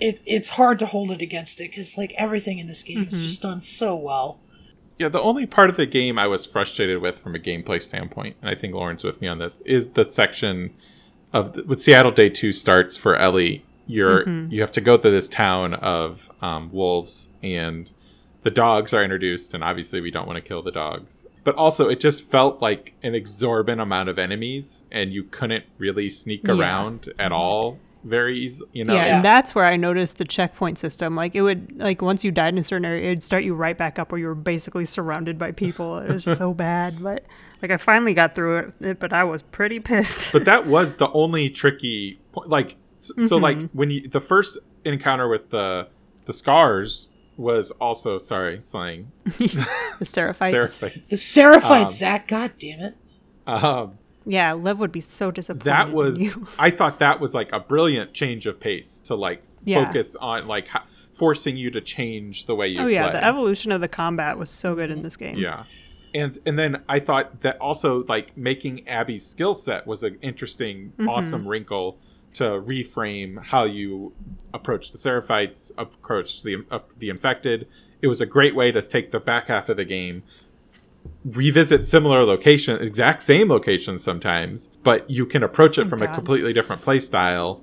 it's 0.00 0.24
it's 0.26 0.50
hard 0.50 0.78
to 0.80 0.86
hold 0.86 1.10
it 1.10 1.22
against 1.22 1.60
it 1.60 1.70
because 1.70 1.96
like 1.96 2.12
everything 2.18 2.58
in 2.58 2.66
this 2.66 2.82
game 2.82 3.06
is 3.10 3.22
just 3.22 3.42
done 3.42 3.60
so 3.60 3.94
well. 3.94 4.40
Yeah, 4.98 5.08
the 5.08 5.20
only 5.20 5.46
part 5.46 5.70
of 5.70 5.76
the 5.76 5.86
game 5.86 6.18
I 6.18 6.26
was 6.26 6.44
frustrated 6.44 7.00
with 7.00 7.18
from 7.20 7.34
a 7.34 7.38
gameplay 7.38 7.80
standpoint, 7.80 8.36
and 8.42 8.50
I 8.50 8.54
think 8.54 8.74
Lauren's 8.74 9.02
with 9.04 9.20
me 9.22 9.28
on 9.28 9.38
this, 9.38 9.62
is 9.62 9.90
the 9.90 10.04
section 10.04 10.74
of 11.32 11.52
the, 11.54 11.64
with 11.64 11.80
Seattle 11.80 12.10
Day 12.10 12.28
Two 12.28 12.52
starts 12.52 12.96
for 12.96 13.14
Ellie. 13.16 13.64
You're 13.86 14.28
you 14.28 14.60
have 14.60 14.72
to 14.72 14.80
go 14.80 14.96
through 14.96 15.12
this 15.12 15.28
town 15.28 15.74
of 15.74 16.30
um, 16.42 16.70
wolves, 16.70 17.28
and 17.42 17.90
the 18.42 18.50
dogs 18.50 18.92
are 18.94 19.02
introduced, 19.04 19.54
and 19.54 19.62
obviously 19.62 20.00
we 20.00 20.10
don't 20.10 20.26
want 20.26 20.36
to 20.36 20.42
kill 20.46 20.62
the 20.62 20.70
dogs. 20.72 21.26
But 21.44 21.54
also, 21.56 21.88
it 21.88 22.00
just 22.00 22.30
felt 22.30 22.60
like 22.62 22.94
an 23.02 23.14
exorbitant 23.14 23.80
amount 23.80 24.08
of 24.08 24.18
enemies, 24.18 24.84
and 24.90 25.12
you 25.12 25.24
couldn't 25.24 25.64
really 25.78 26.10
sneak 26.10 26.46
Yeah. 26.46 26.58
around 26.58 27.12
at 27.18 27.32
all 27.32 27.78
very 28.02 28.38
easy. 28.38 28.64
You 28.72 28.86
know, 28.86 28.94
Yeah, 28.94 29.06
Yeah. 29.06 29.16
and 29.16 29.24
that's 29.24 29.54
where 29.54 29.66
I 29.66 29.76
noticed 29.76 30.16
the 30.16 30.24
checkpoint 30.24 30.78
system. 30.78 31.14
Like 31.14 31.34
it 31.34 31.42
would, 31.42 31.74
like 31.76 32.00
once 32.00 32.24
you 32.24 32.30
died 32.30 32.54
in 32.54 32.58
a 32.58 32.64
certain 32.64 32.86
area, 32.86 33.10
it'd 33.10 33.22
start 33.22 33.44
you 33.44 33.52
right 33.54 33.76
back 33.76 33.98
up 33.98 34.10
where 34.10 34.18
you 34.18 34.26
were 34.26 34.34
basically 34.34 34.86
surrounded 34.86 35.38
by 35.38 35.52
people. 35.52 35.98
It 35.98 36.10
was 36.10 36.24
so 36.24 36.54
bad, 36.68 37.02
but 37.02 37.24
like 37.60 37.70
I 37.70 37.76
finally 37.76 38.14
got 38.14 38.34
through 38.34 38.72
it, 38.80 38.98
but 39.00 39.12
I 39.12 39.24
was 39.24 39.42
pretty 39.42 39.80
pissed. 39.80 40.32
but 40.32 40.46
that 40.46 40.66
was 40.66 40.94
the 40.94 41.10
only 41.12 41.50
tricky 41.50 42.18
point 42.32 42.48
like 42.48 42.76
so, 42.96 43.12
so 43.20 43.36
Mm-hmm. 43.36 43.42
like 43.42 43.70
when 43.72 43.90
you 43.90 44.08
the 44.08 44.20
first 44.22 44.56
encounter 44.86 45.28
with 45.28 45.50
the 45.50 45.88
the 46.24 46.32
scars 46.32 47.09
was 47.40 47.70
also 47.72 48.18
sorry 48.18 48.60
slang 48.60 49.10
the 49.24 49.30
Seraphites. 50.04 50.52
seraphites 50.52 51.08
The 51.10 51.16
Seraphites, 51.16 51.82
Um, 51.84 51.88
Zach. 51.90 52.28
God 52.28 52.52
damn 52.58 52.80
it. 52.80 52.94
um 53.46 53.98
Yeah, 54.26 54.52
Lev 54.52 54.78
would 54.78 54.92
be 54.92 55.00
so 55.00 55.30
disappointed. 55.30 55.64
that 55.64 55.88
in 55.88 55.94
was 55.94 56.20
you. 56.20 56.46
i 56.58 56.70
thought 56.70 56.98
that 56.98 57.20
was 57.20 57.34
like 57.34 57.50
a 57.52 57.60
brilliant 57.60 58.12
change 58.12 58.46
of 58.46 58.60
pace 58.60 59.00
to 59.02 59.14
like 59.14 59.42
Yeah. 59.64 59.84
focus 59.86 60.16
on 60.16 60.46
like 60.46 60.68
ho- 60.68 60.84
forcing 61.12 61.56
you 61.56 61.70
to 61.70 61.80
change 61.80 62.46
the 62.46 62.54
way 62.54 62.68
you 62.68 62.80
Oh 62.80 62.86
yeah, 62.86 63.10
play. 63.10 63.20
the 63.20 63.24
evolution 63.24 63.72
of 63.72 63.80
the 63.80 63.88
combat 63.88 64.38
was 64.38 64.50
so 64.50 64.74
good 64.74 64.90
in 64.90 65.02
this 65.02 65.16
game. 65.16 65.36
Yeah. 65.36 65.64
And 66.14 66.38
and 66.46 66.58
then 66.58 66.82
I 66.88 66.98
thought 66.98 67.42
that 67.42 67.56
also 67.60 68.04
like 68.08 68.36
making 68.36 68.86
Abby's 68.88 69.24
skill 69.24 69.54
set 69.54 69.86
was 69.86 70.02
an 70.02 70.18
interesting, 70.22 70.92
Mm-hmm. 70.98 71.08
awesome 71.08 71.46
wrinkle 71.46 71.98
to 72.34 72.44
reframe 72.44 73.44
how 73.44 73.64
you 73.64 74.12
approach 74.54 74.92
the 74.92 74.98
Seraphites, 74.98 75.72
approach 75.76 76.42
the 76.42 76.64
uh, 76.70 76.80
the 76.98 77.08
infected. 77.08 77.66
It 78.02 78.06
was 78.06 78.20
a 78.20 78.26
great 78.26 78.54
way 78.54 78.72
to 78.72 78.80
take 78.82 79.10
the 79.10 79.20
back 79.20 79.48
half 79.48 79.68
of 79.68 79.76
the 79.76 79.84
game, 79.84 80.22
revisit 81.24 81.84
similar 81.84 82.24
location, 82.24 82.80
exact 82.80 83.22
same 83.22 83.48
locations 83.48 84.02
sometimes, 84.02 84.68
but 84.82 85.08
you 85.10 85.26
can 85.26 85.42
approach 85.42 85.76
it 85.78 85.86
Oh, 85.86 85.88
from 85.88 86.02
a 86.02 86.08
completely 86.14 86.52
different 86.52 86.82
play 86.82 86.98
style 86.98 87.62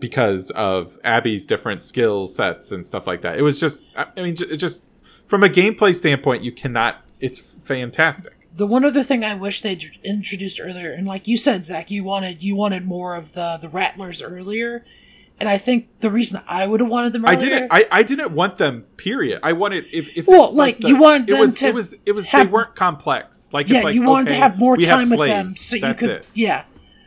because 0.00 0.50
of 0.52 0.98
Abby's 1.02 1.46
different 1.46 1.82
skill 1.82 2.26
sets 2.26 2.70
and 2.70 2.86
stuff 2.86 3.06
like 3.06 3.22
that. 3.22 3.38
It 3.38 3.42
was 3.42 3.58
just, 3.58 3.90
I 3.96 4.06
mean, 4.16 4.36
it 4.38 4.56
just 4.58 4.84
from 5.26 5.42
a 5.42 5.48
gameplay 5.48 5.94
standpoint, 5.94 6.42
you 6.42 6.52
cannot. 6.52 7.04
It's 7.20 7.38
fantastic. 7.38 8.37
The 8.58 8.66
one 8.66 8.84
other 8.84 9.04
thing 9.04 9.22
I 9.24 9.34
wish 9.34 9.60
they'd 9.60 9.84
introduced 10.02 10.60
earlier, 10.60 10.90
and 10.90 11.06
like 11.06 11.28
you 11.28 11.36
said, 11.36 11.64
Zach, 11.64 11.90
you 11.92 12.02
wanted 12.02 12.42
you 12.42 12.56
wanted 12.56 12.84
more 12.86 13.14
of 13.14 13.32
the 13.32 13.56
the 13.60 13.68
rattlers 13.68 14.20
earlier, 14.20 14.84
and 15.38 15.48
I 15.48 15.58
think 15.58 16.00
the 16.00 16.10
reason 16.10 16.40
I 16.48 16.66
would 16.66 16.80
have 16.80 16.88
wanted 16.90 17.12
them 17.12 17.24
I 17.24 17.36
didn't. 17.36 17.68
I, 17.70 17.86
I 17.90 18.02
didn't 18.02 18.32
want 18.32 18.56
them. 18.58 18.82
Period. 18.96 19.38
I 19.44 19.52
wanted 19.52 19.86
if 19.92 20.16
if 20.18 20.26
Well, 20.26 20.52
like, 20.52 20.82
you 20.82 20.96
wanted 20.98 21.28
it 21.28 21.32
them 21.34 21.40
was 21.40 21.54
to 21.54 21.66
it 21.68 21.74
was 21.74 21.94
it 22.04 22.12
was 22.12 22.28
have- 22.30 22.48
they 22.48 22.52
weren't 22.52 22.74
complex. 22.74 23.48
Like 23.52 23.68
yeah, 23.68 23.76
it's 23.76 23.84
like, 23.84 23.94
you 23.94 24.02
wanted 24.02 24.28
okay, 24.32 24.38
to 24.40 24.42
have 24.42 24.58
more 24.58 24.74
we 24.76 24.84
have 24.86 25.00
time 25.02 25.10
with 25.16 25.28
them 25.28 25.50
slaves. 25.52 25.60
so 25.60 25.76
you 25.76 25.80
That's 25.82 26.00
could, 26.00 26.10
it. 26.10 26.26
yeah, 26.34 26.64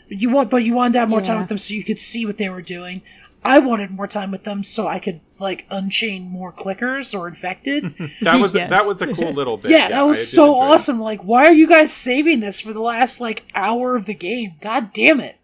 you 0.07 0.29
want, 0.29 0.49
but 0.49 0.63
you 0.63 0.73
wanted 0.73 0.93
to 0.93 0.99
have 0.99 1.09
more 1.09 1.21
time 1.21 1.39
with 1.39 1.49
them 1.49 1.57
so 1.57 1.73
you 1.73 1.83
could 1.83 1.99
see 1.99 2.25
what 2.25 2.37
they 2.37 2.47
were 2.49 2.61
doing. 2.61 3.01
I 3.43 3.58
wanted 3.60 3.89
more 3.91 4.08
time 4.08 4.30
with 4.32 4.43
them 4.43 4.63
so 4.63 4.88
I 4.88 4.99
could 4.99 5.19
like 5.39 5.65
unchain 5.71 6.30
more 6.30 6.51
clickers 6.54 7.17
or 7.17 7.27
infected. 7.27 7.93
That 8.21 8.39
was 8.39 8.54
Yes. 8.54 8.69
that 8.69 8.86
was 8.86 9.01
a 9.01 9.12
cool 9.13 9.32
little 9.34 9.58
bit. 9.58 9.71
yeah, 9.71 9.89
that 9.89 10.04
was 10.04 10.19
did 10.19 10.25
so 10.25 10.43
enjoy 10.54 10.54
it. 10.54 10.69
awesome. 10.73 10.99
Like, 10.99 11.21
why 11.21 11.45
are 11.47 11.51
you 11.54 11.67
guys 11.67 11.91
saving 11.91 12.39
this 12.39 12.62
for 12.62 12.71
the 12.73 12.82
last 12.82 13.19
like 13.19 13.43
hour 13.56 13.95
of 13.95 14.06
the 14.06 14.13
game? 14.13 14.54
God 14.62 14.93
damn 14.93 15.19
it! 15.19 15.38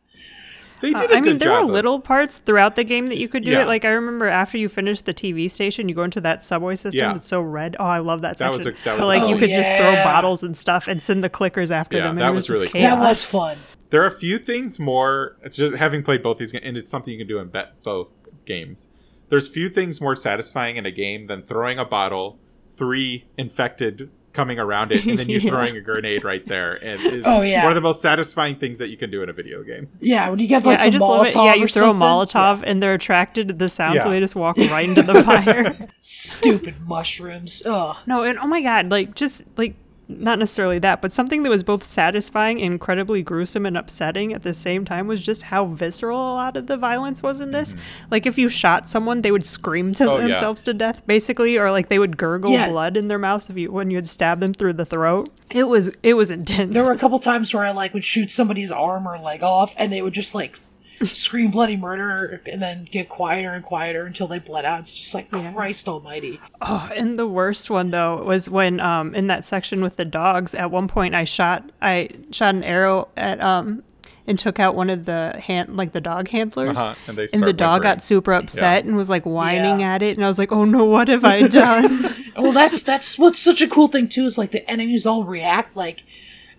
They 0.80 0.90
did. 0.90 0.98
Uh, 0.98 1.02
did 1.02 1.12
a 1.12 1.14
I 1.16 1.22
mean, 1.22 1.24
good 1.24 1.40
there 1.40 1.52
were 1.54 1.60
of- 1.62 1.70
little 1.72 2.00
parts 2.00 2.38
throughout 2.38 2.76
the 2.76 2.84
game 2.84 3.08
that 3.08 3.18
you 3.18 3.28
could 3.28 3.44
do 3.44 3.50
Yeah. 3.50 3.64
it. 3.64 3.66
Like 3.68 3.84
I 3.84 3.90
remember 3.90 4.28
after 4.28 4.60
you 4.60 4.70
finish 4.70 5.02
the 5.02 5.14
TV 5.14 5.50
station, 5.50 5.90
you 5.90 5.96
go 5.96 6.04
into 6.04 6.22
that 6.22 6.44
subway 6.44 6.76
system 6.76 7.00
Yeah. 7.02 7.14
that's 7.14 7.26
so 7.26 7.42
red. 7.42 7.76
Oh, 7.80 7.86
I 7.86 7.98
love 7.98 8.22
that 8.22 8.38
That 8.38 8.54
section. 8.54 8.58
was 8.58 8.66
a- 8.68 8.84
that 8.84 8.92
was 8.94 9.00
But, 9.00 9.08
like 9.08 9.20
fun 9.22 9.30
you 9.30 9.36
one. 9.38 9.40
could 9.40 9.50
just 9.50 9.70
throw 9.76 9.94
bottles 10.04 10.44
and 10.44 10.56
stuff 10.56 10.88
and 10.88 11.02
send 11.02 11.24
the 11.24 11.32
clickers 11.32 11.72
after 11.72 11.98
Yeah, 11.98 12.04
them. 12.04 12.12
And 12.12 12.20
that 12.22 12.28
it 12.30 12.36
was 12.36 12.48
was, 12.48 12.62
really 12.62 12.66
just 12.68 12.74
cool. 12.74 12.82
That 12.84 13.00
was 13.00 13.24
fun. 13.26 13.58
There 13.90 14.02
are 14.04 14.08
a 14.08 14.12
few 14.12 14.38
things 14.38 14.80
more. 14.80 15.38
Just 15.52 15.76
having 15.76 16.04
played 16.04 16.22
both 16.24 16.38
these, 16.40 16.52
games, 16.52 16.66
and 16.66 16.78
it's 16.78 16.92
something 16.92 17.12
you 17.12 17.18
can 17.20 17.28
do 17.28 17.40
in 17.40 17.48
bet 17.48 17.82
both 17.84 18.10
games. 18.46 18.90
There's 19.30 19.48
few 19.48 19.70
things 19.70 20.00
more 20.02 20.16
satisfying 20.16 20.78
in 20.78 20.86
a 20.86 20.92
game 20.92 21.28
than 21.28 21.42
throwing 21.42 21.78
a 21.80 21.86
bottle, 21.86 22.40
three 22.72 23.26
infected 23.38 24.10
coming 24.34 24.60
around 24.60 24.92
it, 24.92 25.04
and 25.06 25.18
then 25.18 25.28
you 25.30 25.40
Yeah. 25.40 25.50
throwing 25.50 25.76
a 25.76 25.82
grenade 25.82 26.24
right 26.24 26.46
there. 26.46 26.74
And 26.76 27.02
it's 27.02 27.26
Oh, 27.28 27.42
yeah. 27.42 27.64
one 27.64 27.72
of 27.72 27.76
the 27.76 27.82
most 27.82 28.02
satisfying 28.04 28.56
things 28.58 28.78
that 28.78 28.90
you 28.90 28.96
can 28.98 29.10
do 29.10 29.24
in 29.24 29.30
a 29.30 29.34
video 29.34 29.64
game. 29.64 29.90
Yeah, 30.00 30.30
when 30.30 30.38
you 30.38 30.48
get 30.48 30.62
Yeah, 30.64 30.70
like 30.70 30.80
I 30.80 30.86
the 30.86 30.92
just 30.92 31.04
Molotov 31.04 31.18
love 31.18 31.26
it. 31.28 31.36
Yeah, 31.36 31.56
you 31.56 31.66
or 31.66 31.68
throw 31.68 31.90
a 31.90 32.00
something. 32.00 32.08
Molotov 32.08 32.64
and 32.68 32.84
they're 32.84 32.94
attracted 32.94 33.48
to 33.48 33.54
the 33.56 33.68
sound, 33.68 34.00
so 34.02 34.10
they 34.12 34.20
just 34.20 34.36
walk 34.36 34.58
right 34.58 34.88
into 34.88 35.02
the 35.12 35.24
fire. 35.24 35.88
Stupid 36.02 36.76
mushrooms. 36.86 37.64
Ugh. 37.66 37.98
No, 38.06 38.24
and 38.24 38.38
oh 38.38 38.48
my 38.48 38.62
god, 38.62 38.92
like 38.92 39.16
just 39.16 39.44
like 39.58 39.76
not 40.10 40.40
necessarily 40.40 40.80
that, 40.80 41.02
but 41.02 41.12
something 41.12 41.44
that 41.44 41.50
was 41.50 41.64
both 41.64 41.84
satisfying 41.84 42.60
incredibly 42.60 43.22
gruesome 43.22 43.66
and 43.66 43.76
upsetting 43.78 44.34
at 44.34 44.44
the 44.44 44.54
same 44.54 44.86
time 44.86 45.06
was 45.08 45.26
just 45.26 45.44
how 45.44 45.66
visceral 45.66 46.18
a 46.18 46.34
lot 46.34 46.56
of 46.56 46.68
the 46.68 46.78
violence 46.78 47.22
was 47.22 47.40
in 47.42 47.52
this. 47.52 47.76
Like 48.10 48.26
if 48.26 48.38
you 48.38 48.48
shot 48.48 48.88
someone, 48.88 49.22
they 49.22 49.32
would 49.32 49.44
scream 49.46 49.94
to 49.96 50.04
Mm-hmm. 50.06 50.10
Oh, 50.12 50.18
yeah. 50.20 50.28
themselves 50.28 50.62
to 50.64 50.74
death, 50.74 51.06
basically, 51.06 51.58
or 51.58 51.70
like 51.72 51.90
they 51.90 52.00
would 52.00 52.16
gurgle 52.18 52.52
Yeah. 52.52 52.70
blood 52.70 52.96
in 52.96 53.08
their 53.10 53.20
mouths 53.20 53.50
if 53.50 53.58
you 53.58 53.72
when 53.72 53.92
you 53.92 53.98
would 53.98 54.08
stab 54.08 54.40
them 54.40 54.54
through 54.54 54.74
the 54.74 54.86
throat. 54.86 55.30
It 55.52 55.66
was 55.68 55.92
it 56.04 56.14
was 56.14 56.32
intense. 56.32 56.74
There 56.74 56.84
were 56.84 56.92
a 56.94 56.98
couple 56.98 57.20
times 57.20 57.54
where 57.54 57.66
I 57.66 57.72
like 57.72 57.94
would 57.94 58.06
shoot 58.06 58.32
somebody's 58.32 58.72
arm 58.72 59.08
or 59.08 59.18
leg 59.20 59.44
off, 59.44 59.76
and 59.78 59.92
they 59.92 60.02
would 60.02 60.14
just 60.14 60.34
like 60.34 60.60
scream 61.06 61.52
bloody 61.52 61.78
murder, 61.78 62.42
and 62.52 62.62
then 62.62 62.88
get 62.90 63.10
quieter 63.10 63.52
and 63.52 63.64
quieter 63.64 64.06
until 64.06 64.28
they 64.28 64.40
bled 64.40 64.66
out. 64.66 64.82
It's 64.82 64.94
just 64.94 65.14
like 65.14 65.30
Christ 65.32 65.88
Almighty. 65.88 66.40
Oh, 66.62 66.90
and 66.96 67.18
the 67.20 67.28
worst 67.28 67.70
one 67.70 67.92
though 67.92 68.24
was 68.24 68.50
when 68.50 68.80
um 68.80 69.14
in 69.16 69.28
that 69.28 69.44
section 69.46 69.82
with 69.82 69.96
the 69.98 70.06
dogs. 70.06 70.54
At 70.56 70.72
one 70.72 70.88
point, 70.88 71.16
I 71.16 71.24
shot 71.24 71.72
I 71.82 72.10
shot 72.32 72.56
an 72.56 72.64
arrow 72.64 73.10
at 73.18 73.42
um 73.42 73.84
and 74.30 74.38
took 74.38 74.60
out 74.60 74.76
one 74.76 74.90
of 74.90 75.06
the 75.06 75.40
hand 75.42 75.78
like 75.78 75.94
the 75.94 76.02
dog 76.02 76.28
handlers. 76.28 76.78
Uh-huh, 76.78 76.96
and 77.08 77.18
they 77.18 77.28
and 77.34 77.44
the 77.44 77.54
dog 77.54 77.76
whimpering. 77.82 77.94
got 77.94 78.02
super 78.02 78.34
upset 78.34 78.84
and 78.84 78.98
was 78.98 79.10
like 79.10 79.24
whining 79.26 79.80
Yeah. 79.80 79.96
at 79.96 80.02
it, 80.02 80.18
and 80.18 80.26
I 80.26 80.28
was 80.28 80.38
like, 80.40 80.52
"Oh 80.52 80.66
no, 80.66 80.84
what 80.86 81.08
have 81.08 81.24
I 81.24 81.48
done?" 81.48 82.14
Well, 82.38 82.52
that's 82.52 82.84
that's 82.84 83.18
what's 83.18 83.40
such 83.40 83.62
a 83.62 83.68
cool 83.68 83.88
thing 83.88 84.10
too 84.10 84.26
is 84.26 84.38
like 84.38 84.52
the 84.52 84.70
enemies 84.70 85.06
all 85.06 85.24
react 85.24 85.76
like. 85.78 86.04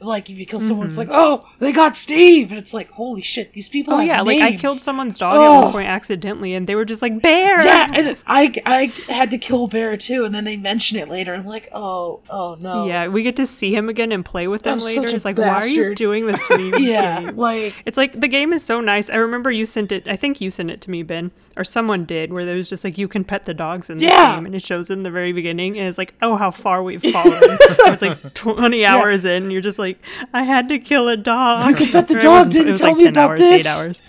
Like 0.00 0.30
if 0.30 0.38
you 0.38 0.46
kill 0.46 0.60
someone, 0.60 0.86
it's 0.86 0.96
mm-hmm. 0.96 1.10
like, 1.10 1.18
oh, 1.18 1.48
they 1.58 1.72
got 1.72 1.96
Steve, 1.96 2.50
and 2.50 2.58
it's 2.58 2.74
like, 2.74 2.90
holy 2.90 3.22
shit, 3.22 3.52
these 3.52 3.68
people. 3.68 3.94
oh 3.94 4.00
yeah, 4.00 4.22
like 4.22 4.40
I 4.40 4.56
killed 4.56 4.76
someone's 4.76 5.18
dog 5.18 5.34
at 5.34 5.38
Oh. 5.38 5.62
one 5.62 5.72
point 5.72 5.88
accidentally, 5.88 6.54
and 6.54 6.66
they 6.66 6.74
were 6.74 6.84
just 6.84 7.02
like 7.02 7.22
bear. 7.22 7.64
Yeah, 7.64 7.90
and 7.92 8.22
I 8.26 8.52
I 8.66 8.86
had 9.12 9.30
to 9.30 9.38
kill 9.38 9.66
Bear 9.68 9.96
too, 9.96 10.24
and 10.24 10.34
then 10.34 10.44
they 10.44 10.56
mention 10.56 10.98
it 10.98 11.08
later. 11.08 11.34
I'm 11.34 11.46
like, 11.46 11.68
oh, 11.72 12.20
oh 12.30 12.56
no. 12.60 12.86
Yeah, 12.86 13.08
we 13.08 13.22
get 13.22 13.36
to 13.36 13.46
see 13.46 13.74
him 13.74 13.88
again 13.88 14.12
and 14.12 14.24
play 14.24 14.48
with 14.48 14.66
him 14.66 14.74
I'm 14.74 14.80
later. 14.80 15.08
It's 15.08 15.24
like, 15.24 15.38
why 15.38 15.48
are 15.48 15.66
you 15.66 15.94
doing 15.94 16.26
this 16.26 16.46
to 16.48 16.56
me? 16.58 16.72
yeah, 16.86 17.20
games? 17.20 17.36
like 17.38 17.74
It's 17.84 17.96
like 17.96 18.20
the 18.20 18.28
game 18.28 18.52
is 18.52 18.64
so 18.64 18.80
nice. 18.80 19.10
I 19.10 19.16
remember 19.16 19.50
you 19.50 19.66
sent 19.66 19.92
it. 19.92 20.06
I 20.06 20.16
think 20.16 20.40
you 20.40 20.50
sent 20.50 20.70
it 20.70 20.80
to 20.82 20.90
me, 20.90 21.02
Ben, 21.02 21.30
or 21.56 21.64
someone 21.64 22.04
did, 22.04 22.32
where 22.32 22.44
there 22.44 22.56
was 22.56 22.68
just 22.68 22.84
like 22.84 22.98
you 22.98 23.08
can 23.08 23.24
pet 23.24 23.46
the 23.46 23.54
dogs 23.54 23.90
in 23.90 23.98
this 23.98 24.06
Yeah. 24.08 24.36
game, 24.36 24.46
and 24.46 24.54
it 24.54 24.62
shows 24.62 24.90
in 24.90 25.02
the 25.02 25.10
very 25.10 25.32
beginning, 25.32 25.78
and 25.78 25.88
it's 25.88 25.98
like, 25.98 26.14
oh, 26.22 26.36
how 26.36 26.50
far 26.50 26.82
we've 26.82 27.02
fallen. 27.02 27.38
it's 27.42 28.02
like 28.02 28.34
twenty 28.34 28.84
hours 28.84 29.24
in, 29.24 29.50
you're 29.50 29.60
just 29.62 29.78
like, 29.78 29.87
like, 29.88 29.98
I 30.32 30.42
had 30.44 30.68
to 30.68 30.78
kill 30.78 31.08
a 31.08 31.16
dog. 31.16 31.80
I 31.80 31.90
bet 31.92 32.08
the 32.08 32.14
dog 32.20 32.46
was- 32.46 32.54
didn't 32.54 32.76
tell 32.76 32.88
like 32.88 32.96
me 32.98 33.06
about 33.06 33.30
hours, 33.30 33.40
this. 33.40 34.02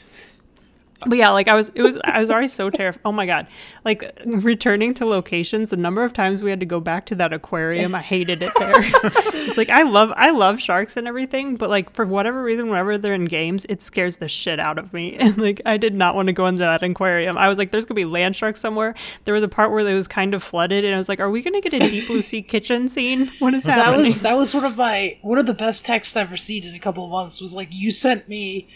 But 1.06 1.18
yeah, 1.18 1.30
like 1.30 1.48
I 1.48 1.56
was, 1.56 1.70
it 1.70 1.82
was, 1.82 1.98
I 2.04 2.20
was 2.20 2.30
already 2.30 2.50
so 2.50 2.70
terrified. 2.70 3.02
Oh 3.06 3.12
my 3.14 3.26
god! 3.26 3.48
Like 3.86 4.12
returning 4.26 4.94
to 4.96 5.06
locations, 5.06 5.70
the 5.70 5.78
number 5.78 6.04
of 6.04 6.12
times 6.12 6.44
we 6.44 6.50
had 6.50 6.60
to 6.60 6.66
go 6.66 6.82
back 6.82 7.06
to 7.08 7.16
that 7.16 7.32
aquarium, 7.32 7.96
I 7.96 8.02
hated 8.02 8.42
it 8.42 8.52
there. 8.60 8.74
it's 8.76 9.58
like 9.58 9.70
I 9.70 9.84
love, 9.84 10.12
I 10.18 10.32
love 10.32 10.60
sharks 10.60 10.98
and 10.98 11.08
everything, 11.08 11.56
but 11.56 11.70
like 11.70 11.94
for 11.94 12.06
whatever 12.06 12.44
reason, 12.44 12.70
whenever 12.70 12.98
they're 12.98 13.14
in 13.14 13.26
games, 13.26 13.66
it 13.70 13.82
scares 13.82 14.18
the 14.18 14.28
shit 14.28 14.60
out 14.60 14.78
of 14.78 14.94
me. 14.94 15.18
And 15.30 15.38
like 15.38 15.62
I 15.66 15.78
did 15.78 15.94
not 15.94 16.16
want 16.16 16.28
to 16.28 16.34
go 16.34 16.48
into 16.48 16.60
that 16.60 16.82
aquarium. 16.82 17.38
I 17.38 17.48
was 17.50 17.58
like, 17.58 17.72
there's 17.72 17.86
gonna 17.86 17.96
be 17.96 18.06
land 18.06 18.36
sharks 18.36 18.60
somewhere. 18.60 18.96
There 19.26 19.34
was 19.34 19.44
a 19.44 19.48
part 19.48 19.72
where 19.72 19.88
it 19.88 19.94
was 19.94 20.08
kind 20.08 20.34
of 20.34 20.42
flooded, 20.44 20.84
and 20.84 20.96
I 20.96 20.98
was 20.98 21.08
like, 21.08 21.20
are 21.20 21.30
we 21.30 21.42
gonna 21.42 21.62
get 21.62 21.74
a 21.74 21.80
deep 21.80 22.08
blue 22.08 22.22
sea 22.22 22.42
kitchen 22.42 22.90
scene? 22.90 23.32
What 23.40 23.54
is 23.54 23.66
happening? 23.66 24.00
That 24.00 24.04
was 24.04 24.22
that 24.22 24.38
was 24.38 24.54
one 24.56 24.66
of 24.66 24.76
my 24.76 25.18
one 25.22 25.38
of 25.38 25.46
the 25.46 25.54
best 25.54 25.86
texts 25.86 26.18
I've 26.18 26.32
received 26.32 26.66
in 26.66 26.76
a 26.76 26.80
couple 26.80 27.06
of 27.06 27.12
months. 27.12 27.40
Was 27.40 27.56
like 27.56 27.70
you 27.72 27.92
sent 27.92 28.28
me. 28.28 28.68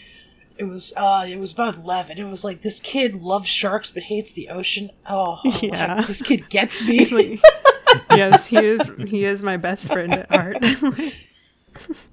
It 0.56 0.64
was 0.64 0.92
uh 0.96 1.26
it 1.28 1.38
was 1.38 1.52
about 1.52 1.84
Lev, 1.84 2.10
and 2.10 2.18
it 2.18 2.24
was 2.26 2.44
like 2.44 2.62
this 2.62 2.80
kid 2.80 3.16
loves 3.16 3.48
sharks 3.48 3.90
but 3.90 4.04
hates 4.04 4.32
the 4.32 4.48
ocean. 4.50 4.90
Oh, 5.08 5.40
I'm 5.62 5.96
like, 5.98 6.06
this 6.06 6.22
kid 6.22 6.48
gets 6.48 6.82
me. 6.86 7.04
like, 7.06 7.40
yes, 8.10 8.46
he 8.46 8.64
is. 8.64 8.90
He 9.06 9.24
is 9.24 9.42
my 9.42 9.56
best 9.56 9.90
friend 9.92 10.12
at 10.14 10.30
heart. 10.32 10.58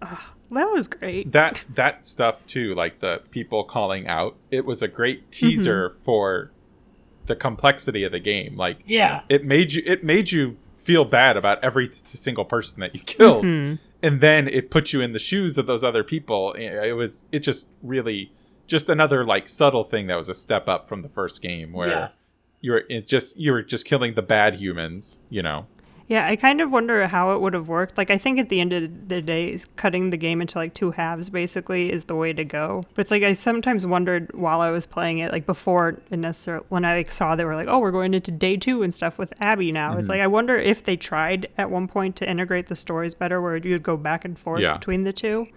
Ah, 0.01 0.33
that 0.49 0.71
was 0.71 0.87
great. 0.87 1.31
that 1.33 1.63
that 1.75 2.03
stuff 2.03 2.47
too, 2.47 2.73
like 2.73 2.99
the 2.99 3.21
people 3.29 3.63
calling 3.63 4.07
out, 4.07 4.35
it 4.49 4.65
was 4.65 4.81
a 4.81 4.87
great 4.87 5.31
teaser 5.31 5.95
for 6.01 6.51
the 7.27 7.35
complexity 7.35 8.03
of 8.03 8.11
the 8.11 8.19
game. 8.19 8.57
Like 8.57 8.79
yeah, 8.87 9.21
it 9.29 9.45
made 9.45 9.71
you 9.73 9.83
it 9.85 10.03
made 10.03 10.31
you 10.31 10.57
feel 10.75 11.05
bad 11.05 11.37
about 11.37 11.63
every 11.63 11.87
single 11.91 12.43
person 12.43 12.79
that 12.79 12.95
you 12.95 13.01
killed 13.01 13.45
and 14.03 14.21
then 14.21 14.47
it 14.47 14.69
put 14.71 14.93
you 14.93 15.01
in 15.01 15.11
the 15.11 15.19
shoes 15.19 15.57
of 15.57 15.65
those 15.67 15.83
other 15.83 16.03
people 16.03 16.53
it 16.53 16.93
was 16.93 17.25
it 17.31 17.39
just 17.39 17.67
really 17.83 18.31
just 18.67 18.89
another 18.89 19.23
like 19.25 19.47
subtle 19.49 19.83
thing 19.83 20.07
that 20.07 20.15
was 20.15 20.29
a 20.29 20.33
step 20.33 20.67
up 20.67 20.87
from 20.87 21.01
the 21.01 21.09
first 21.09 21.41
game 21.41 21.71
where 21.73 21.87
Yeah. 21.89 22.07
you're 22.61 22.81
it 22.89 23.07
just 23.07 23.37
you 23.37 23.51
were 23.51 23.61
just 23.63 23.85
killing 23.85 24.13
the 24.13 24.21
bad 24.21 24.55
humans 24.55 25.19
you 25.29 25.41
know 25.41 25.67
Yeah, 26.11 26.27
I 26.27 26.35
kind 26.35 26.59
of 26.59 26.69
wonder 26.69 27.07
how 27.07 27.33
it 27.33 27.39
would 27.39 27.53
have 27.53 27.69
worked. 27.69 27.97
Like, 27.97 28.09
I 28.11 28.17
think 28.17 28.37
at 28.37 28.49
the 28.49 28.59
end 28.59 28.73
of 28.73 29.07
the 29.07 29.21
day, 29.21 29.57
cutting 29.77 30.09
the 30.09 30.17
game 30.17 30.41
into 30.41 30.57
like 30.57 30.73
two 30.73 30.91
halves 30.91 31.29
basically 31.29 31.89
is 31.89 32.03
the 32.03 32.15
way 32.17 32.33
to 32.33 32.43
go. 32.43 32.83
But 32.95 33.03
it's 33.03 33.11
like 33.11 33.23
I 33.23 33.31
sometimes 33.31 33.85
wondered 33.85 34.29
while 34.33 34.59
I 34.59 34.71
was 34.71 34.85
playing 34.85 35.19
it, 35.19 35.31
like 35.31 35.45
before 35.45 35.87
it 36.11 36.19
necessarily 36.19 36.65
when 36.67 36.83
I 36.83 36.97
like, 36.97 37.13
saw 37.13 37.37
they 37.37 37.45
were 37.45 37.55
like, 37.55 37.69
oh, 37.69 37.79
we're 37.79 37.91
going 37.91 38.13
into 38.13 38.29
day 38.29 38.57
two 38.57 38.83
and 38.83 38.93
stuff 38.93 39.17
with 39.17 39.31
Abby 39.39 39.71
now. 39.71 39.91
Mm-hmm. 39.91 39.99
It's 39.99 40.09
like 40.09 40.19
I 40.19 40.27
wonder 40.27 40.57
if 40.57 40.83
they 40.83 40.97
tried 40.97 41.47
at 41.57 41.71
one 41.71 41.87
point 41.87 42.17
to 42.17 42.29
integrate 42.29 42.67
the 42.67 42.75
stories 42.75 43.15
better, 43.15 43.41
where 43.41 43.55
you'd 43.55 43.81
go 43.81 43.95
back 43.95 44.25
and 44.25 44.37
forth 44.37 44.59
Yeah. 44.59 44.75
between 44.75 45.03
the 45.03 45.13
two. 45.13 45.47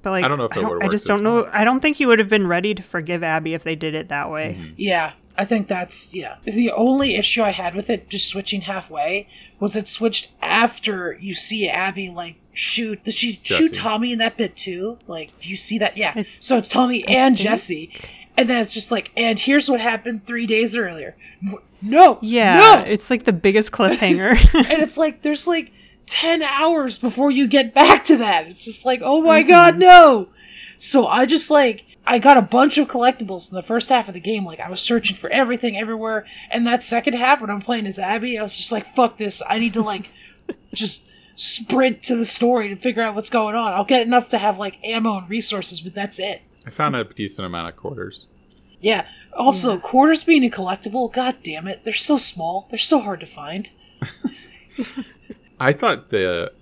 But 0.00 0.12
like, 0.12 0.24
I 0.24 0.28
don't 0.28 0.38
know 0.38 0.46
if 0.46 0.56
it 0.56 0.64
would've 0.64 0.82
I 0.82 0.88
just 0.88 1.06
don't 1.06 1.18
as 1.18 1.22
know. 1.24 1.50
I 1.52 1.62
don't 1.62 1.80
think 1.80 2.00
you 2.00 2.06
would 2.06 2.20
have 2.20 2.30
been 2.30 2.46
ready 2.46 2.74
to 2.74 2.82
forgive 2.82 3.22
Abby 3.22 3.52
if 3.52 3.64
they 3.64 3.74
did 3.74 3.94
it 3.94 4.08
that 4.08 4.30
way. 4.30 4.56
Mm-hmm. 4.58 4.74
yeah. 4.78 5.12
I 5.36 5.44
think 5.44 5.66
that's 5.68 6.14
yeah. 6.14 6.36
The 6.44 6.70
only 6.70 7.16
issue 7.16 7.42
I 7.42 7.50
had 7.50 7.74
with 7.74 7.90
it 7.90 8.08
just 8.08 8.28
switching 8.28 8.62
halfway 8.62 9.28
was 9.58 9.74
it 9.76 9.88
switched 9.88 10.30
after 10.42 11.18
you 11.20 11.34
see 11.34 11.68
Abby 11.68 12.10
like 12.10 12.36
shoot. 12.52 13.02
Does 13.04 13.14
she 13.16 13.32
Jesse. 13.32 13.54
shoot 13.64 13.74
Tommy 13.74 14.12
in 14.12 14.18
that 14.20 14.36
bit 14.36 14.56
too? 14.56 14.98
Like, 15.06 15.36
do 15.40 15.48
you 15.50 15.56
see 15.56 15.78
that? 15.78 15.96
Yeah. 15.96 16.22
So 16.40 16.56
it's 16.56 16.68
Tommy 16.68 17.04
and 17.08 17.36
think- 17.36 17.48
Jesse, 17.48 17.92
and 18.36 18.48
then 18.48 18.60
it's 18.62 18.72
just 18.74 18.90
like, 18.92 19.10
and 19.16 19.38
here's 19.38 19.68
what 19.68 19.80
happened 19.80 20.24
three 20.26 20.46
days 20.46 20.76
earlier. 20.76 21.16
No, 21.82 22.18
Yeah, 22.22 22.58
no, 22.60 22.84
it's 22.86 23.10
like 23.10 23.24
the 23.24 23.32
biggest 23.32 23.70
cliffhanger. 23.72 24.30
and 24.70 24.82
it's 24.82 24.96
like 24.96 25.20
there's 25.22 25.46
like 25.46 25.70
10 26.06 26.42
hours 26.42 26.96
before 26.98 27.30
you 27.30 27.46
get 27.48 27.72
back 27.74 28.04
to 28.04 28.18
that 28.18 28.46
it's 28.46 28.62
just 28.64 28.84
like 28.84 29.00
oh 29.02 29.22
my 29.22 29.40
Mm-hmm. 29.40 29.48
god 29.48 29.78
no 29.78 30.28
so 30.76 31.06
i 31.06 31.24
just 31.24 31.50
like 31.50 31.86
i 32.06 32.18
got 32.18 32.36
a 32.36 32.42
bunch 32.42 32.78
of 32.78 32.88
collectibles 32.88 33.50
in 33.50 33.56
the 33.56 33.62
first 33.62 33.88
half 33.88 34.08
of 34.08 34.14
the 34.14 34.20
game. 34.20 34.44
Like 34.44 34.60
i 34.60 34.68
was 34.68 34.80
searching 34.80 35.16
for 35.16 35.30
everything 35.30 35.76
everywhere. 35.76 36.26
And 36.50 36.66
that 36.66 36.82
second 36.82 37.14
half 37.14 37.40
when 37.40 37.50
i'm 37.50 37.60
playing 37.60 37.86
as 37.86 37.98
abby 37.98 38.38
i 38.38 38.42
was 38.42 38.56
just 38.56 38.72
like 38.72 38.86
fuck 38.86 39.16
this. 39.16 39.42
I 39.48 39.58
need 39.58 39.74
to 39.74 39.82
like 39.82 40.10
just 40.74 41.06
sprint 41.36 42.02
to 42.04 42.16
the 42.16 42.24
story 42.24 42.68
to 42.68 42.76
figure 42.76 43.02
out 43.02 43.14
what's 43.14 43.30
going 43.30 43.56
on. 43.56 43.72
I'll 43.72 43.84
get 43.84 44.06
enough 44.06 44.28
to 44.30 44.38
have 44.38 44.58
like 44.58 44.82
ammo 44.84 45.18
and 45.18 45.30
resources 45.30 45.80
but 45.80 45.94
that's 45.94 46.18
it. 46.18 46.42
I 46.66 46.70
found 46.70 46.96
a 46.96 47.04
decent 47.04 47.46
amount 47.46 47.68
of 47.68 47.76
quarters. 47.76 48.28
Yeah. 48.80 49.06
Also 49.32 49.78
quarters 49.78 50.24
being 50.24 50.44
a 50.44 50.50
collectible 50.50 51.12
god 51.12 51.36
damn 51.42 51.68
it. 51.68 51.84
They're 51.84 51.92
so 51.92 52.16
small. 52.16 52.66
They're 52.70 52.78
so 52.78 53.00
hard 53.00 53.20
to 53.20 53.26
find. 53.26 53.70
I 55.60 55.72
thought 55.72 56.10
the 56.10 56.52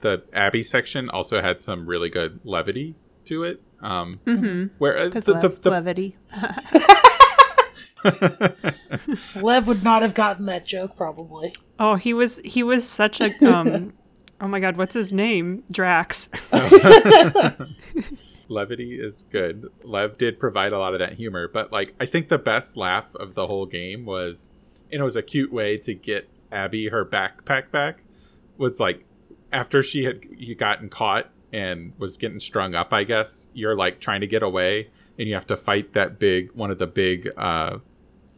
the 0.00 0.22
Abby 0.32 0.62
section 0.62 1.08
also 1.08 1.40
had 1.40 1.60
some 1.60 1.86
really 1.86 2.08
good 2.08 2.40
levity 2.44 2.94
to 3.24 3.44
it 3.44 3.62
um 3.80 4.20
where 4.78 4.98
uh, 4.98 5.04
Because 5.06 5.24
the, 5.24 5.34
the, 5.34 5.48
the, 5.48 5.70
levity. 5.70 6.16
lev 9.42 9.66
would 9.66 9.82
not 9.82 10.02
have 10.02 10.14
gotten 10.14 10.46
that 10.46 10.64
joke 10.64 10.96
probably 10.96 11.54
Oh, 11.78 11.96
he 11.96 12.12
was 12.12 12.40
he 12.44 12.62
was 12.62 12.88
such 12.88 13.20
a 13.20 13.30
um 13.46 13.92
oh 14.40 14.48
my 14.48 14.60
god, 14.60 14.76
what's 14.76 14.94
his 14.94 15.12
name? 15.12 15.64
Drax. 15.70 16.28
levity 18.48 18.98
is 19.00 19.24
good. 19.24 19.70
Lev 19.84 20.18
did 20.18 20.40
provide 20.40 20.72
a 20.72 20.78
lot 20.78 20.92
of 20.92 21.00
that 21.00 21.14
humor, 21.14 21.48
but 21.48 21.72
like 21.72 21.94
I 22.00 22.06
think 22.06 22.28
the 22.28 22.38
best 22.38 22.76
laugh 22.76 23.14
of 23.14 23.34
the 23.34 23.46
whole 23.46 23.66
game 23.66 24.04
was, 24.04 24.52
and 24.90 25.00
it 25.00 25.04
was 25.04 25.16
a 25.16 25.22
cute 25.22 25.52
way 25.52 25.76
to 25.78 25.94
get 25.94 26.28
Abby 26.50 26.88
her 26.88 27.04
backpack 27.04 27.70
back. 27.70 28.02
Was 28.56 28.80
like 28.80 29.04
after 29.52 29.82
she 29.82 30.04
had 30.04 30.24
gotten 30.58 30.88
caught 30.88 31.30
and 31.52 31.92
was 31.98 32.16
getting 32.16 32.38
strung 32.40 32.74
up. 32.74 32.92
I 32.92 33.04
guess 33.04 33.48
you're 33.54 33.76
like 33.76 34.00
trying 34.00 34.20
to 34.20 34.26
get 34.26 34.42
away, 34.42 34.90
and 35.18 35.28
you 35.28 35.34
have 35.34 35.46
to 35.48 35.56
fight 35.56 35.92
that 35.94 36.18
big 36.18 36.52
one 36.52 36.70
of 36.70 36.78
the 36.78 36.86
big 36.86 37.28
uh 37.36 37.78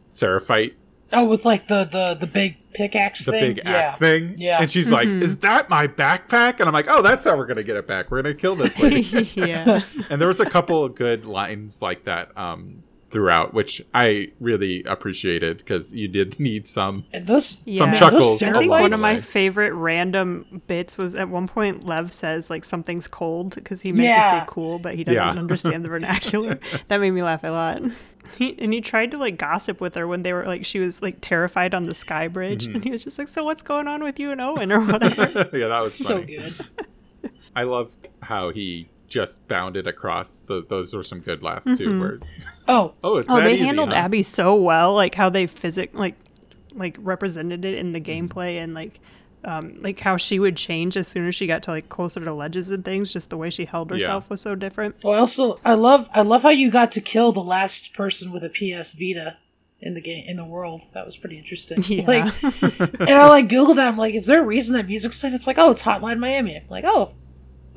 Seraphite, 0.09 0.75
Oh, 1.13 1.27
with 1.27 1.43
like 1.45 1.67
the 1.67 1.83
the 1.85 2.15
the 2.19 2.27
big 2.27 2.57
pickaxe 2.73 3.25
the 3.25 3.31
thing. 3.33 3.55
big 3.55 3.65
yeah. 3.65 3.71
axe 3.71 3.97
thing. 3.97 4.35
Yeah. 4.37 4.61
and 4.61 4.71
she's 4.71 4.89
like, 4.91 5.07
"Is 5.07 5.37
that 5.39 5.69
my 5.69 5.87
backpack?" 5.87 6.59
And 6.59 6.67
I'm 6.67 6.73
like, 6.73 6.87
"Oh, 6.89 7.01
that's 7.01 7.25
how 7.25 7.35
we're 7.37 7.47
gonna 7.47 7.63
get 7.63 7.75
it 7.75 7.87
back. 7.87 8.09
We're 8.11 8.21
gonna 8.21 8.33
kill 8.35 8.55
this 8.55 8.79
lady." 8.79 9.01
yeah. 9.35 9.81
and 10.09 10.21
there 10.21 10.27
was 10.27 10.39
a 10.39 10.45
couple 10.49 10.83
of 10.83 10.95
good 10.95 11.25
lines 11.25 11.81
like 11.81 12.05
that 12.05 12.37
um, 12.37 12.83
throughout, 13.11 13.53
which 13.53 13.81
I 13.93 14.31
really 14.39 14.83
appreciated 14.85 15.59
because 15.59 15.93
you 15.93 16.07
did 16.07 16.39
need 16.39 16.67
some. 16.67 17.05
And 17.13 17.27
those 17.27 17.61
Yeah. 17.65 17.77
Some 17.79 17.89
Those 17.91 17.99
chuckles. 17.99 18.43
I 18.43 18.57
think 18.57 18.71
one 18.71 18.93
of 18.93 19.01
my 19.01 19.13
favorite 19.15 19.73
random 19.73 20.61
bits 20.67 20.97
was 20.97 21.13
at 21.15 21.29
one 21.29 21.47
point 21.47 21.83
Lev 21.85 22.11
says 22.11 22.49
like 22.49 22.63
something's 22.63 23.07
cold 23.07 23.55
because 23.55 23.81
he 23.81 23.91
meant 23.91 23.99
to 24.01 24.03
Yeah. 24.05 24.39
say 24.41 24.45
cool, 24.47 24.79
but 24.79 24.95
he 24.95 25.03
doesn't 25.03 25.15
Yeah. 25.21 25.29
understand 25.39 25.83
the 25.85 25.89
vernacular. 25.89 26.59
that 26.87 26.99
made 26.99 27.11
me 27.11 27.21
laugh 27.21 27.43
a 27.43 27.49
lot. 27.49 27.81
He, 28.37 28.55
and 28.59 28.71
he 28.71 28.79
tried 28.79 29.11
to 29.11 29.17
like 29.17 29.37
gossip 29.37 29.81
with 29.81 29.95
her 29.95 30.07
when 30.07 30.21
they 30.23 30.31
were 30.31 30.45
like 30.45 30.63
she 30.65 30.79
was 30.79 31.01
like 31.01 31.17
terrified 31.19 31.73
on 31.73 31.83
the 31.83 31.93
sky 31.93 32.29
bridge, 32.29 32.65
Mm-hmm. 32.67 32.75
and 32.75 32.83
he 32.85 32.91
was 32.91 33.03
just 33.03 33.19
like, 33.19 33.27
"So 33.27 33.43
what's 33.43 33.61
going 33.61 33.89
on 33.89 34.03
with 34.03 34.19
you 34.21 34.31
and 34.31 34.39
Owen 34.39 34.71
or 34.71 34.79
whatever?" 34.85 35.49
yeah, 35.51 35.67
that 35.67 35.81
was 35.81 35.93
so 35.95 36.21
good. 36.23 36.53
I 37.55 37.63
loved 37.63 38.07
how 38.21 38.49
he 38.51 38.87
just 39.11 39.47
bounded 39.47 39.85
across. 39.85 40.39
The, 40.39 40.65
those 40.67 40.93
were 40.93 41.03
some 41.03 41.19
good 41.19 41.43
laughs 41.43 41.77
too. 41.77 41.99
Where 41.99 42.19
Oh, 42.67 42.93
oh, 43.03 43.17
it's 43.17 43.27
oh, 43.29 43.41
they 43.41 43.53
easy, 43.53 43.65
handled 43.65 43.89
huh? 43.89 43.99
Abby 43.99 44.23
so 44.23 44.55
well, 44.55 44.95
like 44.95 45.13
how 45.13 45.29
they 45.29 45.45
physic 45.45 45.93
like 45.93 46.15
like 46.73 46.95
represented 46.99 47.65
it 47.65 47.77
in 47.77 47.91
the 47.91 48.01
gameplay 48.01 48.55
and 48.55 48.73
like 48.73 48.99
um, 49.43 49.81
like 49.81 49.99
how 49.99 50.17
she 50.17 50.39
would 50.39 50.55
change 50.55 50.95
as 50.95 51.07
soon 51.07 51.27
as 51.27 51.35
she 51.35 51.47
got 51.47 51.63
to 51.63 51.71
like 51.71 51.89
closer 51.89 52.19
to 52.19 52.33
ledges 52.33 52.69
and 52.69 52.85
things. 52.85 53.11
Just 53.11 53.29
the 53.29 53.37
way 53.37 53.49
she 53.49 53.65
held 53.65 53.91
herself 53.91 54.29
was 54.29 54.41
so 54.41 54.55
different. 54.55 54.95
well, 55.03 55.19
also 55.19 55.59
I 55.65 55.73
love 55.73 56.09
I 56.13 56.21
love 56.21 56.43
how 56.43 56.49
you 56.49 56.71
got 56.71 56.91
to 56.93 57.01
kill 57.01 57.31
the 57.31 57.43
last 57.43 57.93
person 57.93 58.31
with 58.31 58.43
a 58.43 58.49
PS 58.49 58.93
Vita 58.93 59.37
in 59.81 59.95
the 59.95 60.01
game 60.01 60.23
in 60.27 60.37
the 60.37 60.45
world. 60.45 60.83
That 60.93 61.05
was 61.05 61.17
pretty 61.17 61.37
interesting. 61.37 61.83
Yeah. 61.91 62.05
Like, 62.05 62.43
and 62.61 63.09
I 63.09 63.27
like 63.27 63.49
Googled 63.49 63.75
that. 63.75 63.89
I'm 63.89 63.97
like, 63.97 64.15
is 64.15 64.25
there 64.27 64.41
a 64.41 64.45
reason 64.45 64.75
that 64.75 64.87
music's 64.87 65.17
playing? 65.17 65.35
It's 65.35 65.47
like, 65.47 65.57
oh, 65.57 65.71
it's 65.71 65.81
Hotline 65.81 66.19
Miami. 66.19 66.55
I'm 66.55 66.63
like, 66.69 66.85
oh, 66.87 67.13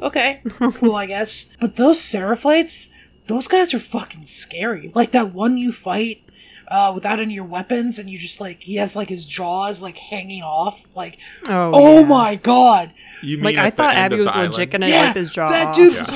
okay, 0.00 0.40
cool, 0.48 0.94
I 0.94 1.06
guess. 1.06 1.54
But 1.60 1.76
those 1.76 1.98
Seraphites, 2.00 2.90
those 3.26 3.48
guys 3.48 3.72
are 3.74 3.78
fucking 3.78 4.26
scary. 4.26 4.90
Like 4.94 5.12
that 5.12 5.32
one 5.32 5.56
you 5.56 5.72
fight. 5.72 6.20
Uh, 6.66 6.90
without 6.94 7.20
any 7.20 7.34
of 7.34 7.36
your 7.36 7.44
weapons, 7.44 7.98
and 7.98 8.08
you 8.08 8.16
just 8.16 8.40
like 8.40 8.62
he 8.62 8.76
has 8.76 8.96
like 8.96 9.10
his 9.10 9.28
jaws 9.28 9.82
like 9.82 9.98
hanging 9.98 10.42
off, 10.42 10.96
like 10.96 11.18
Oh, 11.46 11.70
oh 11.74 12.00
yeah. 12.00 12.06
my 12.06 12.36
god, 12.36 12.90
You 13.20 13.36
mean 13.36 13.44
Like 13.44 13.58
I 13.58 13.68
thought 13.68 13.94
Abby 13.94 14.16
was 14.18 14.32
the 14.32 14.38
legit 14.38 14.54
island? 14.54 14.70
gonna 14.72 14.88
yeah, 14.88 15.06
rip 15.08 15.16
his 15.16 15.30
jaw 15.30 15.50
that 15.50 15.68
off. 15.68 15.76
dude 15.76 15.94
was 15.98 16.08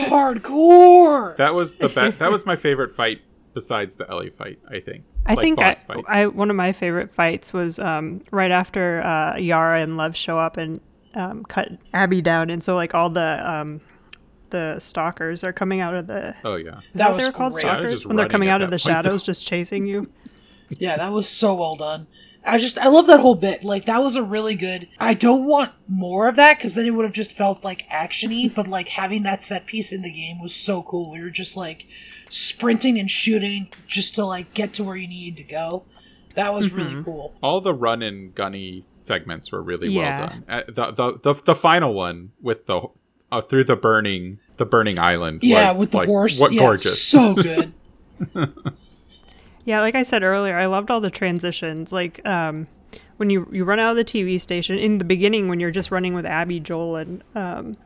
hardcore. 0.42 1.36
That 1.36 1.54
was 1.54 1.76
the 1.76 1.90
best. 1.90 2.18
that 2.20 2.30
was 2.30 2.46
my 2.46 2.56
favorite 2.56 2.94
fight 2.96 3.20
besides 3.52 3.96
the 3.96 4.08
Ellie 4.10 4.30
fight. 4.30 4.58
I 4.68 4.80
think. 4.80 5.04
I 5.26 5.34
Like, 5.34 5.40
think 5.40 5.60
I. 5.62 5.74
I 6.22 6.26
one 6.28 6.48
of 6.48 6.56
my 6.56 6.72
favorite 6.72 7.14
fights 7.14 7.52
was 7.52 7.78
um, 7.78 8.22
right 8.30 8.50
after 8.50 9.02
uh, 9.02 9.36
Yara 9.36 9.82
and 9.82 9.98
Lev 9.98 10.16
show 10.16 10.38
up 10.38 10.56
and 10.56 10.80
um, 11.18 11.44
cut 11.44 11.72
Abby 11.92 12.22
down, 12.22 12.50
and 12.50 12.62
so 12.62 12.74
like 12.74 12.94
all 12.94 13.10
the 13.10 13.42
um, 13.50 13.80
the 14.50 14.78
stalkers 14.78 15.44
are 15.44 15.52
coming 15.52 15.80
out 15.80 15.94
of 15.94 16.06
the. 16.06 16.34
Oh 16.44 16.56
yeah. 16.56 16.78
Is 16.78 16.92
That 16.92 16.92
that, 16.94 17.12
was 17.12 17.22
they 17.22 17.28
were 17.28 17.32
called 17.32 17.52
great. 17.54 17.64
Yeah, 17.64 17.72
stalkers 17.72 17.92
just 17.92 18.06
when 18.06 18.16
they're 18.16 18.28
coming 18.28 18.48
out 18.48 18.62
of 18.62 18.70
the 18.70 18.76
point, 18.76 18.82
shadows, 18.82 19.22
just 19.22 19.46
chasing 19.46 19.86
you. 19.86 20.08
Yeah, 20.70 20.96
that 20.96 21.12
was 21.12 21.28
so 21.28 21.54
well 21.54 21.76
done. 21.76 22.06
I 22.44 22.58
just 22.58 22.78
I 22.78 22.88
love 22.88 23.06
that 23.08 23.20
whole 23.20 23.34
bit. 23.34 23.64
Like 23.64 23.84
that 23.86 24.02
was 24.02 24.16
a 24.16 24.22
really 24.22 24.54
good. 24.54 24.88
I 24.98 25.14
don't 25.14 25.44
want 25.44 25.72
more 25.86 26.28
of 26.28 26.36
that 26.36 26.58
because 26.58 26.74
then 26.74 26.86
it 26.86 26.90
would 26.90 27.04
have 27.04 27.14
just 27.14 27.36
felt 27.36 27.64
like 27.64 27.88
actiony. 27.90 28.52
but 28.52 28.66
like 28.66 28.88
having 28.88 29.22
that 29.24 29.42
set 29.42 29.66
piece 29.66 29.92
in 29.92 30.02
the 30.02 30.12
game 30.12 30.40
was 30.40 30.54
so 30.54 30.82
cool. 30.82 31.10
We 31.10 31.20
were 31.20 31.30
just 31.30 31.56
like 31.56 31.86
sprinting 32.30 32.98
and 32.98 33.10
shooting 33.10 33.70
just 33.86 34.14
to 34.14 34.24
like 34.24 34.54
get 34.54 34.72
to 34.74 34.84
where 34.84 34.96
you 34.96 35.08
need 35.08 35.36
to 35.38 35.42
go. 35.42 35.84
That 36.34 36.52
was 36.54 36.72
really 36.72 37.02
cool. 37.02 37.34
All 37.42 37.60
the 37.60 37.74
run 37.74 38.02
and 38.02 38.34
gunny 38.34 38.84
segments 38.90 39.50
were 39.52 39.62
really 39.62 39.88
Yeah. 39.88 40.18
well 40.20 40.28
done. 40.28 40.44
Uh, 40.48 40.62
the, 40.68 40.90
the 40.92 41.18
the 41.34 41.42
the 41.42 41.54
final 41.54 41.94
one 41.94 42.32
with 42.40 42.66
the 42.66 42.80
uh, 43.32 43.40
through 43.40 43.64
the 43.64 43.76
burning 43.76 44.38
the 44.56 44.64
burning 44.66 44.98
island. 44.98 45.42
Yeah, 45.42 45.70
was, 45.70 45.78
with 45.80 45.90
the 45.92 45.96
like, 45.98 46.08
horse. 46.08 46.40
What 46.40 46.52
yeah, 46.52 46.60
gorgeous! 46.60 47.02
so 47.02 47.34
good. 47.34 47.72
Yeah, 49.64 49.80
like 49.82 49.94
I 49.94 50.02
said 50.02 50.22
earlier, 50.22 50.56
I 50.56 50.64
loved 50.64 50.90
all 50.90 51.00
the 51.02 51.10
transitions. 51.10 51.92
Like 51.92 52.26
um, 52.26 52.66
when 53.18 53.28
you 53.28 53.46
you 53.52 53.64
run 53.64 53.78
out 53.78 53.90
of 53.90 53.96
the 53.98 54.04
TV 54.04 54.40
station 54.40 54.78
in 54.78 54.96
the 54.96 55.04
beginning, 55.04 55.48
when 55.48 55.60
you're 55.60 55.70
just 55.70 55.90
running 55.90 56.14
with 56.14 56.24
Abby, 56.24 56.58
Joel, 56.58 56.96
and 56.96 57.22
um, 57.34 57.76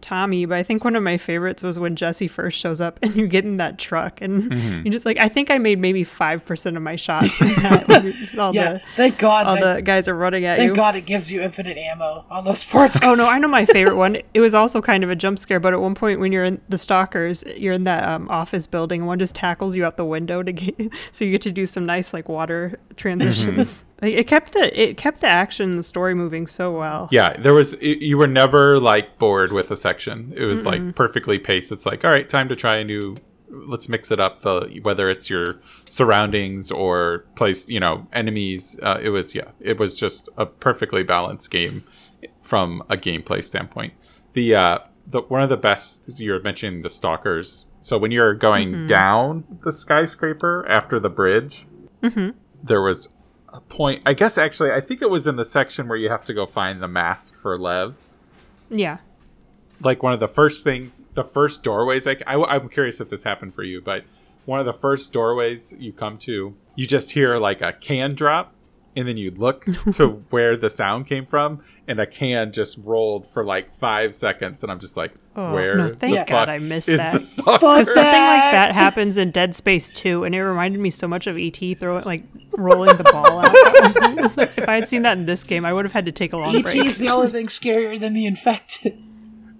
Tommy. 0.00 0.44
But 0.46 0.58
I 0.58 0.62
think 0.62 0.84
one 0.84 0.94
of 0.96 1.02
my 1.02 1.18
favorites 1.18 1.62
was 1.62 1.78
when 1.78 1.96
Jesse 1.96 2.28
first 2.28 2.58
shows 2.58 2.80
up 2.80 2.98
and 3.02 3.14
you 3.16 3.26
get 3.26 3.44
in 3.44 3.56
that 3.58 3.78
truck 3.78 4.20
and 4.20 4.38
Mm-hmm. 4.50 4.86
you 4.86 4.92
just 4.92 5.04
like 5.04 5.16
I 5.18 5.28
think 5.28 5.50
I 5.50 5.58
made 5.58 5.78
maybe 5.78 6.04
five 6.04 6.44
percent 6.44 6.76
of 6.76 6.82
my 6.82 6.96
shots. 6.96 7.38
That. 7.38 8.34
all 8.38 8.54
Yeah, 8.54 8.74
the 8.74 8.80
thank 8.96 9.18
God. 9.18 9.46
all 9.46 9.54
that- 9.56 9.76
the 9.76 9.82
guys 9.82 10.08
are 10.08 10.14
running 10.14 10.44
at 10.44 10.58
thank 10.58 10.68
you. 10.70 10.74
God 10.74 10.94
it 10.96 11.06
gives 11.06 11.30
you 11.32 11.40
infinite 11.40 11.76
ammo 11.76 12.24
on 12.30 12.44
those 12.44 12.62
parts. 12.64 13.00
Oh 13.04 13.14
no, 13.14 13.26
I 13.28 13.38
know 13.38 13.48
my 13.48 13.64
favorite 13.66 13.96
one. 13.96 14.16
It 14.34 14.40
was 14.40 14.54
also 14.54 14.80
kind 14.80 15.02
of 15.04 15.10
a 15.10 15.16
jump 15.16 15.38
scare, 15.38 15.60
but 15.60 15.72
at 15.72 15.80
one 15.80 15.94
point 15.94 16.20
when 16.20 16.32
you're 16.32 16.44
in 16.44 16.60
the 16.68 16.78
stalkers, 16.78 17.44
you're 17.56 17.74
in 17.74 17.84
that 17.84 18.04
um, 18.08 18.28
office 18.30 18.66
building, 18.66 19.00
and 19.00 19.08
one 19.08 19.18
just 19.18 19.34
tackles 19.34 19.74
you 19.76 19.84
out 19.84 19.96
the 19.96 20.04
window 20.04 20.42
to 20.42 20.52
get, 20.52 20.92
so 21.12 21.24
you 21.24 21.30
get 21.32 21.42
to 21.42 21.52
do 21.52 21.66
some 21.66 21.84
nice 21.84 22.12
like 22.12 22.28
water 22.28 22.78
transitions. 22.96 23.84
Like, 24.00 24.14
it 24.14 24.26
kept 24.28 24.52
the 24.52 24.80
it 24.80 24.96
kept 24.96 25.20
the 25.20 25.26
action 25.26 25.70
and 25.70 25.78
the 25.78 25.82
story 25.82 26.14
moving 26.14 26.46
so 26.46 26.76
well. 26.76 27.08
Yeah, 27.10 27.36
there 27.36 27.54
was 27.54 27.74
y- 27.82 27.96
you 28.00 28.16
were 28.18 28.26
never 28.28 28.78
like 28.78 29.18
bored 29.18 29.52
with 29.52 29.70
a 29.70 29.76
section. 29.76 30.32
It 30.36 30.44
was 30.44 30.64
like 30.64 30.94
perfectly 30.94 31.38
paced. 31.38 31.72
It's 31.72 31.84
like, 31.86 32.04
all 32.04 32.10
right, 32.10 32.28
time 32.28 32.48
to 32.48 32.56
try 32.56 32.76
a 32.76 32.84
new 32.84 33.16
let's 33.50 33.88
mix 33.88 34.10
it 34.10 34.20
up 34.20 34.40
the 34.40 34.78
whether 34.82 35.08
it's 35.08 35.28
your 35.30 35.60
surroundings 35.90 36.70
or 36.70 37.24
place, 37.34 37.68
you 37.68 37.80
know, 37.80 38.06
enemies. 38.12 38.78
Uh, 38.82 38.98
it 39.02 39.08
was 39.08 39.34
yeah, 39.34 39.50
it 39.60 39.78
was 39.78 39.94
just 39.98 40.28
a 40.36 40.46
perfectly 40.46 41.02
balanced 41.02 41.50
game 41.50 41.82
from 42.42 42.82
a 42.88 42.96
gameplay 42.96 43.42
standpoint. 43.42 43.94
The 44.34 44.54
uh 44.54 44.78
the 45.06 45.22
one 45.22 45.42
of 45.42 45.48
the 45.48 45.56
best 45.56 46.20
you're 46.20 46.40
mentioning 46.42 46.82
the 46.82 46.90
stalkers. 46.90 47.66
So 47.80 47.96
when 47.98 48.10
you're 48.10 48.34
going 48.34 48.86
down 48.86 49.44
the 49.64 49.72
skyscraper 49.72 50.66
after 50.68 51.00
the 51.00 51.08
bridge, 51.10 51.66
there 52.62 52.82
was 52.82 53.08
a 53.52 53.60
point. 53.60 54.02
I 54.06 54.14
guess 54.14 54.38
actually, 54.38 54.72
I 54.72 54.80
think 54.80 55.02
it 55.02 55.10
was 55.10 55.26
in 55.26 55.36
the 55.36 55.44
section 55.44 55.88
where 55.88 55.98
you 55.98 56.08
have 56.08 56.24
to 56.26 56.34
go 56.34 56.46
find 56.46 56.82
the 56.82 56.88
mask 56.88 57.36
for 57.36 57.56
Lev. 57.56 57.98
Yeah. 58.70 58.98
Like 59.80 60.02
one 60.02 60.12
of 60.12 60.20
the 60.20 60.28
first 60.28 60.64
things, 60.64 61.08
the 61.14 61.24
first 61.24 61.62
doorways. 61.62 62.06
Like 62.06 62.22
I, 62.26 62.56
am 62.56 62.68
curious 62.68 63.00
if 63.00 63.08
this 63.08 63.24
happened 63.24 63.54
for 63.54 63.62
you, 63.62 63.80
but 63.80 64.04
one 64.44 64.60
of 64.60 64.66
the 64.66 64.72
first 64.72 65.12
doorways 65.12 65.74
you 65.78 65.92
come 65.92 66.18
to, 66.18 66.54
you 66.74 66.86
just 66.86 67.12
hear 67.12 67.36
like 67.36 67.60
a 67.60 67.72
can 67.72 68.14
drop, 68.14 68.54
and 68.98 69.06
then 69.08 69.16
you 69.16 69.30
look 69.30 69.64
to 69.92 70.08
where 70.30 70.56
the 70.56 70.68
sound 70.68 71.06
came 71.06 71.24
from, 71.24 71.62
and 71.86 72.00
a 72.00 72.06
can 72.06 72.52
just 72.52 72.78
rolled 72.82 73.26
for 73.26 73.44
like 73.44 73.72
five 73.72 74.14
seconds, 74.14 74.62
and 74.62 74.72
I'm 74.72 74.80
just 74.80 74.96
like, 74.96 75.14
Oh, 75.36 75.54
where 75.54 75.76
no, 75.76 75.86
the 75.86 75.94
thank 75.94 76.16
fuck 76.16 76.26
God 76.26 76.48
I 76.48 76.58
missed 76.58 76.88
is 76.88 76.98
that. 76.98 77.12
the 77.12 77.20
stalker? 77.20 77.58
Because 77.58 77.86
something 77.86 78.02
like 78.02 78.12
that. 78.12 78.50
that 78.52 78.74
happens 78.74 79.16
in 79.16 79.30
Dead 79.30 79.54
Space 79.54 79.92
2, 79.92 80.24
and 80.24 80.34
it 80.34 80.42
reminded 80.42 80.80
me 80.80 80.90
so 80.90 81.06
much 81.06 81.28
of 81.28 81.36
ET 81.38 81.56
throwing 81.78 82.04
like 82.04 82.24
rolling 82.56 82.96
the 82.96 83.04
ball 83.04 83.38
out. 83.38 83.54
Like, 84.36 84.58
if 84.58 84.68
I 84.68 84.74
had 84.76 84.88
seen 84.88 85.02
that 85.02 85.16
in 85.16 85.26
this 85.26 85.44
game, 85.44 85.64
I 85.64 85.72
would 85.72 85.84
have 85.84 85.92
had 85.92 86.06
to 86.06 86.12
take 86.12 86.32
a 86.32 86.36
long 86.36 86.54
ET 86.54 86.64
break. 86.64 86.84
is 86.84 86.98
the 86.98 87.08
only 87.08 87.30
thing 87.30 87.46
scarier 87.46 87.98
than 87.98 88.12
the 88.14 88.26
infected. 88.26 89.00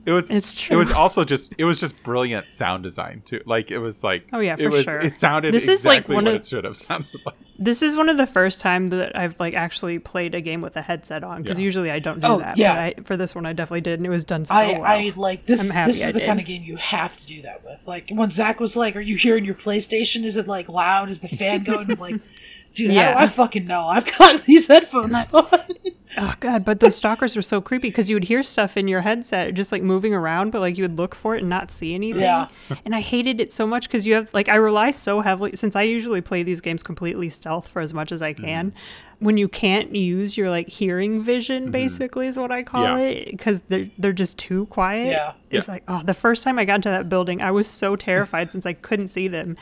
It 0.08 0.12
was. 0.12 0.30
It's 0.30 0.54
true. 0.58 0.74
It 0.74 0.78
was 0.78 0.90
also 0.90 1.22
just. 1.24 1.52
It 1.58 1.64
was 1.64 1.78
just 1.78 2.02
brilliant 2.02 2.52
sound 2.52 2.82
design 2.82 3.20
too. 3.26 3.42
Like 3.44 3.70
it 3.70 3.78
was 3.78 4.02
like. 4.02 4.26
Oh, 4.32 4.40
yeah, 4.40 4.54
it 4.58 4.62
for 4.62 4.70
was, 4.70 4.84
sure. 4.84 5.00
It 5.00 5.14
sounded 5.14 5.52
This 5.52 5.68
is, 5.68 5.84
like, 5.84 5.98
exactly 5.98 6.14
one 6.14 6.24
what 6.24 6.34
of- 6.34 6.40
it 6.40 6.46
should 6.46 6.64
have 6.64 6.76
sounded 6.76 7.08
like. 7.26 7.34
This 7.60 7.82
is 7.82 7.96
one 7.96 8.08
of 8.08 8.16
the 8.16 8.26
first 8.26 8.60
time 8.60 8.86
that 8.86 9.16
I've 9.18 9.38
like 9.40 9.52
actually 9.54 9.98
played 9.98 10.34
a 10.34 10.40
game 10.40 10.60
with 10.60 10.76
a 10.76 10.80
headset 10.82 11.24
on 11.24 11.42
because 11.42 11.58
Yeah. 11.58 11.64
usually 11.64 11.90
I 11.90 11.98
don't 11.98 12.20
do 12.20 12.26
Oh, 12.28 12.38
that. 12.38 12.56
yeah. 12.56 12.74
But 12.74 13.00
I, 13.00 13.02
for 13.02 13.16
this 13.16 13.34
one, 13.34 13.46
I 13.46 13.52
definitely 13.52 13.80
did, 13.80 13.98
and 13.98 14.06
it 14.06 14.10
was 14.10 14.24
done 14.24 14.44
so 14.44 14.54
I, 14.54 14.72
well. 14.74 14.84
I 14.84 15.12
like 15.16 15.44
this. 15.46 15.68
I'm 15.68 15.74
happy 15.74 15.88
This 15.90 16.02
is 16.02 16.08
I 16.08 16.12
the 16.12 16.20
did. 16.20 16.26
kind 16.26 16.38
of 16.40 16.46
game 16.46 16.62
you 16.62 16.76
have 16.76 17.16
to 17.16 17.26
do 17.26 17.42
that 17.42 17.64
with. 17.64 17.82
Like 17.86 18.10
when 18.10 18.30
Zach 18.30 18.60
was 18.60 18.76
like, 18.76 18.94
"Are 18.96 19.00
you 19.00 19.16
hearing 19.16 19.44
your 19.44 19.56
PlayStation? 19.56 20.22
Is 20.24 20.36
it 20.36 20.46
like 20.46 20.68
loud? 20.68 21.10
Is 21.10 21.18
the 21.20 21.28
fan 21.28 21.64
going?" 21.64 21.88
Like, 21.96 22.20
dude, 22.78 22.90
how 22.92 22.96
Yeah. 22.96 23.12
do 23.12 23.18
I 23.18 23.26
fucking 23.26 23.66
know? 23.66 23.82
I've 23.82 24.06
got 24.18 24.42
these 24.46 24.66
headphones 24.66 25.32
on. 25.34 25.46
oh 26.16 26.34
god, 26.40 26.64
but 26.64 26.80
those 26.80 26.96
stalkers 26.96 27.36
were 27.36 27.42
so 27.42 27.60
creepy 27.60 27.88
because 27.88 28.08
you 28.08 28.16
would 28.16 28.24
hear 28.24 28.42
stuff 28.42 28.76
in 28.76 28.88
your 28.88 29.00
headset 29.02 29.54
just 29.54 29.72
like 29.72 29.82
moving 29.82 30.14
around, 30.14 30.50
but 30.50 30.60
like 30.60 30.76
you 30.78 30.84
would 30.84 30.96
look 30.96 31.14
for 31.14 31.34
it 31.36 31.40
and 31.40 31.50
not 31.50 31.70
see 31.70 31.94
anything. 31.94 32.22
Yeah. 32.22 32.48
And 32.84 32.94
I 32.94 33.00
hated 33.00 33.40
it 33.40 33.52
so 33.52 33.66
much 33.66 33.86
because 33.88 34.06
you 34.06 34.14
have 34.14 34.32
like 34.32 34.48
I 34.48 34.54
rely 34.56 34.90
so 34.92 35.20
heavily 35.20 35.52
since 35.54 35.76
I 35.76 35.82
usually 35.82 36.20
play 36.20 36.42
these 36.42 36.60
games 36.60 36.82
completely 36.82 37.28
stealth 37.28 37.68
for 37.68 37.80
as 37.82 37.92
much 37.92 38.12
as 38.12 38.22
I 38.22 38.32
can. 38.32 38.70
Mm-hmm. 38.70 39.24
When 39.24 39.36
you 39.36 39.48
can't 39.48 39.94
use 39.94 40.36
your 40.36 40.48
like 40.48 40.68
hearing 40.68 41.20
vision, 41.22 41.64
mm-hmm. 41.64 41.72
basically 41.72 42.28
is 42.28 42.36
what 42.38 42.50
I 42.52 42.62
call 42.62 42.84
Yeah. 42.84 42.98
it, 42.98 43.30
because 43.32 43.62
they're 43.68 43.90
they're 43.98 44.12
just 44.12 44.38
too 44.38 44.66
quiet. 44.66 45.08
Yeah. 45.08 45.32
It's 45.50 45.66
Yeah. 45.66 45.74
like 45.74 45.82
oh, 45.88 46.02
the 46.04 46.14
first 46.14 46.44
time 46.44 46.58
I 46.58 46.64
got 46.64 46.76
into 46.76 46.88
that 46.90 47.08
building, 47.08 47.42
I 47.42 47.50
was 47.50 47.66
so 47.66 47.96
terrified 47.96 48.50
since 48.52 48.64
I 48.64 48.72
couldn't 48.74 49.08
see 49.08 49.28
them. 49.28 49.56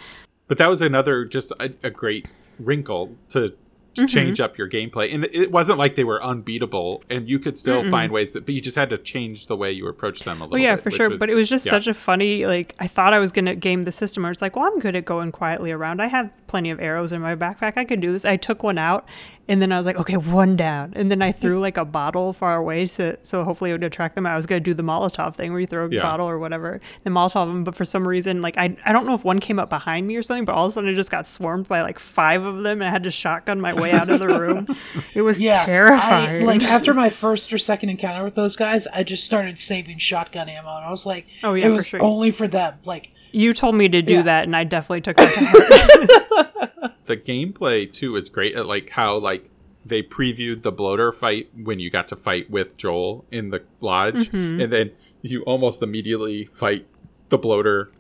But 0.49 0.59
that 0.59 0.69
was 0.69 0.81
another 0.83 1.25
just 1.25 1.51
a, 1.59 1.71
a 1.83 1.91
great 1.91 2.29
wrinkle 2.59 3.17
to, 3.31 3.51
to 3.51 3.57
Mm-hmm. 3.97 4.07
change 4.09 4.41
up 4.41 4.59
your 4.59 4.69
gameplay. 4.69 5.15
And 5.15 5.25
it 5.25 5.51
wasn't 5.51 5.79
like 5.79 5.97
they 5.97 6.05
were 6.05 6.23
unbeatable, 6.23 7.03
and 7.09 7.27
you 7.27 7.39
could 7.39 7.57
still 7.57 7.89
find 7.91 8.13
ways 8.13 8.35
that, 8.35 8.45
but 8.45 8.55
you 8.55 8.61
just 8.61 8.77
had 8.77 8.91
to 8.91 8.99
change 8.99 9.47
the 9.47 9.57
way 9.57 9.73
you 9.73 9.89
approach 9.89 10.21
them 10.21 10.43
a 10.43 10.45
little. 10.45 10.57
Oh 10.57 10.59
yeah, 10.59 10.75
bit, 10.75 10.85
for 10.85 10.91
sure. 10.91 11.17
but 11.17 11.31
it 11.31 11.35
was 11.35 11.49
just 11.49 11.65
yeah. 11.65 11.71
such 11.73 11.87
a 11.87 11.95
funny 11.95 12.45
like 12.45 12.75
I 12.79 12.89
thought 12.89 13.15
I 13.15 13.19
was 13.19 13.33
gonna 13.33 13.55
game 13.55 13.85
the 13.85 13.93
system. 13.93 14.27
I 14.27 14.31
it's 14.31 14.43
like, 14.43 14.55
well, 14.55 14.67
I'm 14.67 14.79
good 14.81 14.97
at 14.97 15.07
going 15.07 15.33
quietly 15.33 15.73
around. 15.73 16.03
I 16.03 16.09
have 16.09 16.31
plenty 16.47 16.71
of 16.71 16.79
arrows 16.79 17.13
in 17.13 17.23
my 17.23 17.35
backpack. 17.35 17.79
I 17.79 17.87
can 17.87 18.01
do 18.01 18.13
this. 18.13 18.27
I 18.27 18.37
took 18.37 18.63
one 18.63 18.77
out, 18.77 19.09
and 19.49 19.63
then 19.63 19.71
I 19.73 19.77
was 19.79 19.87
like, 19.87 19.97
okay, 19.97 20.17
one 20.17 20.57
down, 20.57 20.93
and 20.97 21.11
then 21.11 21.23
I 21.23 21.33
threw 21.41 21.61
like 21.61 21.77
a 21.77 21.85
bottle 21.85 22.33
far 22.33 22.57
away 22.57 22.87
to 22.87 23.17
so 23.23 23.45
hopefully 23.45 23.71
it 23.71 23.75
would 23.75 23.85
attract 23.85 24.15
them. 24.15 24.27
I 24.27 24.35
was 24.37 24.47
gonna 24.47 24.61
do 24.61 24.75
the 24.75 24.83
Molotov 24.83 25.35
thing 25.37 25.53
where 25.53 25.61
you 25.61 25.67
throw 25.67 25.87
a 25.87 25.89
Yeah. 25.91 26.03
bottle 26.03 26.29
or 26.29 26.39
whatever, 26.39 26.81
the 27.05 27.11
Molotov 27.11 27.47
them. 27.47 27.65
But 27.65 27.75
for 27.75 27.85
some 27.85 28.07
reason, 28.07 28.43
like 28.43 28.57
I 28.59 28.77
I 28.85 28.93
don't 28.93 29.07
know 29.07 29.15
if 29.15 29.25
one 29.25 29.39
came 29.41 29.59
up 29.59 29.69
behind 29.71 30.07
me 30.07 30.17
or 30.17 30.23
something, 30.23 30.45
but 30.45 30.55
all 30.55 30.67
of 30.67 30.71
a 30.71 30.73
sudden 30.73 30.91
I 30.91 30.95
just 30.95 31.11
got 31.11 31.27
swarmed 31.27 31.69
by 31.69 31.83
like 31.83 31.99
five 31.99 32.45
of 32.45 32.63
them, 32.63 32.81
and 32.81 32.85
I 32.85 32.91
had 32.91 33.03
to 33.05 33.11
shotgun 33.11 33.61
my 33.61 33.75
way 33.75 33.93
out 33.93 34.11
of 34.11 34.19
the 34.21 34.29
room. 34.29 34.67
It 35.15 35.23
was 35.23 35.41
Yeah, 35.43 35.65
terrifying. 35.65 36.43
I, 36.43 36.45
like 36.47 36.63
after 36.63 36.93
my 36.93 37.09
first 37.11 37.53
or 37.53 37.59
second 37.59 37.89
encounter 37.89 38.23
with 38.25 38.35
those 38.35 38.55
guys, 38.57 38.87
I 38.89 39.03
just 39.03 39.25
started 39.25 39.59
saving 39.59 39.99
shotgun 39.99 40.49
ammo, 40.49 40.77
and 40.77 40.85
I 40.85 40.91
was 40.91 41.07
like, 41.07 41.27
Oh, 41.43 41.55
yeah, 41.55 41.67
it 41.67 41.69
for 41.69 41.75
was 41.75 41.87
sure. 41.87 42.03
only 42.03 42.31
for 42.31 42.47
them." 42.49 42.75
Like, 42.85 43.11
you 43.33 43.53
told 43.55 43.75
me 43.75 43.89
to 43.89 44.03
do 44.03 44.15
Yeah. 44.15 44.23
that, 44.23 44.45
and 44.45 44.55
I 44.57 44.65
definitely 44.65 45.01
took 45.03 45.17
that 45.17 45.33
to 45.33 45.45
heart. 45.45 46.66
the 47.07 47.17
gameplay 47.17 47.91
too 47.91 48.17
is 48.17 48.29
great 48.29 48.55
at 48.57 48.67
like 48.67 48.91
how 48.91 49.17
like 49.19 49.51
they 49.85 50.03
previewed 50.03 50.63
the 50.63 50.73
bloater 50.73 51.13
fight 51.13 51.49
when 51.55 51.79
you 51.79 51.91
got 51.91 52.09
to 52.09 52.17
fight 52.17 52.51
with 52.51 52.77
Joel 52.77 53.25
in 53.31 53.51
the 53.51 53.63
lodge, 53.81 54.31
Mm-hmm. 54.31 54.61
and 54.61 54.73
then 54.73 54.91
you 55.23 55.43
almost 55.43 55.83
immediately 55.83 56.45
fight 56.45 56.87
the 57.29 57.39
bloater 57.39 57.91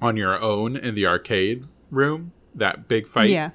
on 0.00 0.16
your 0.16 0.40
own 0.40 0.76
in 0.76 0.94
the 0.94 1.06
arcade 1.06 1.64
room. 1.90 2.32
That 2.54 2.88
big 2.88 3.06
fight. 3.06 3.30
yeah. 3.30 3.50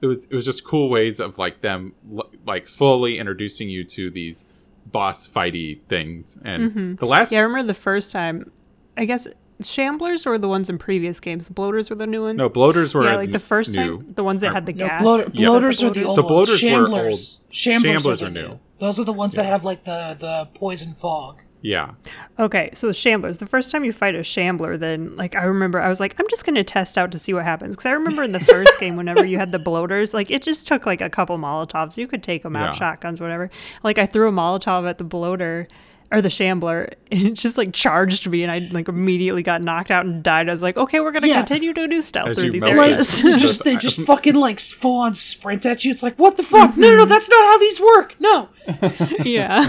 it 0.00 0.06
was 0.06 0.26
it 0.26 0.34
was 0.34 0.44
just 0.44 0.64
cool 0.64 0.88
ways 0.90 1.18
of 1.20 1.38
like 1.38 1.60
them 1.60 1.94
l- 2.14 2.30
like 2.46 2.68
slowly 2.68 3.18
introducing 3.18 3.68
you 3.68 3.82
to 3.84 4.10
these 4.10 4.44
boss 4.86 5.26
fighty 5.28 5.80
things 5.88 6.38
and 6.44 6.96
the 6.98 7.06
last 7.06 7.32
Yeah, 7.32 7.40
I 7.40 7.42
remember 7.42 7.66
the 7.66 7.74
first 7.74 8.12
time. 8.12 8.52
I 8.96 9.04
guess 9.06 9.26
Shamblers 9.62 10.26
were 10.26 10.38
the 10.38 10.48
ones 10.48 10.68
in 10.68 10.78
previous 10.78 11.18
games. 11.20 11.48
Bloaters 11.48 11.88
were 11.90 11.96
the 11.96 12.06
new 12.06 12.22
ones. 12.24 12.36
no 12.38 12.48
bloaters 12.48 12.94
were 12.94 13.04
yeah, 13.04 13.16
like 13.16 13.32
the 13.32 13.38
first 13.38 13.74
new. 13.74 13.98
time, 13.98 14.12
the 14.14 14.24
ones 14.24 14.40
that 14.42 14.52
had 14.52 14.66
the 14.66 14.72
no, 14.74 14.86
gas. 14.86 15.02
bloater, 15.02 15.30
Yeah. 15.32 15.46
bloaters 15.48 15.82
are 15.82 15.90
the 15.90 16.04
old 16.04 16.16
The 16.18 16.22
ones. 16.22 16.30
bloaters 16.30 16.62
were 16.62 16.68
Shamblers, 16.68 17.08
old. 17.08 17.52
Shamblers, 17.52 18.02
Shamblers 18.02 18.22
are, 18.22 18.26
are 18.26 18.30
new. 18.30 18.48
new. 18.48 18.60
Those 18.78 19.00
are 19.00 19.04
the 19.04 19.12
ones 19.14 19.32
that 19.34 19.46
have 19.46 19.64
like 19.64 19.84
the 19.84 20.16
the 20.18 20.48
poison 20.54 20.92
fog. 20.92 21.42
yeah 21.62 21.92
Okay, 22.38 22.68
so 22.74 22.86
the 22.88 22.92
Shamblers. 22.92 23.38
The 23.38 23.46
first 23.46 23.72
time 23.72 23.82
you 23.84 23.92
fight 23.94 24.14
a 24.14 24.22
Shambler, 24.22 24.76
then 24.76 25.16
like 25.16 25.34
I 25.34 25.44
remember, 25.44 25.80
I 25.80 25.88
was 25.88 26.00
like, 26.00 26.14
I'm 26.20 26.28
just 26.28 26.44
gonna 26.44 26.62
test 26.62 26.98
out 26.98 27.10
to 27.12 27.18
see 27.18 27.32
what 27.32 27.44
happens 27.44 27.74
because 27.76 27.86
I 27.86 27.92
remember 27.92 28.22
in 28.22 28.32
the 28.32 28.40
first 28.54 28.78
game, 28.78 28.94
whenever 28.96 29.24
you 29.24 29.38
had 29.38 29.52
the 29.52 29.58
bloaters, 29.58 30.12
like 30.12 30.30
it 30.30 30.42
just 30.42 30.66
took 30.68 30.84
like 30.84 31.00
a 31.00 31.08
couple 31.08 31.38
Molotovs. 31.38 31.96
You 31.96 32.06
could 32.06 32.22
take 32.22 32.42
them 32.42 32.54
out, 32.56 32.74
Yeah. 32.74 32.78
shotguns, 32.78 33.22
whatever. 33.22 33.48
Like 33.82 33.96
I 33.96 34.04
threw 34.04 34.28
a 34.28 34.32
Molotov 34.32 34.86
at 34.86 34.98
the 34.98 35.04
bloater. 35.04 35.66
Or 36.12 36.22
the 36.22 36.30
shambler, 36.30 36.88
and 37.10 37.22
it 37.26 37.32
just 37.34 37.58
like 37.58 37.72
charged 37.72 38.28
me, 38.28 38.42
and 38.44 38.52
I 38.52 38.58
like 38.72 38.88
immediately 38.88 39.42
got 39.42 39.60
knocked 39.60 39.90
out 39.90 40.06
and 40.06 40.22
died. 40.22 40.48
I 40.48 40.52
was 40.52 40.62
like, 40.62 40.76
"Okay, 40.76 41.00
we're 41.00 41.10
gonna 41.10 41.26
Yeah. 41.26 41.38
continue 41.44 41.72
to 41.74 41.88
do 41.88 42.00
stealth 42.00 42.28
As 42.28 42.38
through 42.38 42.52
these 42.52 42.62
melted. 42.62 42.78
Like 42.78 42.90
areas." 42.92 43.22
you 43.24 43.36
just 43.38 43.64
they 43.64 43.76
just 43.88 44.00
fucking 44.02 44.34
like 44.36 44.60
full 44.60 45.00
on 45.00 45.14
sprint 45.14 45.66
at 45.66 45.84
you. 45.84 45.90
It's 45.90 46.04
like 46.04 46.16
what 46.16 46.36
the 46.36 46.44
fuck? 46.44 46.76
No, 46.76 46.90
no, 46.90 46.96
no, 46.98 47.04
that's 47.06 47.28
not 47.28 47.42
how 47.44 47.58
these 47.58 47.80
work. 47.80 48.14
No. 48.20 48.48
yeah, 49.24 49.68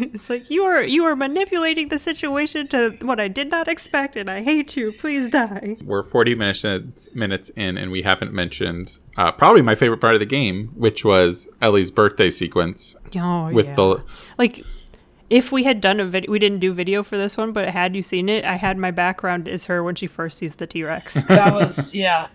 It's 0.00 0.28
like 0.30 0.50
you 0.50 0.62
are 0.64 0.82
you 0.82 1.04
are 1.06 1.16
manipulating 1.16 1.88
the 1.88 1.98
situation 1.98 2.68
to 2.68 2.90
what 3.00 3.18
I 3.18 3.26
did 3.28 3.50
not 3.50 3.66
expect, 3.66 4.14
and 4.14 4.28
I 4.30 4.42
hate 4.42 4.76
you. 4.76 4.92
Please 4.92 5.28
die. 5.30 5.76
We're 5.82 6.02
40 6.02 6.34
minutes 6.34 7.14
minutes 7.14 7.50
in, 7.56 7.76
and 7.78 7.90
we 7.90 8.02
haven't 8.02 8.32
mentioned 8.32 8.98
uh, 9.16 9.32
probably 9.32 9.62
my 9.62 9.74
favorite 9.74 10.00
part 10.00 10.14
of 10.14 10.20
the 10.20 10.26
game, 10.26 10.68
which 10.76 11.04
was 11.04 11.48
Ellie's 11.62 11.90
birthday 11.90 12.30
sequence 12.30 12.94
Oh, 13.16 13.50
with 13.50 13.66
yeah. 13.66 13.74
the 13.74 14.04
like 14.36 14.62
if 15.30 15.52
we 15.52 15.64
had 15.64 15.80
done 15.80 16.00
a 16.00 16.06
video 16.06 16.30
we 16.30 16.38
didn't 16.38 16.58
do 16.58 16.72
video 16.72 17.02
for 17.02 17.16
this 17.16 17.36
one 17.36 17.52
but 17.52 17.68
had 17.68 17.94
you 17.94 18.02
seen 18.02 18.28
it 18.28 18.44
i 18.44 18.56
had 18.56 18.76
my 18.78 18.90
background 18.90 19.46
is 19.48 19.66
her 19.66 19.82
when 19.82 19.94
she 19.94 20.06
first 20.06 20.38
sees 20.38 20.56
the 20.56 20.66
t-rex. 20.66 21.20
That 21.28 21.52
was 21.52 21.94
yeah. 21.94 22.28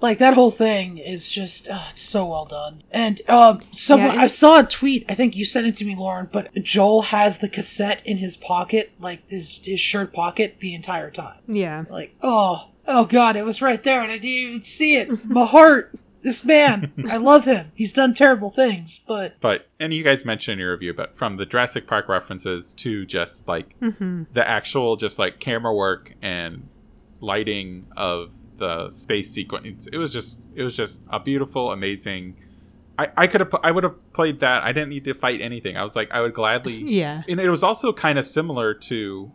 Like 0.00 0.18
that 0.18 0.34
whole 0.34 0.50
thing 0.50 0.98
is 0.98 1.30
just 1.30 1.68
oh, 1.70 1.86
it's 1.90 2.00
so 2.00 2.26
well 2.26 2.44
done. 2.44 2.82
And 2.90 3.20
um 3.28 3.60
someone 3.70 4.14
Yeah, 4.16 4.22
i 4.22 4.26
saw 4.26 4.60
a 4.60 4.64
tweet 4.64 5.04
i 5.08 5.14
think 5.14 5.36
you 5.36 5.44
sent 5.44 5.66
it 5.66 5.76
to 5.76 5.84
me 5.84 5.94
lauren 5.94 6.28
but 6.32 6.52
joel 6.62 7.02
has 7.02 7.38
the 7.38 7.48
cassette 7.48 8.02
in 8.04 8.16
his 8.16 8.36
pocket 8.36 8.92
like 8.98 9.28
his 9.28 9.60
his 9.64 9.78
shirt 9.80 10.12
pocket 10.12 10.56
the 10.60 10.74
entire 10.74 11.10
time. 11.10 11.38
Yeah. 11.46 11.84
Like 11.88 12.14
oh 12.22 12.68
oh 12.88 13.04
god 13.04 13.36
it 13.36 13.44
was 13.44 13.62
right 13.62 13.80
there 13.82 14.02
and 14.02 14.10
i 14.10 14.16
didn't 14.16 14.26
even 14.48 14.62
see 14.62 14.96
it. 14.96 15.24
My 15.24 15.44
heart 15.46 15.92
this 16.22 16.44
man 16.44 16.92
i 17.08 17.16
love 17.18 17.44
him 17.44 17.72
he's 17.74 17.92
done 17.92 18.14
terrible 18.14 18.50
things 18.50 18.98
but 19.06 19.40
but 19.40 19.68
and 19.82 19.92
you 19.92 20.04
guys 20.04 20.24
mentioned 20.24 20.52
in 20.52 20.58
your 20.60 20.70
review, 20.70 20.94
but 20.94 21.16
from 21.16 21.36
the 21.36 21.44
Jurassic 21.44 21.88
Park 21.88 22.08
references 22.08 22.72
to 22.76 23.04
just 23.04 23.48
like 23.48 23.78
mm-hmm. 23.80 24.24
the 24.32 24.48
actual 24.48 24.94
just 24.94 25.18
like 25.18 25.40
camera 25.40 25.74
work 25.74 26.14
and 26.22 26.68
lighting 27.20 27.86
of 27.96 28.32
the 28.58 28.90
space 28.90 29.30
sequence, 29.32 29.88
it 29.92 29.98
was 29.98 30.12
just 30.12 30.40
it 30.54 30.62
was 30.62 30.76
just 30.76 31.02
a 31.10 31.18
beautiful, 31.18 31.72
amazing. 31.72 32.36
I, 32.96 33.08
I 33.16 33.26
could 33.26 33.40
have 33.40 33.52
I 33.64 33.72
would 33.72 33.82
have 33.82 34.12
played 34.12 34.38
that. 34.40 34.62
I 34.62 34.72
didn't 34.72 34.90
need 34.90 35.04
to 35.04 35.14
fight 35.14 35.40
anything. 35.40 35.76
I 35.76 35.82
was 35.82 35.96
like 35.96 36.12
I 36.12 36.20
would 36.20 36.34
gladly 36.34 36.76
yeah 36.86 37.22
and 37.28 37.40
it 37.40 37.50
was 37.50 37.64
also 37.64 37.92
kind 37.92 38.18
of 38.18 38.24
similar 38.24 38.74
to 38.74 39.32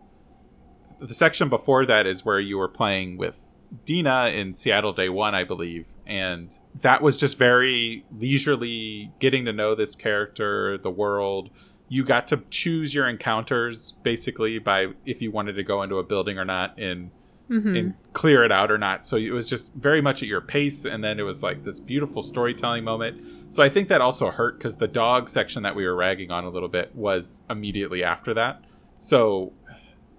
the 1.02 1.14
section 1.14 1.50
before 1.50 1.86
that 1.86 2.08
is 2.08 2.24
where 2.24 2.40
you 2.40 2.58
were 2.58 2.70
playing 2.70 3.18
with 3.18 3.42
Dina 3.86 4.28
in 4.28 4.56
Seattle 4.56 4.94
Day 4.94 5.10
One, 5.10 5.36
I 5.36 5.44
believe, 5.44 5.88
and 6.06 6.58
that 6.82 7.02
was 7.02 7.18
just 7.18 7.38
very 7.38 8.06
leisurely 8.18 9.12
getting 9.20 9.46
to 9.46 9.54
know 9.54 9.76
this 9.76 9.96
character, 9.96 10.78
the 10.78 10.92
world. 10.92 11.50
You 11.90 12.04
got 12.04 12.28
to 12.28 12.44
choose 12.50 12.94
your 12.94 13.08
encounters 13.08 13.94
basically 14.04 14.60
by 14.60 14.88
if 15.06 15.22
you 15.22 15.32
wanted 15.32 15.54
to 15.54 15.64
go 15.64 15.84
into 15.84 15.98
a 15.98 16.04
building 16.04 16.38
or 16.38 16.46
not, 16.46 16.78
and 16.80 17.12
mm-hmm. 17.50 17.76
and 17.76 17.94
clear 18.14 18.44
it 18.44 18.52
out 18.52 18.72
or 18.72 18.78
not. 18.78 19.06
So 19.06 19.18
it 19.18 19.32
was 19.32 19.50
just 19.50 19.74
very 19.74 20.02
much 20.02 20.22
at 20.22 20.28
your 20.28 20.42
pace, 20.42 20.86
and 20.86 21.04
then 21.04 21.20
it 21.20 21.24
was 21.24 21.44
like 21.44 21.64
this 21.64 21.80
beautiful 21.80 22.22
storytelling 22.22 22.84
moment. 22.84 23.54
So 23.54 23.64
I 23.64 23.70
think 23.70 23.88
that 23.90 24.02
also 24.02 24.32
hurt 24.32 24.58
because 24.58 24.78
the 24.78 24.88
dog 24.88 25.30
section 25.30 25.64
that 25.64 25.76
we 25.76 25.86
were 25.86 25.96
ragging 25.96 26.32
on 26.32 26.44
a 26.44 26.50
little 26.50 26.70
bit 26.70 26.96
was 26.96 27.42
immediately 27.50 28.04
after 28.04 28.34
that. 28.34 28.64
So 29.00 29.54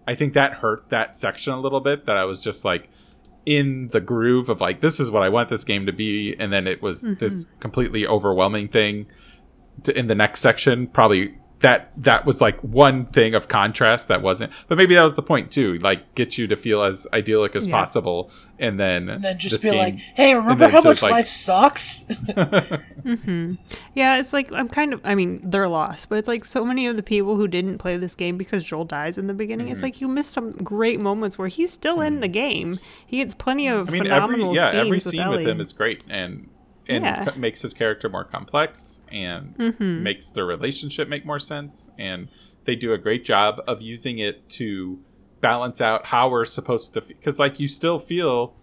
I 0.07 0.15
think 0.15 0.35
that 0.35 0.55
hurt 0.55 0.89
that 0.91 1.17
section 1.17 1.53
a 1.53 1.61
little 1.61 1.81
bit. 1.81 2.07
That 2.07 2.17
I 2.17 2.25
was 2.25 2.41
just 2.41 2.65
like 2.65 2.89
in 3.49 3.89
the 3.89 4.01
groove 4.01 4.51
of 4.51 4.61
like 4.61 4.81
this 4.81 5.01
is 5.01 5.11
what 5.11 5.23
I 5.23 5.31
want 5.31 5.49
this 5.49 5.65
game 5.65 5.87
to 5.87 5.93
be, 5.93 6.37
and 6.39 6.53
then 6.53 6.67
it 6.67 6.83
was 6.83 7.01
this 7.01 7.47
mm-hmm. 7.47 7.59
completely 7.61 8.07
overwhelming 8.07 8.69
thing 8.69 9.07
to, 9.85 9.99
in 9.99 10.07
the 10.07 10.15
next 10.15 10.41
section. 10.41 10.87
Probably 10.87 11.35
that 11.61 11.91
that 11.97 12.25
was 12.25 12.41
like 12.41 12.59
one 12.61 13.05
thing 13.07 13.35
of 13.35 13.49
contrast 13.49 14.09
that 14.09 14.23
wasn't, 14.23 14.53
but 14.69 14.79
maybe 14.79 14.95
that 14.95 15.03
was 15.03 15.15
the 15.15 15.23
point 15.23 15.51
too. 15.51 15.79
Like 15.79 16.15
get 16.15 16.39
you 16.39 16.47
to 16.47 16.57
feel 16.57 16.83
as 16.83 17.07
idyllic 17.13 17.57
as 17.57 17.67
Yeah. 17.67 17.73
possible, 17.75 18.31
and 18.59 18.79
then 18.79 19.09
and 19.09 19.25
then 19.25 19.39
just 19.39 19.57
this 19.57 19.65
be 19.65 19.71
game- 19.71 19.79
like 19.79 19.95
hey 20.15 20.35
remember 20.35 20.69
how 20.69 20.81
much 20.83 21.03
like- 21.03 21.13
life 21.13 21.27
sucks 21.29 22.05
yeah 23.95 24.19
it's 24.19 24.33
like 24.33 24.51
i'm 24.53 24.69
kind 24.69 24.93
of 24.93 25.01
i 25.05 25.15
mean 25.15 25.39
they're 25.43 25.69
lost 25.69 26.09
but 26.09 26.19
it's 26.19 26.29
like 26.29 26.45
so 26.45 26.65
many 26.65 26.87
of 26.87 26.97
the 26.97 27.03
people 27.03 27.37
who 27.37 27.47
didn't 27.49 27.79
play 27.79 27.97
this 27.97 28.15
game 28.15 28.37
because 28.37 28.65
joel 28.65 28.85
dies 28.85 29.19
in 29.19 29.27
the 29.27 29.35
beginning 29.35 29.67
Mm-hmm. 29.67 29.73
it's 29.73 29.83
like 29.83 30.01
you 30.01 30.09
miss 30.09 30.27
some 30.29 30.53
great 30.53 31.01
moments 31.01 31.39
where 31.39 31.49
he's 31.49 31.73
still 31.73 32.01
in 32.01 32.21
the 32.21 32.29
game 32.29 32.79
he 33.07 33.19
gets 33.19 33.35
plenty 33.35 33.69
of 33.69 33.89
I 33.89 33.93
mean, 33.93 34.07
every 34.07 34.37
phenomenal 34.37 34.55
yeah, 34.55 34.71
scenes 34.71 34.81
every 34.81 34.91
with 34.91 35.03
scene 35.03 35.21
Ellie. 35.21 35.37
with 35.39 35.49
him 35.49 35.61
is 35.61 35.73
great, 35.73 36.05
and 36.09 36.49
and 36.89 37.05
Yeah. 37.05 37.33
makes 37.37 37.63
his 37.63 37.75
character 37.75 38.09
more 38.09 38.25
complex, 38.25 39.01
and 39.11 39.55
Mm-hmm. 39.59 40.03
makes 40.03 40.31
their 40.33 40.47
relationship 40.47 41.09
make 41.09 41.25
more 41.27 41.39
sense, 41.39 41.91
and 41.99 42.29
they 42.65 42.77
do 42.77 42.93
a 42.93 42.99
great 42.99 43.25
job 43.25 43.61
of 43.67 43.81
using 43.83 44.19
it 44.19 44.49
to 44.51 44.99
balance 45.41 45.81
out 45.81 46.07
how 46.07 46.29
we're 46.29 46.45
supposed 46.45 46.95
to, 46.95 47.01
because 47.01 47.39
like 47.39 47.61
you 47.61 47.69
still 47.69 47.99
feel, 47.99 48.55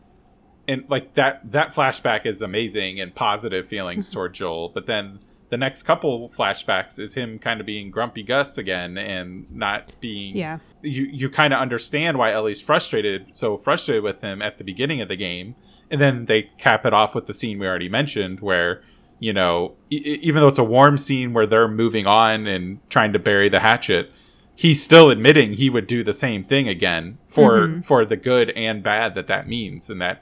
and 0.67 0.83
like 0.89 1.13
that 1.15 1.51
that 1.51 1.73
flashback 1.73 2.25
is 2.25 2.41
amazing 2.41 2.99
and 2.99 3.13
positive 3.15 3.67
feelings 3.67 4.07
Mm-hmm. 4.09 4.13
toward 4.13 4.33
Joel, 4.33 4.69
but 4.69 4.85
then. 4.85 5.19
The 5.51 5.57
next 5.57 5.83
couple 5.83 6.27
flashbacks 6.27 6.97
is 6.97 7.13
him 7.13 7.37
kind 7.37 7.59
of 7.59 7.67
being 7.67 7.91
grumpy 7.91 8.23
Gus 8.23 8.57
again 8.57 8.97
and 8.97 9.45
not 9.51 9.93
being 10.01 10.35
yeah 10.35 10.57
you 10.81 11.03
you 11.05 11.29
kind 11.29 11.53
of 11.53 11.59
understand 11.61 12.17
why 12.17 12.31
Ellie's 12.31 12.59
frustrated, 12.59 13.33
so 13.33 13.55
frustrated 13.55 14.03
with 14.03 14.21
him 14.21 14.41
at 14.41 14.57
the 14.57 14.63
beginning 14.63 15.01
of 15.01 15.07
the 15.07 15.15
game, 15.15 15.53
and 15.95 16.01
then 16.01 16.25
they 16.25 16.43
cap 16.57 16.85
it 16.85 16.93
off 16.93 17.15
with 17.15 17.25
the 17.25 17.33
scene 17.33 17.57
we 17.57 17.67
already 17.67 17.89
mentioned, 17.89 18.41
where 18.41 18.83
you 19.19 19.31
know, 19.31 19.75
e- 19.89 20.19
even 20.21 20.41
though 20.41 20.49
it's 20.49 20.59
a 20.59 20.63
warm 20.63 20.97
scene 20.97 21.33
where 21.33 21.47
they're 21.47 21.69
moving 21.69 22.05
on 22.05 22.47
and 22.47 22.79
trying 22.89 23.13
to 23.13 23.19
bury 23.19 23.47
the 23.47 23.61
hatchet, 23.61 24.11
he's 24.55 24.83
still 24.83 25.09
admitting 25.09 25.53
he 25.53 25.69
would 25.69 25.87
do 25.87 26.03
the 26.03 26.13
same 26.13 26.43
thing 26.43 26.67
again 26.67 27.17
for 27.27 27.61
mm-hmm. 27.61 27.81
for 27.81 28.03
the 28.05 28.17
good 28.17 28.49
and 28.51 28.83
bad 28.83 29.15
that 29.15 29.27
that 29.27 29.47
means, 29.47 29.89
and 29.89 30.01
that 30.01 30.21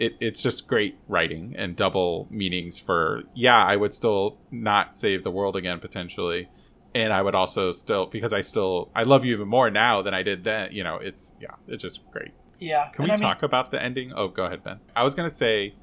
it, 0.00 0.16
it's 0.20 0.42
just 0.42 0.66
great 0.66 0.98
writing 1.06 1.54
and 1.56 1.76
double 1.76 2.26
meanings 2.28 2.80
for 2.80 3.22
yeah 3.34 3.64
i 3.64 3.76
would 3.76 3.94
still 3.94 4.38
not 4.50 4.96
save 4.96 5.22
the 5.22 5.30
world 5.30 5.56
again 5.56 5.78
potentially. 5.78 6.48
And 6.96 7.12
i 7.12 7.22
would 7.22 7.34
also 7.34 7.72
still 7.72 8.06
because 8.06 8.32
i 8.32 8.40
still 8.40 8.90
i 8.94 9.02
love 9.02 9.24
you 9.24 9.34
even 9.34 9.48
more 9.48 9.70
now 9.70 10.02
than 10.02 10.14
i 10.14 10.22
did 10.22 10.44
then 10.44 10.70
you 10.72 10.84
know 10.84 10.96
it's 10.96 11.32
yeah 11.40 11.54
it's 11.66 11.82
just 11.82 12.08
great 12.10 12.32
yeah 12.60 12.88
can 12.90 13.04
and 13.04 13.04
we 13.04 13.10
I 13.12 13.16
mean- 13.16 13.22
talk 13.22 13.42
about 13.42 13.70
the 13.70 13.82
ending? 13.82 14.12
Oh 14.14 14.28
go 14.28 14.44
ahead 14.44 14.62
ben. 14.64 14.80
I 14.96 15.02
was 15.02 15.14
gonna 15.14 15.30
say 15.30 15.74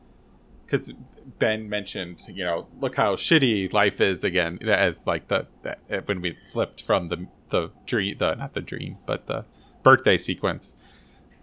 because 0.66 0.94
ben 1.40 1.70
mentioned 1.70 2.24
you 2.30 2.44
know 2.44 2.68
look 2.80 2.96
how 2.96 3.16
shitty 3.16 3.72
life 3.74 4.02
is 4.02 4.24
again 4.24 4.58
as 4.68 5.06
like 5.06 5.28
the, 5.28 5.46
the 5.64 5.78
eh, 5.90 6.02
when 6.06 6.22
we 6.22 6.38
flipped 6.52 6.82
from 6.84 7.10
the 7.10 7.28
the 7.50 7.70
dream 7.86 8.18
the 8.18 8.36
not 8.36 8.54
the 8.54 8.62
dream 8.62 8.98
but 9.06 9.28
the 9.28 9.46
birthday 9.84 10.18
sequence. 10.18 10.76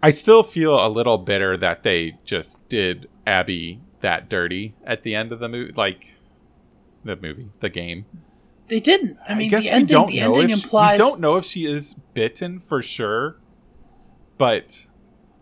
I 0.01 0.11
still 0.11 0.43
feel 0.43 0.75
a 0.85 0.87
little 0.87 1.17
bitter 1.17 1.57
that 1.57 1.83
they 1.83 2.17
just 2.23 2.69
did 2.69 3.09
Abby 3.27 3.81
that 3.99 4.29
dirty 4.29 4.73
at 4.85 5.03
the 5.03 5.13
end 5.13 5.33
of 5.33 5.39
the 5.39 5.49
movie, 5.49 5.73
like 5.73 6.13
the 7.03 7.17
movie, 7.17 7.51
the 7.59 7.69
game. 7.69 8.05
they 8.69 8.79
didn't. 8.79 9.17
I 9.27 9.33
mean 9.35 9.49
guess 9.49 9.63
the 9.63 9.71
ending 9.71 10.05
the 10.07 10.21
ending 10.21 10.47
she- 10.47 10.53
implies 10.53 10.99
we 10.99 11.05
don't 11.05 11.19
know 11.19 11.35
if 11.35 11.43
she 11.45 11.65
is 11.65 11.95
bitten 12.13 12.59
for 12.61 12.81
sure, 12.81 13.37
but 14.37 14.87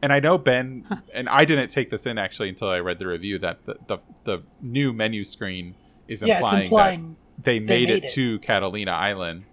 and 0.07 0.13
I 0.13 0.21
know 0.21 0.37
Ben 0.37 0.87
and 1.13 1.27
I 1.27 1.43
didn't 1.43 1.67
take 1.67 1.89
this 1.89 2.05
in 2.05 2.17
actually 2.17 2.47
until 2.47 2.69
I 2.69 2.79
read 2.79 2.97
the 2.97 3.07
review 3.07 3.39
that 3.39 3.65
the 3.65 3.75
the, 3.87 3.97
the 4.23 4.43
new 4.61 4.93
menu 4.93 5.25
screen 5.25 5.75
is 6.07 6.23
yeah 6.25 6.39
implying, 6.39 6.61
it's 6.61 6.71
implying 6.71 7.17
that 7.35 7.43
they 7.43 7.59
made, 7.59 7.67
made 7.67 7.89
it, 7.89 8.03
it. 8.05 8.13
to 8.13 8.39
Catalina 8.39 8.91
Island. 8.91 9.43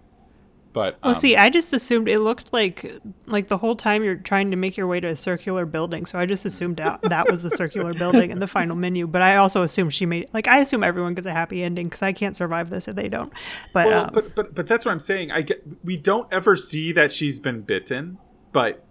But 0.71 0.97
Well, 1.03 1.09
um, 1.09 1.15
see, 1.15 1.35
I 1.35 1.49
just 1.49 1.73
assumed 1.73 2.07
it 2.07 2.21
looked 2.21 2.53
like 2.53 3.01
like 3.25 3.49
the 3.49 3.57
whole 3.57 3.75
time 3.75 4.01
you're 4.05 4.15
trying 4.15 4.49
to 4.51 4.55
make 4.55 4.77
your 4.77 4.87
way 4.87 5.01
to 5.01 5.09
a 5.09 5.15
circular 5.17 5.65
building. 5.65 6.05
So 6.05 6.17
I 6.17 6.25
just 6.25 6.45
assumed 6.45 6.77
that, 6.77 7.01
that 7.01 7.29
was 7.29 7.43
the 7.43 7.51
circular 7.51 7.93
building 7.93 8.31
and 8.31 8.41
the 8.41 8.47
final 8.47 8.77
menu. 8.77 9.07
But 9.07 9.23
I 9.23 9.35
also 9.35 9.61
assumed 9.61 9.93
she 9.93 10.05
made 10.05 10.29
like 10.33 10.47
I 10.47 10.59
assume 10.59 10.85
everyone 10.85 11.15
gets 11.15 11.27
a 11.27 11.33
happy 11.33 11.63
ending 11.63 11.87
because 11.87 12.01
I 12.01 12.13
can't 12.13 12.35
survive 12.35 12.69
this 12.69 12.87
if 12.87 12.95
they 12.95 13.09
don't. 13.09 13.33
But, 13.73 13.87
well, 13.87 14.03
um, 14.05 14.11
but 14.13 14.35
but 14.35 14.55
but 14.55 14.67
that's 14.67 14.85
what 14.85 14.93
I'm 14.93 15.01
saying. 15.01 15.31
I 15.31 15.41
get 15.41 15.65
we 15.83 15.97
don't 15.97 16.31
ever 16.31 16.55
see 16.55 16.93
that 16.93 17.11
she's 17.11 17.41
been 17.41 17.59
bitten, 17.59 18.19
but 18.53 18.84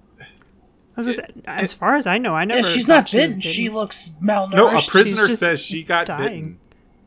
I 0.97 1.01
was 1.01 1.07
just, 1.09 1.21
as 1.47 1.75
far 1.75 1.97
as 1.97 2.07
I 2.07 2.19
know, 2.19 2.35
I 2.35 2.45
never. 2.45 2.61
yeah 2.61 2.67
she's 2.75 2.87
not 2.89 3.09
she 3.09 3.17
was 3.17 3.27
bitten 3.27 3.41
she 3.41 3.69
looks 3.69 4.11
malnourished 4.23 4.55
no, 4.55 4.69
a 4.77 4.81
prisoner 4.83 5.29
says 5.29 5.61
she 5.61 5.83
got 5.83 6.07
dying. 6.07 6.23
bitten 6.23 6.59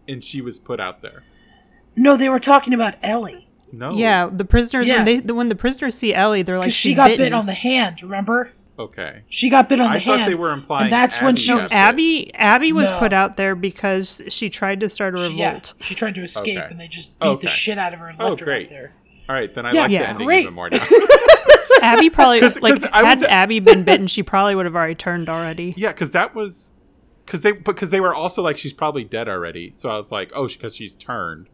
and 0.10 0.24
she 0.24 0.42
was 0.42 0.60
put 0.60 0.80
out 0.80 1.02
there. 1.02 1.24
no 1.96 2.16
they 2.18 2.30
were 2.30 2.40
talking 2.40 2.74
about 2.74 2.96
ellie 3.04 3.48
No. 3.72 3.92
Yeah, 3.94 4.30
the 4.32 4.46
prisoners 4.46 4.88
Yeah. 4.88 4.98
when 4.98 5.06
they 5.06 5.20
the, 5.22 5.34
when 5.34 5.48
the 5.50 5.56
prisoners 5.56 5.96
see 5.96 6.14
Ellie, 6.14 6.42
they're 6.42 6.58
like 6.58 6.66
because 6.68 6.76
she 6.76 6.96
got 6.96 7.10
bitten. 7.10 7.26
bit 7.28 7.34
on 7.34 7.46
the 7.46 7.54
hand 7.54 8.02
remember 8.04 8.52
Okay. 8.80 9.24
she 9.30 9.50
got 9.50 9.68
bit 9.70 9.80
on 9.82 9.88
I 9.92 9.98
the 10.00 10.06
thought 10.06 10.20
hand 10.20 10.32
they 10.32 10.36
were 10.36 10.52
implying 10.52 10.84
and 10.86 10.94
that's 10.94 11.20
when 11.22 11.36
she 11.36 11.54
No. 11.56 11.68
Abby 11.72 12.34
Abby 12.36 12.72
was 12.74 12.90
No. 12.90 13.00
put 13.00 13.12
out 13.14 13.36
there 13.38 13.56
because 13.56 14.22
she 14.28 14.50
tried 14.50 14.82
to 14.82 14.90
start 14.90 15.16
a 15.16 15.18
she, 15.30 15.34
yeah, 15.36 15.48
revolt. 15.48 15.74
she 15.82 15.96
tried 15.96 16.14
to 16.16 16.22
escape 16.24 16.58
Okay. 16.58 16.68
and 16.70 16.80
they 16.80 16.88
just 16.88 17.18
beat 17.20 17.28
Okay. 17.28 17.42
the 17.42 17.48
shit 17.48 17.78
out 17.78 17.94
of 17.94 18.00
her 18.00 18.08
and 18.10 18.18
Oh, 18.22 18.30
left 18.30 18.40
her 18.42 18.46
great. 18.46 18.68
out 18.68 18.70
there 18.70 18.94
All 19.30 19.36
right, 19.36 19.54
then 19.54 19.66
I 19.66 19.72
Yeah, 19.74 19.82
like 19.84 19.92
yeah, 19.92 20.00
the 20.04 20.10
ending 20.10 20.28
great. 20.28 20.42
even 20.44 20.54
more 20.54 20.70
now. 20.70 20.78
Abby 21.82 22.10
probably 22.12 22.40
'Cause- 22.40 22.60
like 22.62 22.76
'cause 22.82 22.90
I 22.92 23.04
had 23.06 23.20
was- 23.20 23.28
Abby 23.28 23.60
been 23.60 23.84
bitten, 23.84 24.08
she 24.08 24.24
probably 24.24 24.56
would 24.56 24.66
have 24.66 24.76
already 24.76 24.96
turned 24.96 25.30
already. 25.30 25.74
yeah, 25.78 25.92
because 25.92 26.12
that 26.12 26.36
was 26.36 26.74
because 27.26 27.42
they 27.42 27.52
because 27.52 27.90
they 27.90 28.00
were 28.00 28.14
also 28.16 28.42
like 28.42 28.58
she's 28.58 28.74
probably 28.74 29.04
dead 29.04 29.28
already. 29.28 29.72
So 29.74 29.90
I 29.90 29.98
was 29.98 30.12
like, 30.12 30.32
oh, 30.34 30.48
because 30.48 30.76
she's 30.76 30.94
turned, 30.94 31.48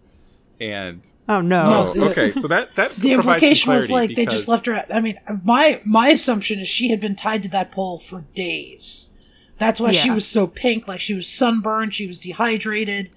and 0.59 1.07
Oh 1.28 1.41
no. 1.41 1.63
oh, 1.89 1.93
the- 1.93 2.05
okay, 2.11 2.32
so 2.32 2.47
that 2.47 2.76
that 2.76 2.95
the 2.95 3.13
implication 3.13 3.74
was 3.74 3.88
clarity 3.88 4.07
like 4.13 4.15
they 4.15 4.26
just 4.26 4.47
left 4.47 4.65
her 4.67 4.74
at, 4.74 4.93
i 4.93 4.99
mean 4.99 5.19
my 5.43 5.82
my 5.84 6.09
assumption 6.09 6.59
is 6.59 6.67
she 6.67 6.89
had 6.89 6.99
been 6.99 7.15
tied 7.15 7.41
to 7.43 7.49
that 7.49 7.71
pole 7.71 7.97
for 7.99 8.21
days 8.36 9.09
that's 9.57 9.80
why 9.80 9.91
she 9.91 10.11
was 10.11 10.28
so 10.28 10.45
pink 10.47 10.88
like 10.88 10.99
she 10.99 11.13
was 11.13 11.28
sunburned 11.28 11.93
she 11.93 12.05
was 12.07 12.19
dehydrated 12.19 13.09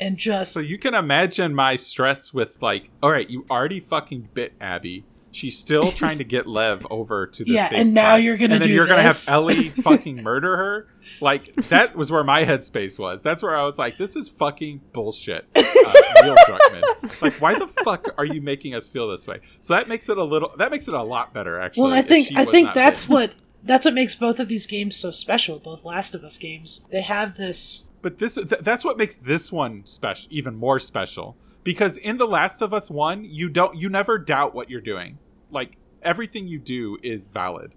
and 0.00 0.16
just 0.16 0.52
So 0.52 0.60
you 0.60 0.78
can 0.78 0.94
imagine 0.94 1.54
my 1.56 1.74
stress 1.74 2.32
with 2.32 2.62
like, 2.62 2.88
all 3.02 3.10
right, 3.10 3.28
you 3.28 3.44
already 3.50 3.80
fucking 3.80 4.28
bit 4.32 4.52
Abby. 4.60 5.04
She's 5.30 5.58
still 5.58 5.92
trying 6.02 6.18
to 6.18 6.24
get 6.24 6.46
Lev 6.46 6.86
over 6.90 7.26
to 7.26 7.44
the 7.44 7.52
Yeah, 7.52 7.68
and 7.72 7.94
now 7.94 8.16
you're 8.16 8.36
gonna 8.36 8.54
and 8.54 8.62
then 8.62 8.68
do 8.68 8.74
you're 8.74 8.86
gonna 8.86 9.02
have 9.02 9.16
Ellie 9.28 9.68
fucking 9.68 10.22
murder 10.22 10.56
her. 10.56 10.88
Like 11.20 11.54
that 11.68 11.96
was 11.96 12.10
where 12.10 12.24
my 12.24 12.44
headspace 12.44 12.98
was. 12.98 13.22
That's 13.22 13.42
where 13.42 13.56
I 13.56 13.62
was 13.62 13.78
like, 13.78 13.98
this 13.98 14.16
is 14.16 14.28
fucking 14.28 14.80
bullshit. 14.92 15.46
Uh, 15.54 15.62
Neil 16.22 16.36
Druckmann. 16.46 17.22
Like, 17.22 17.40
why 17.40 17.58
the 17.58 17.66
fuck 17.66 18.14
are 18.18 18.24
you 18.24 18.40
making 18.40 18.74
us 18.74 18.88
feel 18.88 19.08
this 19.08 19.26
way? 19.26 19.40
So 19.62 19.74
that 19.74 19.88
makes 19.88 20.08
it 20.08 20.18
a 20.18 20.24
little. 20.24 20.52
That 20.58 20.70
makes 20.70 20.88
it 20.88 20.94
a 20.94 21.02
lot 21.02 21.32
better, 21.32 21.58
actually. 21.58 21.84
well, 21.84 21.92
I 21.92 22.02
think 22.02 22.28
I 22.36 22.44
think 22.44 22.74
that's 22.74 23.08
what 23.08 23.34
that's 23.62 23.84
what 23.84 23.94
makes 23.94 24.14
both 24.14 24.38
of 24.38 24.48
these 24.48 24.66
games 24.66 24.96
so 24.96 25.10
special. 25.10 25.58
Both 25.58 25.84
Last 25.84 26.14
of 26.14 26.24
Us 26.24 26.38
games, 26.38 26.86
they 26.90 27.02
have 27.02 27.36
this. 27.36 27.88
But 28.00 28.18
this 28.18 28.36
th- 28.36 28.60
that's 28.60 28.84
what 28.84 28.96
makes 28.96 29.16
this 29.16 29.50
one 29.50 29.84
special, 29.84 30.28
even 30.32 30.54
more 30.54 30.78
special. 30.78 31.36
Because 31.68 31.98
in 31.98 32.16
The 32.16 32.26
Last 32.26 32.62
of 32.62 32.72
Us 32.72 32.90
one, 32.90 33.26
you 33.26 33.50
don't 33.50 33.76
you 33.76 33.90
never 33.90 34.16
doubt 34.16 34.54
what 34.54 34.70
you're 34.70 34.80
doing. 34.80 35.18
Like 35.50 35.76
everything 36.02 36.48
you 36.48 36.58
do 36.58 36.96
is 37.02 37.28
valid. 37.28 37.74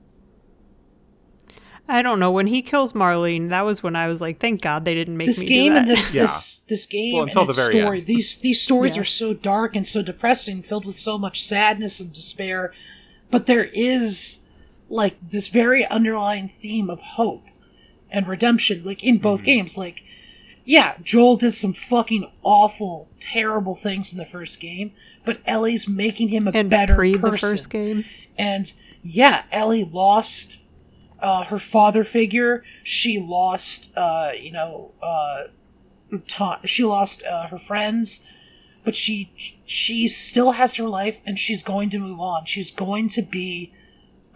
I 1.89 2.01
don't 2.01 2.17
know. 2.17 2.31
When 2.31 2.47
he 2.47 2.61
kills 2.61 2.93
Marlene, 2.93 3.49
that 3.49 3.65
was 3.65 3.83
when 3.83 3.97
I 3.97 4.07
was 4.07 4.21
like, 4.21 4.39
thank 4.39 4.61
God 4.61 4.85
they 4.85 4.93
didn't 4.93 5.17
make 5.17 5.27
This 5.27 5.43
me 5.43 5.49
game 5.49 5.71
do 5.73 5.77
and 5.79 5.87
this 5.89 6.13
Yeah. 6.13 6.21
this 6.21 6.57
this 6.69 6.85
game 6.85 7.15
Well, 7.15 7.23
until 7.23 7.41
and 7.41 7.49
the 7.49 7.53
very 7.53 7.73
story. 7.81 7.97
end. 7.97 8.07
These 8.07 8.37
these 8.37 8.61
stories 8.61 8.95
Yeah. 8.95 9.01
are 9.01 9.05
so 9.05 9.33
dark 9.33 9.75
and 9.75 9.85
so 9.85 10.01
depressing, 10.01 10.61
filled 10.61 10.85
with 10.85 10.95
so 10.97 11.17
much 11.17 11.43
sadness 11.43 11.99
and 11.99 12.13
despair. 12.13 12.71
But 13.29 13.45
there 13.45 13.69
is 13.73 14.39
like 14.89 15.17
this 15.21 15.49
very 15.49 15.85
underlying 15.85 16.47
theme 16.47 16.89
of 16.89 17.01
hope 17.01 17.47
and 18.09 18.25
redemption, 18.25 18.83
like 18.85 19.03
in 19.03 19.15
Mm-hmm. 19.15 19.21
both 19.23 19.43
games. 19.43 19.77
Like, 19.77 20.05
yeah, 20.65 20.95
Joel 21.01 21.37
did 21.37 21.53
some 21.53 21.73
fucking 21.73 22.31
awful, 22.43 23.09
terrible 23.19 23.75
things 23.75 24.11
in 24.11 24.17
the 24.17 24.25
first 24.25 24.59
game, 24.59 24.91
but 25.25 25.41
Ellie's 25.45 25.87
making 25.87 26.29
him 26.29 26.47
a 26.47 26.51
and 26.51 26.69
better 26.69 26.95
person. 26.95 27.21
the 27.21 27.37
first 27.37 27.69
game. 27.69 28.05
And 28.37 28.71
yeah, 29.03 29.43
Ellie 29.51 29.83
lost 29.83 30.61
uh, 31.19 31.45
her 31.45 31.59
father 31.59 32.03
figure. 32.03 32.63
She 32.83 33.19
lost, 33.19 33.91
uh, 33.95 34.31
you 34.39 34.51
know, 34.51 34.91
uh, 35.01 35.43
ta- 36.27 36.61
she 36.65 36.83
lost 36.83 37.23
uh, 37.23 37.47
her 37.47 37.57
friends, 37.57 38.25
but 38.83 38.95
she 38.95 39.31
she 39.65 40.07
still 40.07 40.51
has 40.53 40.75
her 40.77 40.87
life, 40.87 41.19
and 41.25 41.37
she's 41.39 41.63
going 41.63 41.89
to 41.91 41.99
move 41.99 42.19
on. 42.19 42.45
She's 42.45 42.71
going 42.71 43.09
to 43.09 43.21
be 43.21 43.73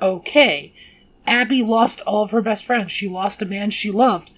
okay. 0.02 0.74
Abby 1.28 1.64
lost 1.64 2.02
all 2.02 2.24
of 2.24 2.32
her 2.32 2.42
best 2.42 2.66
friends. 2.66 2.92
She 2.92 3.08
lost 3.08 3.42
a 3.42 3.46
man 3.46 3.72
she 3.72 3.90
loved, 3.90 4.32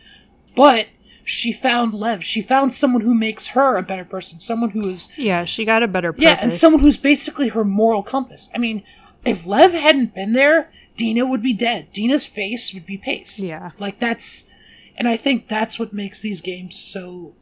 but 0.56 0.88
she 1.30 1.52
found 1.52 1.94
Lev. 1.94 2.24
She 2.24 2.42
found 2.42 2.72
someone 2.72 3.02
who 3.02 3.14
makes 3.14 3.48
her 3.48 3.76
a 3.76 3.84
better 3.84 4.06
person. 4.06 4.40
Someone 4.40 4.70
who 4.70 4.88
is 4.88 5.10
Yeah, 5.18 5.44
she 5.44 5.66
got 5.66 5.84
a 5.84 5.88
better 5.88 6.14
purpose. 6.14 6.24
yeah, 6.24 6.40
and 6.42 6.54
someone 6.54 6.82
who's 6.82 6.96
basically 6.96 7.50
her 7.50 7.66
moral 7.66 8.02
compass. 8.02 8.50
I 8.56 8.60
mean, 8.60 8.82
if 9.26 9.46
Lev 9.46 9.74
hadn't 9.74 10.16
been 10.16 10.32
there, 10.32 10.72
Dina 10.96 11.26
would 11.26 11.42
be 11.42 11.52
dead. 11.52 11.92
Dina's 11.92 12.26
face 12.26 12.74
would 12.74 12.86
be 12.86 12.98
paste. 12.98 13.40
Yeah. 13.40 13.72
Like 13.78 14.00
that's 14.00 14.50
and 14.96 15.06
I 15.06 15.18
think 15.18 15.50
that's 15.50 15.78
what 15.78 15.92
makes 15.92 16.22
these 16.22 16.40
games 16.40 16.78
so 16.80 17.36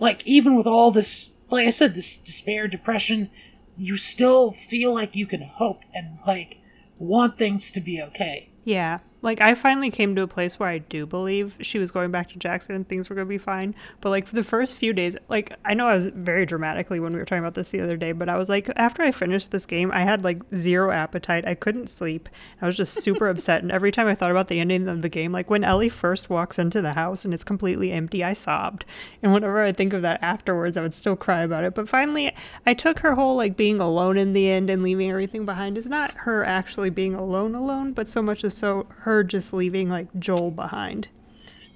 like 0.00 0.26
even 0.26 0.56
with 0.56 0.66
all 0.66 0.90
this 0.90 1.34
like 1.48 1.66
I 1.68 1.70
said, 1.70 1.94
this 1.94 2.18
despair, 2.18 2.66
depression, 2.66 3.30
you 3.76 3.96
still 3.96 4.50
feel 4.50 4.92
like 4.92 5.14
you 5.14 5.26
can 5.26 5.42
hope 5.42 5.84
and 5.94 6.18
like 6.26 6.58
want 6.98 7.38
things 7.38 7.70
to 7.70 7.80
be 7.80 8.02
okay. 8.02 8.50
Yeah. 8.64 8.98
Like 9.28 9.42
I 9.42 9.54
finally 9.54 9.90
came 9.90 10.16
to 10.16 10.22
a 10.22 10.26
place 10.26 10.58
where 10.58 10.70
I 10.70 10.78
do 10.78 11.04
believe 11.04 11.58
she 11.60 11.78
was 11.78 11.90
going 11.90 12.10
back 12.10 12.30
to 12.30 12.38
Jackson 12.38 12.74
and 12.74 12.88
things 12.88 13.10
were 13.10 13.14
going 13.14 13.26
to 13.26 13.28
be 13.28 13.36
fine. 13.36 13.74
But 14.00 14.08
like 14.08 14.26
for 14.26 14.34
the 14.34 14.42
first 14.42 14.78
few 14.78 14.94
days, 14.94 15.18
like 15.28 15.52
I 15.66 15.74
know 15.74 15.86
I 15.86 15.96
was 15.96 16.06
very 16.06 16.46
dramatically 16.46 16.98
when 16.98 17.12
we 17.12 17.18
were 17.18 17.26
talking 17.26 17.44
about 17.44 17.54
this 17.54 17.70
the 17.70 17.82
other 17.82 17.98
day, 17.98 18.12
but 18.12 18.30
I 18.30 18.38
was 18.38 18.48
like 18.48 18.70
after 18.76 19.02
I 19.02 19.12
finished 19.12 19.50
this 19.50 19.66
game, 19.66 19.90
I 19.92 20.04
had 20.04 20.24
like 20.24 20.42
zero 20.54 20.92
appetite. 20.92 21.46
I 21.46 21.54
couldn't 21.54 21.88
sleep. 21.88 22.30
I 22.62 22.64
was 22.64 22.74
just 22.74 23.02
super 23.02 23.28
upset 23.28 23.60
and 23.60 23.70
every 23.70 23.92
time 23.92 24.06
I 24.06 24.14
thought 24.14 24.30
about 24.30 24.48
the 24.48 24.60
ending 24.60 24.88
of 24.88 25.02
the 25.02 25.10
game, 25.10 25.30
like 25.30 25.50
when 25.50 25.62
Ellie 25.62 25.90
first 25.90 26.30
walks 26.30 26.58
into 26.58 26.80
the 26.80 26.94
house 26.94 27.26
and 27.26 27.34
it's 27.34 27.44
completely 27.44 27.92
empty, 27.92 28.24
I 28.24 28.32
sobbed. 28.32 28.86
And 29.22 29.34
whenever 29.34 29.62
I 29.62 29.72
think 29.72 29.92
of 29.92 30.00
that 30.00 30.24
afterwards, 30.24 30.78
I 30.78 30.80
would 30.80 30.94
still 30.94 31.16
cry 31.16 31.42
about 31.42 31.64
it. 31.64 31.74
But 31.74 31.86
finally, 31.86 32.34
I 32.64 32.72
took 32.72 33.00
her 33.00 33.14
whole 33.14 33.36
like 33.36 33.58
being 33.58 33.78
alone 33.78 34.16
in 34.16 34.32
the 34.32 34.48
end 34.48 34.70
and 34.70 34.82
leaving 34.82 35.10
everything 35.10 35.44
behind 35.44 35.76
is 35.76 35.86
not 35.86 36.12
her 36.12 36.46
actually 36.46 36.88
being 36.88 37.14
alone 37.14 37.54
alone, 37.54 37.92
but 37.92 38.08
so 38.08 38.22
much 38.22 38.42
as 38.42 38.54
so 38.54 38.86
her 39.00 39.17
just 39.24 39.52
leaving 39.52 39.88
like 39.88 40.08
Joel 40.18 40.50
behind 40.50 41.08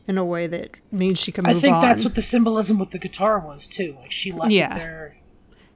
in 0.06 0.18
a 0.18 0.24
way 0.24 0.46
that 0.48 0.70
means 0.90 1.18
she 1.18 1.30
can 1.32 1.46
I 1.46 1.54
think 1.54 1.76
on. 1.76 1.82
that's 1.82 2.04
what 2.04 2.14
the 2.14 2.22
symbolism 2.22 2.78
with 2.78 2.90
the 2.90 2.98
guitar 2.98 3.38
was 3.38 3.66
too. 3.68 3.96
Like 4.00 4.10
she 4.12 4.32
left 4.32 4.50
Yeah. 4.50 4.74
it 4.74 4.78
there, 4.78 5.16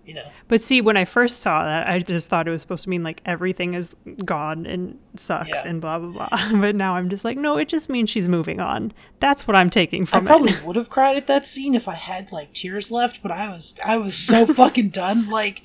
you 0.04 0.14
know. 0.14 0.28
But 0.48 0.60
see, 0.60 0.80
when 0.80 0.96
I 0.96 1.04
first 1.04 1.42
saw 1.42 1.64
that, 1.64 1.88
I 1.88 2.00
just 2.00 2.28
thought 2.28 2.48
it 2.48 2.50
was 2.50 2.60
supposed 2.60 2.84
to 2.84 2.90
mean 2.90 3.04
like 3.04 3.20
everything 3.24 3.74
is 3.74 3.94
gone 4.24 4.66
and 4.66 4.98
sucks 5.14 5.48
Yeah. 5.50 5.62
and 5.64 5.80
blah 5.80 5.98
blah 6.00 6.26
blah. 6.28 6.50
But 6.60 6.74
now 6.74 6.96
I'm 6.96 7.08
just 7.08 7.24
like, 7.24 7.38
no, 7.38 7.56
it 7.56 7.68
just 7.68 7.88
means 7.88 8.10
she's 8.10 8.28
moving 8.28 8.58
on. 8.58 8.92
That's 9.20 9.46
what 9.46 9.54
I'm 9.54 9.70
taking 9.70 10.06
from 10.06 10.26
it. 10.26 10.30
I 10.30 10.32
probably 10.32 10.50
it. 10.50 10.52
Probably 10.54 10.66
would 10.66 10.76
have 10.76 10.90
cried 10.90 11.16
at 11.16 11.28
that 11.28 11.46
scene 11.46 11.74
if 11.76 11.86
I 11.86 11.94
had 11.94 12.32
like 12.32 12.52
tears 12.52 12.90
left, 12.90 13.22
but 13.22 13.30
I 13.30 13.48
was 13.48 13.76
I 13.86 13.96
was 13.96 14.16
so 14.16 14.44
fucking 14.60 14.88
done. 14.88 15.28
Like, 15.30 15.62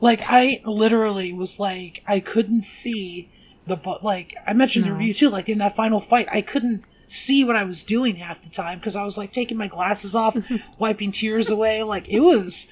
like 0.00 0.20
I 0.28 0.60
literally 0.64 1.32
was 1.32 1.58
like 1.58 2.04
I 2.06 2.20
couldn't 2.20 2.62
see 2.62 3.30
the 3.66 3.76
but 3.76 4.02
like 4.04 4.34
I 4.46 4.52
mentioned 4.52 4.86
in 4.86 4.92
the 4.92 4.98
review 4.98 5.12
too. 5.14 5.28
Like 5.28 5.48
in 5.48 5.58
that 5.58 5.74
final 5.76 6.00
fight, 6.00 6.28
I 6.30 6.40
couldn't 6.40 6.84
see 7.08 7.44
what 7.44 7.54
I 7.56 7.62
was 7.64 7.82
doing 7.84 8.16
half 8.16 8.42
the 8.42 8.48
time 8.48 8.78
because 8.78 8.96
I 8.96 9.04
was 9.04 9.16
like 9.18 9.32
taking 9.32 9.56
my 9.56 9.66
glasses 9.68 10.14
off, 10.14 10.36
wiping 10.78 11.12
tears 11.12 11.50
away. 11.50 11.82
Like 11.82 12.08
it 12.08 12.20
was 12.20 12.68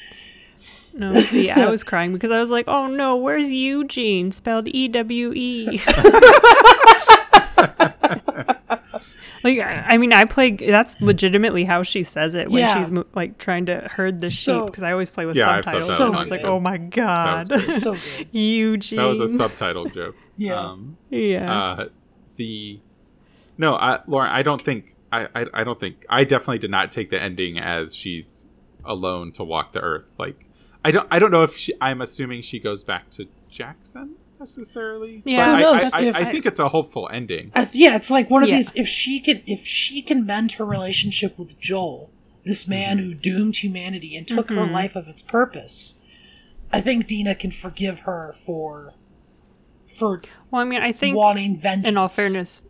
No, 0.96 1.14
see, 1.20 1.50
I 1.50 1.66
was 1.70 1.82
crying 1.84 2.12
because 2.12 2.30
I 2.30 2.38
was 2.40 2.50
like, 2.50 2.66
oh 2.68 2.86
no, 2.88 3.16
where's 3.16 3.50
Eugene? 3.50 4.30
Spelled 4.32 4.68
E 4.68 4.88
W 4.88 5.32
E. 5.34 5.80
Like, 9.42 9.58
I 9.58 9.84
I 9.90 9.98
mean, 9.98 10.14
I 10.14 10.24
play. 10.24 10.52
That's 10.52 10.98
legitimately 11.02 11.64
how 11.64 11.82
she 11.82 12.02
says 12.02 12.34
it 12.34 12.50
when 12.50 12.60
Yeah. 12.60 12.78
she's 12.78 12.90
mo- 12.90 13.04
like 13.14 13.36
trying 13.36 13.66
to 13.66 13.76
herd 13.94 14.20
the 14.22 14.28
So- 14.28 14.60
sheep. 14.60 14.66
Because 14.68 14.82
I 14.82 14.90
always 14.92 15.10
play 15.10 15.26
with 15.26 15.36
Yeah, 15.36 15.60
subtitles. 15.60 15.96
So, 15.98 16.06
and 16.06 16.16
on 16.16 16.22
it's 16.22 16.30
like, 16.30 16.44
oh 16.44 16.60
my 16.60 16.78
god, 16.78 17.48
great. 17.50 17.66
so 17.66 17.92
good. 17.92 18.26
Eugene. 18.32 18.96
That 18.98 19.04
was 19.04 19.20
a 19.20 19.28
subtitle 19.28 19.84
joke. 19.90 20.16
Yeah. 20.36 20.58
Um, 20.60 20.96
yeah. 21.10 21.52
uh, 21.62 21.88
the 22.36 22.80
no, 23.56 23.74
I, 23.76 24.00
Lauren, 24.06 24.30
I 24.30 24.42
don't 24.42 24.60
think 24.60 24.94
I, 25.12 25.28
I 25.34 25.46
I 25.54 25.64
don't 25.64 25.78
think 25.78 26.04
I 26.08 26.24
definitely 26.24 26.58
did 26.58 26.70
not 26.70 26.90
take 26.90 27.10
the 27.10 27.20
ending 27.22 27.58
as 27.58 27.94
she's 27.94 28.46
alone 28.84 29.32
to 29.32 29.44
walk 29.44 29.72
the 29.72 29.80
earth. 29.80 30.10
Like 30.18 30.46
I 30.84 30.90
don't 30.90 31.06
I 31.10 31.18
don't 31.18 31.30
know 31.30 31.42
if 31.44 31.56
she. 31.56 31.72
I'm 31.80 32.00
assuming 32.00 32.42
she 32.42 32.58
goes 32.58 32.82
back 32.84 33.10
to 33.12 33.26
Jackson 33.48 34.16
necessarily. 34.40 35.22
Yeah. 35.24 35.46
but 35.46 35.54
I, 35.54 35.60
knows? 35.62 35.90
I, 35.92 35.98
I, 35.98 36.04
if- 36.06 36.16
I 36.16 36.24
think 36.24 36.46
it's 36.46 36.58
a 36.58 36.68
hopeful 36.68 37.08
ending. 37.12 37.52
I 37.54 37.68
yeah, 37.72 37.94
it's 37.96 38.10
like 38.10 38.28
one 38.30 38.42
of 38.42 38.48
Yeah. 38.48 38.56
these. 38.56 38.72
If 38.74 38.88
she 38.88 39.20
can, 39.20 39.42
if 39.46 39.64
she 39.64 40.02
can 40.02 40.26
mend 40.26 40.52
her 40.52 40.64
relationship 40.64 41.38
with 41.38 41.58
Joel, 41.60 42.10
this 42.44 42.66
man 42.68 42.98
Mm-hmm. 42.98 43.06
who 43.06 43.14
doomed 43.14 43.56
humanity 43.56 44.16
and 44.16 44.26
took 44.26 44.50
her 44.50 44.66
life 44.66 44.96
of 44.96 45.06
its 45.08 45.22
purpose, 45.22 45.96
I 46.72 46.80
think 46.80 47.06
Dina 47.06 47.34
can 47.36 47.52
forgive 47.52 48.00
her 48.00 48.34
for 48.36 48.92
for 49.86 50.20
well, 50.50 50.62
I 50.62 50.64
mean, 50.64 50.82
I 50.82 50.92
think 50.92 51.16
wanting 51.16 51.56
vengeance. 51.56 51.88
in 51.88 51.96
all 51.96 52.08
fairness, 52.08 52.60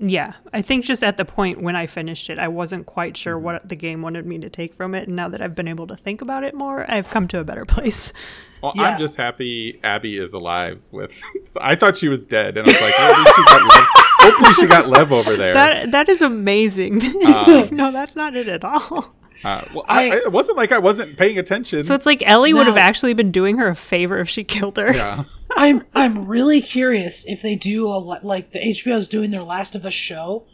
yeah, 0.00 0.32
I 0.52 0.60
think 0.62 0.84
just 0.84 1.04
at 1.04 1.16
the 1.16 1.24
point 1.24 1.62
when 1.62 1.76
I 1.76 1.86
finished 1.86 2.28
it, 2.28 2.38
I 2.38 2.48
wasn't 2.48 2.86
quite 2.86 3.16
sure 3.16 3.38
what 3.38 3.68
the 3.68 3.76
game 3.76 4.02
wanted 4.02 4.26
me 4.26 4.38
to 4.38 4.50
take 4.50 4.74
from 4.74 4.94
it. 4.94 5.06
And 5.06 5.14
now 5.16 5.28
that 5.28 5.40
I've 5.40 5.54
been 5.54 5.68
able 5.68 5.86
to 5.86 5.96
think 5.96 6.20
about 6.20 6.42
it 6.42 6.52
more, 6.54 6.84
I've 6.90 7.08
come 7.10 7.28
to 7.28 7.38
a 7.38 7.44
better 7.44 7.64
place. 7.64 8.12
Well, 8.64 8.72
Yeah. 8.76 8.82
I'm 8.84 8.98
just 8.98 9.16
happy 9.16 9.78
Abby 9.84 10.16
is 10.16 10.32
alive. 10.32 10.80
With 10.94 11.20
I 11.60 11.74
thought 11.76 11.98
she 11.98 12.08
was 12.08 12.24
dead, 12.24 12.56
and 12.56 12.66
I 12.66 12.70
was 12.72 12.80
like, 12.80 12.98
well, 12.98 13.12
at 13.12 13.18
least 13.18 13.36
she 13.36 13.44
got 13.44 13.62
Lev. 13.68 13.86
hopefully 14.20 14.52
she 14.54 14.66
got 14.66 14.88
Lev 14.88 15.12
over 15.12 15.36
there. 15.36 15.52
That 15.52 15.90
that 15.90 16.08
is 16.08 16.22
amazing. 16.22 17.02
Um, 17.26 17.68
no, 17.72 17.92
that's 17.92 18.16
not 18.16 18.34
it 18.34 18.48
at 18.48 18.64
all. 18.64 19.14
Uh, 19.44 19.64
well, 19.74 19.84
I, 19.88 20.10
I- 20.10 20.16
it 20.16 20.32
wasn't 20.32 20.56
like 20.56 20.72
I 20.72 20.78
wasn't 20.78 21.16
paying 21.16 21.38
attention. 21.38 21.82
So 21.84 21.94
it's 21.94 22.06
like 22.06 22.22
Ellie 22.26 22.54
would 22.54 22.66
have 22.66 22.76
actually 22.76 23.14
been 23.14 23.30
doing 23.30 23.58
her 23.58 23.68
a 23.68 23.76
favor 23.76 24.18
if 24.18 24.28
she 24.28 24.44
killed 24.44 24.76
her. 24.76 24.92
yeah. 24.94 25.24
I'm 25.56 25.84
I'm 25.94 26.26
really 26.26 26.60
curious 26.60 27.24
if 27.26 27.40
they 27.42 27.54
do 27.54 27.86
a 27.86 27.98
like 27.98 28.50
the 28.52 28.58
HBO 28.60 28.96
is 28.96 29.08
doing 29.08 29.30
their 29.30 29.42
Last 29.44 29.74
of 29.76 29.84
Us 29.84 29.94
show. 29.94 30.44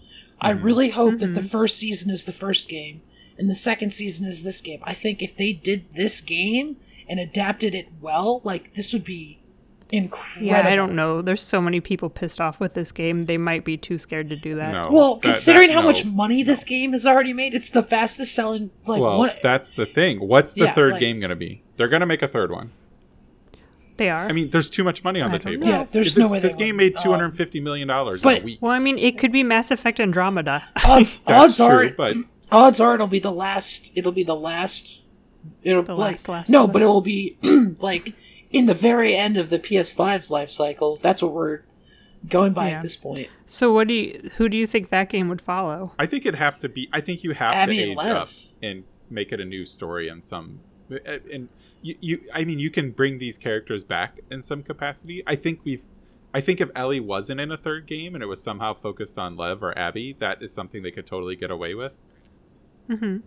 I 0.41 0.53
Mm-hmm. 0.53 0.65
really 0.65 0.91
hope 0.91 1.19
that 1.21 1.27
Mm-hmm. 1.27 1.35
the 1.35 1.43
first 1.43 1.77
season 1.79 2.11
is 2.11 2.25
the 2.25 2.33
first 2.33 2.69
game 2.69 3.01
and 3.39 3.49
the 3.49 3.55
second 3.55 3.91
season 3.93 4.27
is 4.27 4.43
this 4.43 4.61
game. 4.61 4.81
I 4.85 4.93
think 4.95 5.23
if 5.23 5.37
they 5.37 5.53
did 5.55 5.87
this 5.95 6.21
game 6.21 6.77
and 7.09 7.19
adapted 7.19 7.75
it 7.75 7.89
well, 8.01 8.41
like 8.45 8.75
this 8.75 8.93
would 8.93 9.05
be 9.05 9.40
incredible. 9.93 10.47
Yeah, 10.47 10.67
I 10.67 10.77
don't 10.77 10.95
know. 10.95 11.23
There's 11.23 11.43
so 11.43 11.61
many 11.61 11.81
people 11.81 12.09
pissed 12.11 12.41
off 12.41 12.61
with 12.61 12.75
this 12.75 12.93
game. 12.93 13.23
They 13.23 13.39
might 13.39 13.65
be 13.65 13.77
too 13.77 13.99
scared 13.99 14.29
to 14.31 14.37
do 14.37 14.55
that. 14.57 14.73
No. 14.73 14.89
Well, 14.91 15.15
that- 15.17 15.23
considering 15.23 15.69
that- 15.69 15.75
how 15.75 15.81
no. 15.83 15.89
much 15.89 16.05
money 16.05 16.43
this 16.43 16.65
game 16.65 16.93
has 16.93 17.07
already 17.07 17.33
made, 17.33 17.55
it's 17.55 17.69
the 17.69 17.83
fastest 17.83 18.35
selling. 18.35 18.71
Like 18.87 19.01
well, 19.01 19.19
what? 19.19 19.39
that's 19.43 19.73
the 19.73 19.87
thing. 19.87 20.21
What's 20.21 20.55
the 20.55 20.65
Yeah, 20.65 20.73
third 20.73 20.93
like- 20.93 21.01
game 21.01 21.21
going 21.21 21.31
to 21.31 21.37
be? 21.37 21.63
They're 21.77 21.89
going 21.89 22.01
to 22.01 22.07
make 22.07 22.23
a 22.23 22.29
third 22.29 22.51
one. 22.51 22.73
They 23.97 24.09
are. 24.09 24.27
I 24.27 24.33
mean, 24.33 24.49
there's 24.51 24.71
too 24.71 24.83
much 24.85 25.05
money 25.05 25.21
on 25.21 25.29
I 25.31 25.33
the 25.33 25.39
table. 25.39 25.67
know. 25.67 25.71
Yeah, 25.71 25.87
there's 25.91 26.17
no 26.17 26.31
way 26.31 26.41
this 26.41 26.55
game 26.55 26.77
wouldn't. 26.77 26.95
made 26.95 27.03
two 27.03 27.11
hundred 27.11 27.33
uh, 27.33 27.37
fifty 27.37 27.61
million 27.61 27.87
dollars 27.89 28.23
but- 28.23 28.37
in 28.39 28.43
a 28.43 28.45
week. 28.47 28.59
well, 28.63 28.73
I 28.73 28.79
mean, 28.79 28.99
it 28.99 29.19
could 29.19 29.31
be 29.33 29.45
Mass 29.45 29.71
Effect 29.71 30.01
Andromeda. 30.01 30.67
odds 30.87 31.19
That's 31.27 31.61
odds 31.61 31.61
are 31.61 31.91
but 31.91 32.17
odds 32.53 32.81
are 32.81 32.95
it'll 32.95 33.07
be 33.09 33.19
the 33.19 33.31
last. 33.33 33.93
It'll 33.95 34.13
be 34.13 34.23
the 34.25 34.35
last 34.37 35.05
It'll 35.63 35.83
The 35.83 35.95
like 35.95 36.13
last 36.13 36.29
Last 36.29 36.51
no, 36.51 36.65
of 36.65 36.73
but 36.73 36.83
it 36.83 36.87
will 36.87 37.01
be 37.03 37.37
like 37.81 38.15
in 38.51 38.67
the 38.67 38.75
very 38.75 39.15
end 39.15 39.37
of 39.37 39.51
the 39.51 39.59
PS5's 39.59 40.31
life 40.31 40.51
cycle. 40.51 40.97
That's 40.97 41.23
what 41.23 41.33
we're 41.33 41.61
going 42.29 42.53
by 42.53 42.69
Yeah. 42.71 42.77
at 42.77 42.83
this 42.83 42.97
point. 42.97 43.29
So 43.47 43.73
what 43.73 43.89
do 43.89 43.95
you 43.95 44.31
who 44.37 44.49
do 44.49 44.57
you 44.57 44.67
think 44.67 44.91
that 44.91 45.09
game 45.09 45.29
would 45.29 45.41
follow? 45.41 45.93
I 45.99 46.07
think 46.07 46.27
it'd 46.27 46.39
have 46.39 46.59
to 46.59 46.69
be. 46.69 46.89
I 46.93 47.01
think 47.01 47.25
you 47.25 47.33
have 47.33 47.53
Abby 47.53 47.77
to 47.77 47.83
and 47.83 47.91
age 47.93 47.97
Lev. 47.99 48.17
up 48.17 48.29
and 48.63 48.85
make 49.09 49.33
it 49.33 49.41
a 49.41 49.45
new 49.45 49.65
story 49.65 50.09
in 50.09 50.21
some. 50.23 50.61
And 51.07 51.49
you, 51.83 51.95
you, 52.01 52.21
I 52.35 52.45
mean, 52.45 52.59
you 52.59 52.69
can 52.71 52.91
bring 52.91 53.19
these 53.19 53.39
characters 53.39 53.85
back 53.85 54.19
in 54.31 54.43
some 54.43 54.63
capacity. 54.63 55.23
I 55.27 55.37
think 55.37 55.61
we've. 55.65 55.85
I 56.35 56.41
think 56.41 56.61
if 56.61 56.71
Ellie 56.77 57.01
wasn't 57.01 57.41
in 57.41 57.51
a 57.51 57.57
third 57.57 57.87
game 57.87 58.15
and 58.15 58.23
it 58.23 58.27
was 58.27 58.41
somehow 58.43 58.73
focused 58.75 59.19
on 59.19 59.37
Lev 59.37 59.63
or 59.65 59.77
Abby, 59.77 60.15
that 60.21 60.41
is 60.43 60.53
something 60.53 60.83
they 60.83 60.93
could 60.93 61.07
totally 61.07 61.35
get 61.37 61.51
away 61.51 61.75
with. 61.75 61.93
hmm 62.89 63.19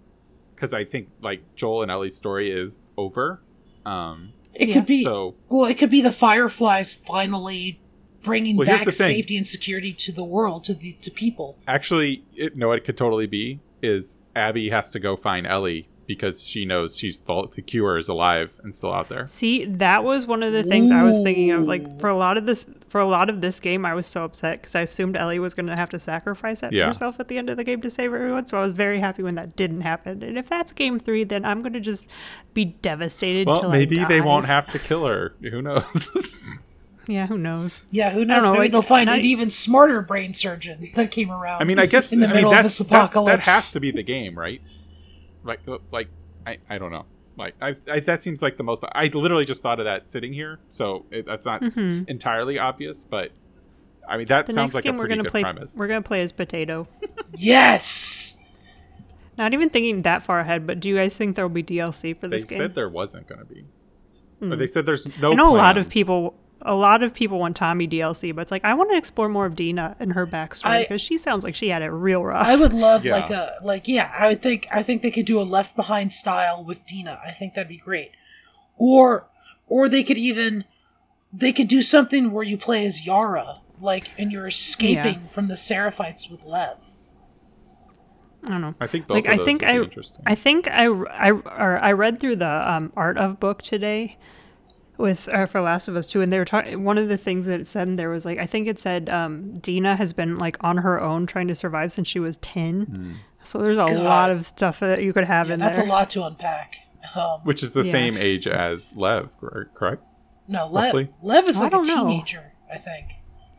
Because 0.56 0.74
I 0.74 0.86
think 0.86 1.10
like 1.22 1.42
Joel 1.56 1.82
and 1.82 1.92
Ellie's 1.92 2.16
story 2.16 2.50
is 2.52 2.88
over. 2.98 3.42
Um, 3.86 4.32
It 4.54 4.70
Yeah. 4.70 4.76
could 4.76 4.86
be 4.86 5.04
so 5.04 5.36
well. 5.50 5.66
It 5.70 5.78
could 5.78 5.90
be 5.90 6.02
the 6.02 6.12
Fireflies 6.12 6.94
finally 6.94 7.80
bringing 8.24 8.56
Well, 8.56 8.66
back 8.68 8.90
safety 8.92 9.36
and 9.36 9.46
security 9.46 9.92
to 9.94 10.12
the 10.12 10.24
world, 10.24 10.64
to 10.66 10.74
the 10.74 10.94
to 11.02 11.12
people. 11.12 11.58
actually, 11.68 12.24
it, 12.36 12.56
no, 12.56 12.72
it 12.72 12.84
could 12.84 12.96
totally 12.98 13.28
be 13.28 13.60
is 13.82 14.18
Abby 14.36 14.70
has 14.70 14.92
to 14.92 15.00
go 15.00 15.16
find 15.18 15.46
Ellie 15.46 15.88
because 16.06 16.44
she 16.44 16.66
knows 16.66 16.98
she's 16.98 17.20
the, 17.20 17.48
the 17.56 17.62
cure 17.62 17.98
is 17.98 18.08
alive 18.10 18.60
and 18.64 18.76
still 18.76 18.94
out 18.94 19.10
there. 19.10 19.26
See, 19.28 19.66
that 19.66 20.04
was 20.04 20.28
one 20.28 20.44
of 20.44 20.52
the 20.54 20.64
things 20.64 20.92
I 20.92 21.04
was 21.04 21.20
thinking 21.20 21.52
of. 21.52 21.64
Like 21.64 22.00
for 22.00 22.08
a 22.10 22.16
lot 22.16 22.38
of 22.38 22.46
this, 22.46 22.66
for 22.88 23.00
a 23.00 23.06
lot 23.06 23.30
of 23.30 23.42
this 23.42 23.60
game, 23.60 23.86
I 23.86 23.94
was 23.94 24.06
so 24.06 24.24
upset 24.24 24.62
because 24.62 24.76
I 24.76 24.82
assumed 24.82 25.16
Ellie 25.18 25.40
was 25.40 25.54
going 25.54 25.68
to 25.68 25.76
have 25.76 25.90
to 25.92 26.00
sacrifice 26.00 26.62
it 26.64 26.74
Yeah. 26.74 26.88
herself 26.88 27.20
at 27.20 27.28
the 27.28 27.38
end 27.38 27.50
of 27.50 27.58
the 27.58 27.64
game 27.64 27.82
to 27.82 27.90
save 27.90 28.14
everyone. 28.14 28.46
So 28.46 28.58
I 28.58 28.62
was 28.62 28.72
very 28.74 29.00
happy 29.00 29.24
when 29.24 29.36
that 29.36 29.56
didn't 29.56 29.82
happen. 29.82 30.22
And 30.24 30.38
if 30.38 30.50
that's 30.50 30.74
game 30.74 31.00
three, 31.00 31.24
then 31.24 31.46
I'm 31.46 31.62
going 31.62 31.74
to 31.74 31.80
just 31.80 32.08
be 32.54 32.66
devastated. 32.66 33.48
Well, 33.48 33.70
maybe 33.70 34.00
I 34.00 34.08
they 34.08 34.22
won't 34.22 34.46
have 34.46 34.68
to 34.68 34.80
kill 34.80 35.06
her. 35.08 35.34
Who 35.42 35.62
knows? 35.62 36.48
Yeah, 37.06 37.28
who 37.28 37.38
knows? 37.38 37.82
Yeah, 37.92 38.12
who 38.12 38.24
knows? 38.24 38.44
know, 38.46 38.52
Maybe 38.54 38.60
like, 38.64 38.72
they'll 38.72 38.82
find 38.82 39.08
not- 39.08 39.20
an 39.20 39.26
even 39.26 39.50
smarter 39.50 40.02
brain 40.02 40.32
surgeon 40.34 40.88
that 40.96 41.12
came 41.12 41.32
around. 41.32 41.62
I 41.62 41.66
mean, 41.66 41.78
I 41.78 41.86
guess 41.86 42.14
in 42.14 42.22
the 42.22 42.30
I 42.30 42.34
middle 42.34 42.52
mean, 42.52 42.60
of 42.60 42.64
this 42.64 42.80
apocalypse. 42.80 43.46
that 43.46 43.52
has 43.52 43.72
to 43.74 43.82
be 43.82 43.92
the 43.92 44.04
game, 44.04 44.40
right? 44.40 44.62
Like, 45.44 45.60
uh, 45.68 45.78
like 45.92 46.08
I, 46.48 46.58
I 46.70 46.78
don't 46.78 46.92
know. 46.92 47.06
Like, 47.38 47.56
I, 47.62 47.76
I 47.92 48.00
that 48.02 48.22
seems 48.22 48.42
like 48.42 48.58
the 48.58 48.64
most. 48.64 48.84
I 48.94 49.08
literally 49.08 49.46
just 49.46 49.64
thought 49.64 49.80
of 49.80 49.86
that 49.86 50.10
sitting 50.10 50.34
here, 50.34 50.60
so 50.70 51.06
it, 51.12 51.26
that's 51.26 51.46
not 51.46 51.62
Mhm. 51.62 52.08
entirely 52.10 52.60
obvious, 52.60 53.06
but 53.06 53.32
I 54.08 54.18
mean 54.18 54.28
that 54.28 54.46
The 54.46 54.54
sounds 54.54 54.68
next 54.68 54.76
like 54.76 54.86
a 54.86 54.88
game 54.90 54.98
we're 54.98 55.06
pretty 55.06 55.16
gonna 55.16 55.24
good 55.24 55.32
play, 55.32 55.42
premise. 55.44 55.76
we're 55.78 55.88
gonna 55.88 56.02
play 56.02 56.22
as 56.22 56.32
Potato. 56.32 56.88
Yes. 57.36 58.38
Not 59.38 59.54
even 59.54 59.70
thinking 59.72 60.04
that 60.04 60.22
far 60.22 60.40
ahead, 60.40 60.68
but 60.68 60.80
do 60.80 60.88
you 60.90 60.96
guys 60.96 61.18
think 61.18 61.36
there 61.36 61.46
will 61.48 61.54
be 61.54 61.64
DLC 61.64 62.16
for 62.16 62.28
They 62.28 62.38
this 62.38 62.46
game? 62.46 62.60
They 62.60 62.66
said 62.66 62.76
there 62.76 62.90
wasn't 62.90 63.28
going 63.28 63.40
to 63.40 63.46
be, 63.46 63.66
Hmm. 64.40 64.50
but 64.50 64.60
they 64.60 64.68
said 64.68 64.86
there's 64.86 65.08
no. 65.20 65.32
I 65.32 65.36
know 65.36 65.50
a 65.52 65.58
lot 65.58 65.78
of 65.80 65.90
people. 65.90 66.36
A 66.66 66.76
lot 66.76 67.04
of 67.04 67.14
people 67.14 67.40
want 67.40 67.56
Tommy 67.56 67.88
DLC, 67.88 68.34
but 68.34 68.42
it's 68.42 68.52
like 68.52 68.64
I 68.66 68.74
want 68.74 68.92
to 68.92 68.98
explore 68.98 69.30
more 69.30 69.46
of 69.46 69.56
Dina 69.56 69.96
and 70.00 70.14
her 70.14 70.26
backstory 70.26 70.82
because 70.82 71.02
she 71.02 71.18
sounds 71.18 71.44
like 71.44 71.56
she 71.56 71.70
had 71.70 71.82
it 71.82 71.90
real 71.90 72.24
rough. 72.24 72.48
I 72.48 72.56
would 72.56 72.74
love 72.74 73.06
Yeah. 73.06 73.16
like 73.18 73.30
a 73.30 73.56
like 73.64 73.88
yeah, 73.88 74.12
I 74.18 74.30
would 74.30 74.42
think 74.42 74.68
I 74.72 74.82
think 74.84 75.02
they 75.02 75.12
could 75.12 75.26
do 75.26 75.40
a 75.40 75.44
left 75.44 75.76
behind 75.76 76.14
style 76.14 76.64
with 76.64 76.86
Dina. 76.86 77.20
I 77.26 77.32
think 77.32 77.54
that'd 77.54 77.68
be 77.70 77.78
great. 77.78 78.12
Or 78.78 79.28
or 79.68 79.90
they 79.90 80.04
could 80.04 80.18
even 80.18 80.66
they 81.32 81.52
could 81.52 81.68
do 81.68 81.82
something 81.82 82.32
where 82.32 82.44
you 82.44 82.58
play 82.58 82.86
as 82.86 83.06
Yara, 83.06 83.62
like 83.80 84.12
and 84.18 84.32
you're 84.32 84.48
escaping 84.48 85.20
from 85.22 85.48
the 85.48 85.56
Seraphites 85.56 86.30
with 86.32 86.44
Lev. 86.46 86.96
I 88.46 88.50
don't 88.50 88.62
know. 88.62 88.76
I 88.80 88.88
think 88.88 89.08
both 89.08 89.16
like 89.16 89.26
of 89.28 89.40
I 89.40 89.44
think 89.44 89.62
would 89.62 89.68
be 89.68 89.74
I 89.74 89.82
interesting. 89.82 90.24
I 90.26 90.36
think 90.36 90.68
I 90.68 90.86
I 90.86 91.32
or 91.32 91.80
I 91.80 91.92
read 91.94 92.20
through 92.20 92.36
the 92.38 92.72
um, 92.72 92.92
art 92.96 93.18
of 93.18 93.40
book 93.40 93.62
today 93.62 94.18
with 94.98 95.28
uh, 95.30 95.46
for 95.46 95.62
Last 95.62 95.88
of 95.88 95.96
Us 95.96 96.08
too, 96.08 96.22
and 96.22 96.32
they 96.32 96.38
were 96.38 96.46
talking. 96.46 96.84
One 96.84 96.98
of 96.98 97.08
the 97.10 97.18
things 97.18 97.46
that 97.48 97.60
it 97.60 97.68
said 97.68 97.88
in 97.88 97.96
there 97.96 98.10
was 98.10 98.26
like 98.26 98.40
I 98.40 98.46
think 98.46 98.68
it 98.68 98.78
said 98.80 99.10
um, 99.10 99.54
Dina 99.60 99.96
has 99.96 100.14
been 100.14 100.38
like 100.38 100.58
on 100.64 100.78
her 100.78 101.02
own 101.02 101.26
trying 101.26 101.48
to 101.48 101.56
survive 101.56 101.92
since 101.92 102.08
she 102.08 102.20
was 102.20 102.38
ten. 102.38 102.82
Hmm. 102.82 103.12
So 103.44 103.60
there's 103.60 103.78
a 103.78 103.86
God. 103.86 103.98
lot 103.98 104.30
of 104.30 104.46
stuff 104.46 104.80
that 104.80 105.04
you 105.04 105.12
could 105.14 105.26
have 105.26 105.48
Yeah, 105.48 105.56
in 105.56 105.60
that's 105.60 105.78
there. 105.78 105.86
That's 105.86 105.94
a 105.94 105.98
lot 106.00 106.10
to 106.12 106.24
unpack. 106.26 106.76
Um, 107.16 107.42
Which 107.44 107.62
is 107.64 107.74
the 107.74 107.84
Yeah. 107.84 107.92
same 107.92 108.18
age 108.18 108.48
as 108.48 108.94
Lev, 108.96 109.32
correct? 109.76 110.02
no, 110.48 110.68
Lev. 110.68 111.10
Lev 111.22 111.48
is 111.50 111.60
like 111.60 111.74
a 111.74 111.76
don't 111.76 111.88
know. 111.88 112.08
teenager. 112.10 112.54
I 112.72 112.78
think. 112.78 113.10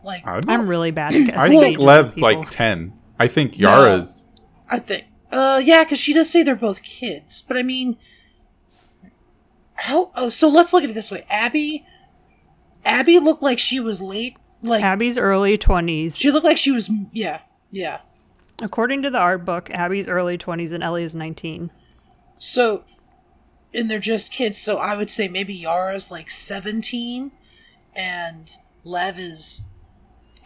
Like 0.03 0.27
I 0.27 0.41
I'm 0.49 0.67
really 0.69 0.91
bad 0.91 1.15
at 1.15 1.19
guessing. 1.27 1.39
I 1.39 1.49
think 1.61 1.79
Lev's 1.79 2.21
like 2.21 2.51
ten. 2.51 2.95
I 3.19 3.27
think 3.29 3.59
Yara's. 3.59 4.27
I 4.71 4.79
think, 4.79 5.05
uh, 5.31 5.61
yeah, 5.63 5.85
because 5.85 5.99
she 5.99 6.13
does 6.15 6.31
say 6.31 6.43
they're 6.43 6.57
both 6.57 6.83
kids. 6.83 7.43
But 7.43 7.57
I 7.59 7.63
mean, 7.63 7.97
how? 9.85 10.11
Oh, 10.15 10.31
so 10.31 10.49
let's 10.49 10.73
look 10.73 10.83
at 10.83 10.89
it 10.89 10.95
this 10.95 11.11
way. 11.11 11.27
Abby, 11.29 11.85
Abby 12.87 13.19
looked 13.19 13.43
like 13.43 13.59
she 13.59 13.81
was 13.81 14.01
late. 14.01 14.37
Like 14.63 14.83
Abby's 14.83 15.19
early 15.19 15.59
twenties. 15.59 16.17
she 16.17 16.31
looked 16.31 16.47
like 16.47 16.57
she 16.57 16.71
was. 16.73 16.91
Yeah, 17.13 17.41
yeah. 17.71 18.01
According 18.63 19.03
to 19.03 19.11
the 19.11 19.19
art 19.19 19.45
book, 19.45 19.69
Abby's 19.71 20.09
early 20.09 20.39
twenties 20.39 20.73
and 20.73 20.83
Ellie 20.83 21.05
is 21.05 21.15
nineteen. 21.15 21.71
So, 22.39 22.85
and 23.75 23.91
they're 23.91 23.99
just 23.99 24.33
kids. 24.33 24.59
So 24.59 24.79
I 24.79 24.97
would 24.97 25.11
say 25.11 25.29
maybe 25.29 25.53
Yara's 25.53 26.11
like 26.11 26.31
seventeen, 26.31 27.33
and 27.95 28.51
Lev 28.85 29.19
is 29.19 29.65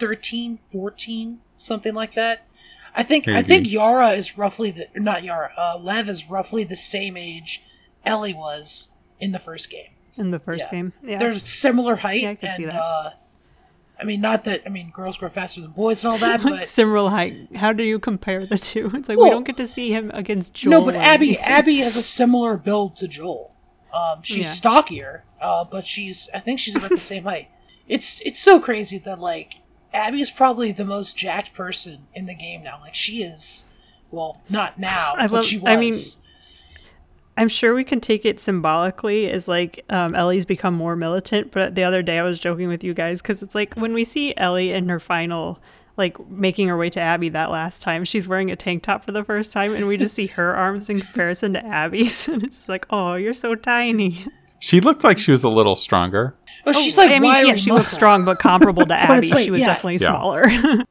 13, 0.01 0.59
14, 0.59 1.41
something 1.57 1.95
like 1.95 2.14
that. 2.14 2.47
I 2.95 3.05
think 3.05 3.28
I 3.28 3.43
think 3.43 3.70
Yara 3.70 4.11
is 4.11 4.36
roughly 4.36 4.72
the 4.72 4.89
not 4.97 5.22
Yara. 5.22 5.53
Uh, 5.57 5.78
Lev 5.80 6.09
is 6.09 6.28
roughly 6.28 6.64
the 6.64 6.74
same 6.74 7.16
age 7.16 7.64
Ellie 8.05 8.34
was 8.34 8.91
in 9.21 9.33
the 9.33 9.39
first 9.39 9.71
game. 9.71 9.91
In 10.16 10.31
the 10.31 10.39
first 10.39 10.66
Yeah. 10.66 10.71
game, 10.79 10.93
yeah, 11.03 11.19
They're 11.19 11.33
similar 11.35 11.97
height. 11.97 12.23
Yeah, 12.23 12.31
I 12.31 12.35
can 12.35 12.49
and, 12.49 12.57
see 12.57 12.64
that. 12.64 12.75
Uh, 12.75 13.11
I 14.01 14.05
mean, 14.05 14.21
not 14.21 14.45
that 14.45 14.62
I 14.66 14.69
mean 14.69 14.91
girls 14.91 15.19
grow 15.19 15.29
faster 15.29 15.61
than 15.61 15.71
boys 15.73 16.05
and 16.05 16.12
all 16.12 16.19
that, 16.19 16.43
like 16.45 16.61
but 16.61 16.69
similar 16.69 17.11
height. 17.11 17.57
How 17.57 17.73
do 17.73 17.83
you 17.85 17.99
compare 17.99 18.47
the 18.47 18.59
two? 18.59 18.91
It's 18.95 19.09
like 19.09 19.19
we 19.19 19.31
don't 19.31 19.45
get 19.47 19.57
to 19.59 19.66
see 19.66 19.91
him 19.93 20.11
against 20.14 20.55
Joel. 20.55 20.71
no, 20.71 20.85
but 20.85 20.95
Abby 20.97 21.31
anything. 21.39 21.45
Abby 21.45 21.77
has 21.79 21.97
a 21.97 22.03
similar 22.03 22.57
build 22.57 22.97
to 22.97 23.09
Joel. 23.09 23.55
Um, 23.93 24.23
she's 24.23 24.39
Yeah. 24.47 24.53
stockier, 24.53 25.25
uh, 25.41 25.64
but 25.71 25.87
she's 25.87 26.29
I 26.35 26.41
think 26.41 26.61
she's 26.61 26.77
about 26.77 26.91
the 26.91 26.99
same 27.01 27.25
height. 27.25 27.49
It's 27.89 28.21
it's 28.23 28.41
so 28.41 28.61
crazy 28.61 28.99
that 28.99 29.19
like 29.21 29.55
Abby 29.93 30.21
is 30.21 30.31
probably 30.31 30.73
the 30.73 30.85
most 30.85 31.16
jacked 31.16 31.55
person 31.55 32.07
in 32.14 32.27
the 32.27 32.35
game 32.35 32.62
now. 32.62 32.79
Like 32.81 32.95
she 32.95 33.23
is, 33.23 33.64
well, 34.11 34.43
not 34.49 34.79
now, 34.79 35.14
I 35.16 35.23
but 35.27 35.33
love- 35.37 35.45
she 35.45 35.59
was. 35.59 35.73
I 35.73 35.77
mean, 35.77 35.95
I'm 37.39 37.49
sure 37.49 37.74
we 37.74 37.84
can 37.84 38.01
take 38.01 38.26
it 38.26 38.41
symbolically 38.41 39.30
as 39.30 39.49
like 39.49 39.84
um, 39.89 40.14
Ellie's 40.14 40.45
become 40.45 40.74
more 40.74 40.97
militant. 40.97 41.53
But 41.53 41.74
the 41.74 41.84
other 41.84 42.03
day 42.03 42.18
I 42.18 42.22
was 42.22 42.39
joking 42.39 42.68
with 42.68 42.84
you 42.84 42.93
guys 42.93 43.22
because 43.22 43.43
it's 43.43 43.55
like 43.55 43.74
when 43.74 43.95
we 43.95 44.05
see 44.05 44.34
Ellie 44.36 44.72
in 44.72 44.89
her 44.91 44.99
final, 45.01 45.61
like 45.97 46.18
making 46.28 46.68
her 46.68 46.76
way 46.76 46.91
to 46.91 47.01
Abby 47.01 47.28
that 47.30 47.51
last 47.51 47.82
time, 47.82 48.05
she's 48.05 48.28
wearing 48.28 48.51
a 48.51 48.57
tank 48.57 48.82
top 48.82 49.05
for 49.05 49.12
the 49.12 49.24
first 49.24 49.53
time, 49.53 49.74
and 49.74 49.86
we 49.89 49.97
just 49.97 50.14
see 50.14 50.26
her 50.26 50.55
arms 50.57 50.91
in 50.91 51.01
comparison 51.01 51.53
to 51.55 51.64
Abby's, 51.64 52.28
and 52.32 52.43
it's 52.43 52.68
like, 52.68 52.86
oh, 52.91 53.14
you're 53.14 53.34
so 53.34 53.55
tiny. 53.55 54.24
She 54.61 54.80
looked 54.80 55.05
like 55.05 55.18
she 55.18 55.30
was 55.30 55.45
a 55.45 55.49
little 55.49 55.76
stronger. 55.76 56.34
oh, 56.66 56.72
she's 56.72 56.99
like 56.99 57.11
I 57.11 57.20
mean, 57.20 57.30
wiry 57.30 57.47
yeah, 57.49 57.55
she 57.55 57.70
was 57.70 57.84
muscle. 57.84 57.97
strong, 57.97 58.24
but 58.24 58.41
comparable 58.41 58.84
to 58.86 58.95
Abby, 59.01 59.28
like, 59.28 59.45
she 59.45 59.53
was 59.53 59.61
yeah. 59.61 59.66
definitely 59.66 59.99
Yeah. 59.99 60.09
smaller. 60.09 60.45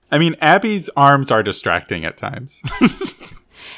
I 0.09 0.17
mean, 0.17 0.35
Abby's 0.41 0.89
arms 0.95 1.31
are 1.31 1.43
distracting 1.43 2.05
at 2.05 2.15
times. 2.15 2.63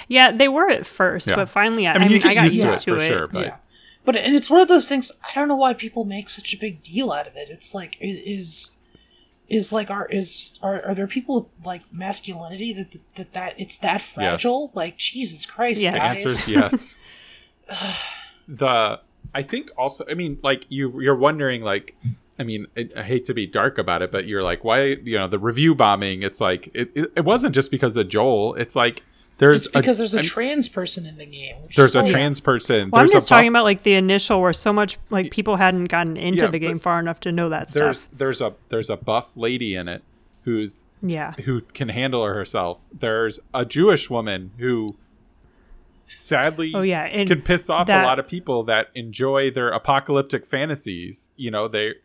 Yeah, 0.09 0.31
they 0.33 0.49
were 0.49 0.69
at 0.69 0.85
first, 0.85 1.29
Yeah. 1.29 1.35
but 1.37 1.47
finally, 1.47 1.87
I, 1.87 1.93
I 1.93 1.97
mean, 1.99 2.11
you 2.11 2.19
I 2.29 2.33
got 2.33 2.43
used 2.43 2.57
used, 2.57 2.67
to 2.67 2.73
it 2.73 2.81
to 2.81 2.99
for 2.99 3.03
it. 3.03 3.07
sure, 3.07 3.27
but 3.27 3.45
yeah, 3.45 3.55
but 4.03 4.15
and 4.17 4.35
it's 4.35 4.49
one 4.49 4.59
of 4.59 4.67
those 4.67 4.89
things. 4.89 5.11
I 5.23 5.33
don't 5.33 5.47
know 5.47 5.55
why 5.55 5.73
people 5.73 6.03
make 6.03 6.27
such 6.29 6.53
a 6.53 6.57
big 6.57 6.83
deal 6.83 7.11
out 7.13 7.27
of 7.27 7.35
it. 7.37 7.47
It's 7.49 7.73
like 7.73 7.95
is 8.01 8.71
is 9.47 9.71
like 9.73 9.89
our 9.89 10.05
is 10.07 10.59
are, 10.61 10.81
are 10.85 10.93
there 10.93 11.07
people 11.07 11.35
with 11.35 11.65
like 11.65 11.81
masculinity 11.91 12.73
that 12.73 12.95
that 13.15 13.33
that 13.33 13.59
it's 13.59 13.77
that 13.77 14.01
fragile? 14.01 14.71
Like 14.75 14.97
Jesus 14.97 15.45
Christ, 15.45 15.81
Yes. 15.83 15.93
the 15.93 15.99
guys. 15.99 16.25
answer 16.25 16.51
yes. 16.53 16.97
the 18.47 18.99
I 19.33 19.43
think 19.43 19.69
also, 19.77 20.05
I 20.09 20.15
mean, 20.15 20.37
like 20.41 20.65
you 20.69 20.99
you're 21.01 21.15
wondering, 21.15 21.61
like, 21.61 21.95
I 22.39 22.43
mean, 22.43 22.65
I, 22.75 22.89
I 22.97 23.03
hate 23.03 23.25
to 23.25 23.33
be 23.33 23.45
dark 23.45 23.77
about 23.77 24.01
it, 24.01 24.11
but 24.11 24.25
you're 24.25 24.41
like, 24.41 24.63
why, 24.63 24.83
you 25.03 25.17
know, 25.19 25.27
the 25.27 25.37
review 25.37 25.75
bombing? 25.75 26.23
It's 26.23 26.41
like 26.41 26.69
it, 26.73 26.89
it, 26.95 27.11
it 27.17 27.25
wasn't 27.25 27.53
just 27.53 27.69
because 27.69 27.95
of 27.95 28.07
Joel. 28.09 28.55
It's 28.55 28.75
like 28.75 29.03
there's 29.39 29.65
It's 29.65 29.75
because 29.75 29.97
a, 29.97 30.01
there's 30.01 30.13
a 30.15 30.19
I'm- 30.19 30.25
trans 30.25 30.67
person 30.67 31.05
in 31.05 31.17
the 31.17 31.25
game. 31.25 31.55
There's 31.75 31.95
a 31.95 32.01
like- 32.01 32.11
trans 32.11 32.39
person. 32.39 32.91
Well, 32.91 32.99
I'm 33.01 33.05
there's 33.07 33.13
just 33.13 33.27
a 33.27 33.31
buff- 33.33 33.37
talking 33.39 33.49
about 33.49 33.63
like 33.63 33.81
the 33.83 33.93
initial 33.95 34.39
where 34.39 34.53
so 34.53 34.71
much 34.71 34.99
like 35.09 35.31
people 35.31 35.55
hadn't 35.55 35.85
gotten 35.85 36.15
into 36.15 36.43
Yeah, 36.45 36.51
the 36.51 36.59
game 36.59 36.79
far 36.79 36.99
enough 36.99 37.19
to 37.21 37.31
know 37.31 37.49
that 37.49 37.69
there's 37.73 38.01
stuff. 38.01 38.17
there's 38.17 38.39
a 38.41 38.53
there's 38.69 38.89
a 38.89 38.97
buff 38.97 39.35
lady 39.35 39.75
in 39.75 39.87
it 39.87 40.03
who's 40.43 40.85
Yeah. 41.01 41.33
who 41.45 41.61
can 41.61 41.89
handle 41.89 42.23
herself. 42.25 42.87
There's 42.97 43.39
a 43.53 43.65
Jewish 43.65 44.09
woman 44.09 44.51
who 44.57 44.95
sadly 46.17 46.71
Oh 46.73 46.81
yeah, 46.81 47.03
and 47.03 47.29
can 47.29 47.41
piss 47.41 47.69
off 47.69 47.87
that- 47.87 48.03
a 48.03 48.07
lot 48.07 48.19
of 48.19 48.27
people 48.27 48.63
that 48.63 48.89
enjoy 48.95 49.51
their 49.51 49.69
apocalyptic 49.69 50.45
fantasies. 50.45 51.29
You 51.35 51.51
know, 51.51 51.67
they 51.67 51.95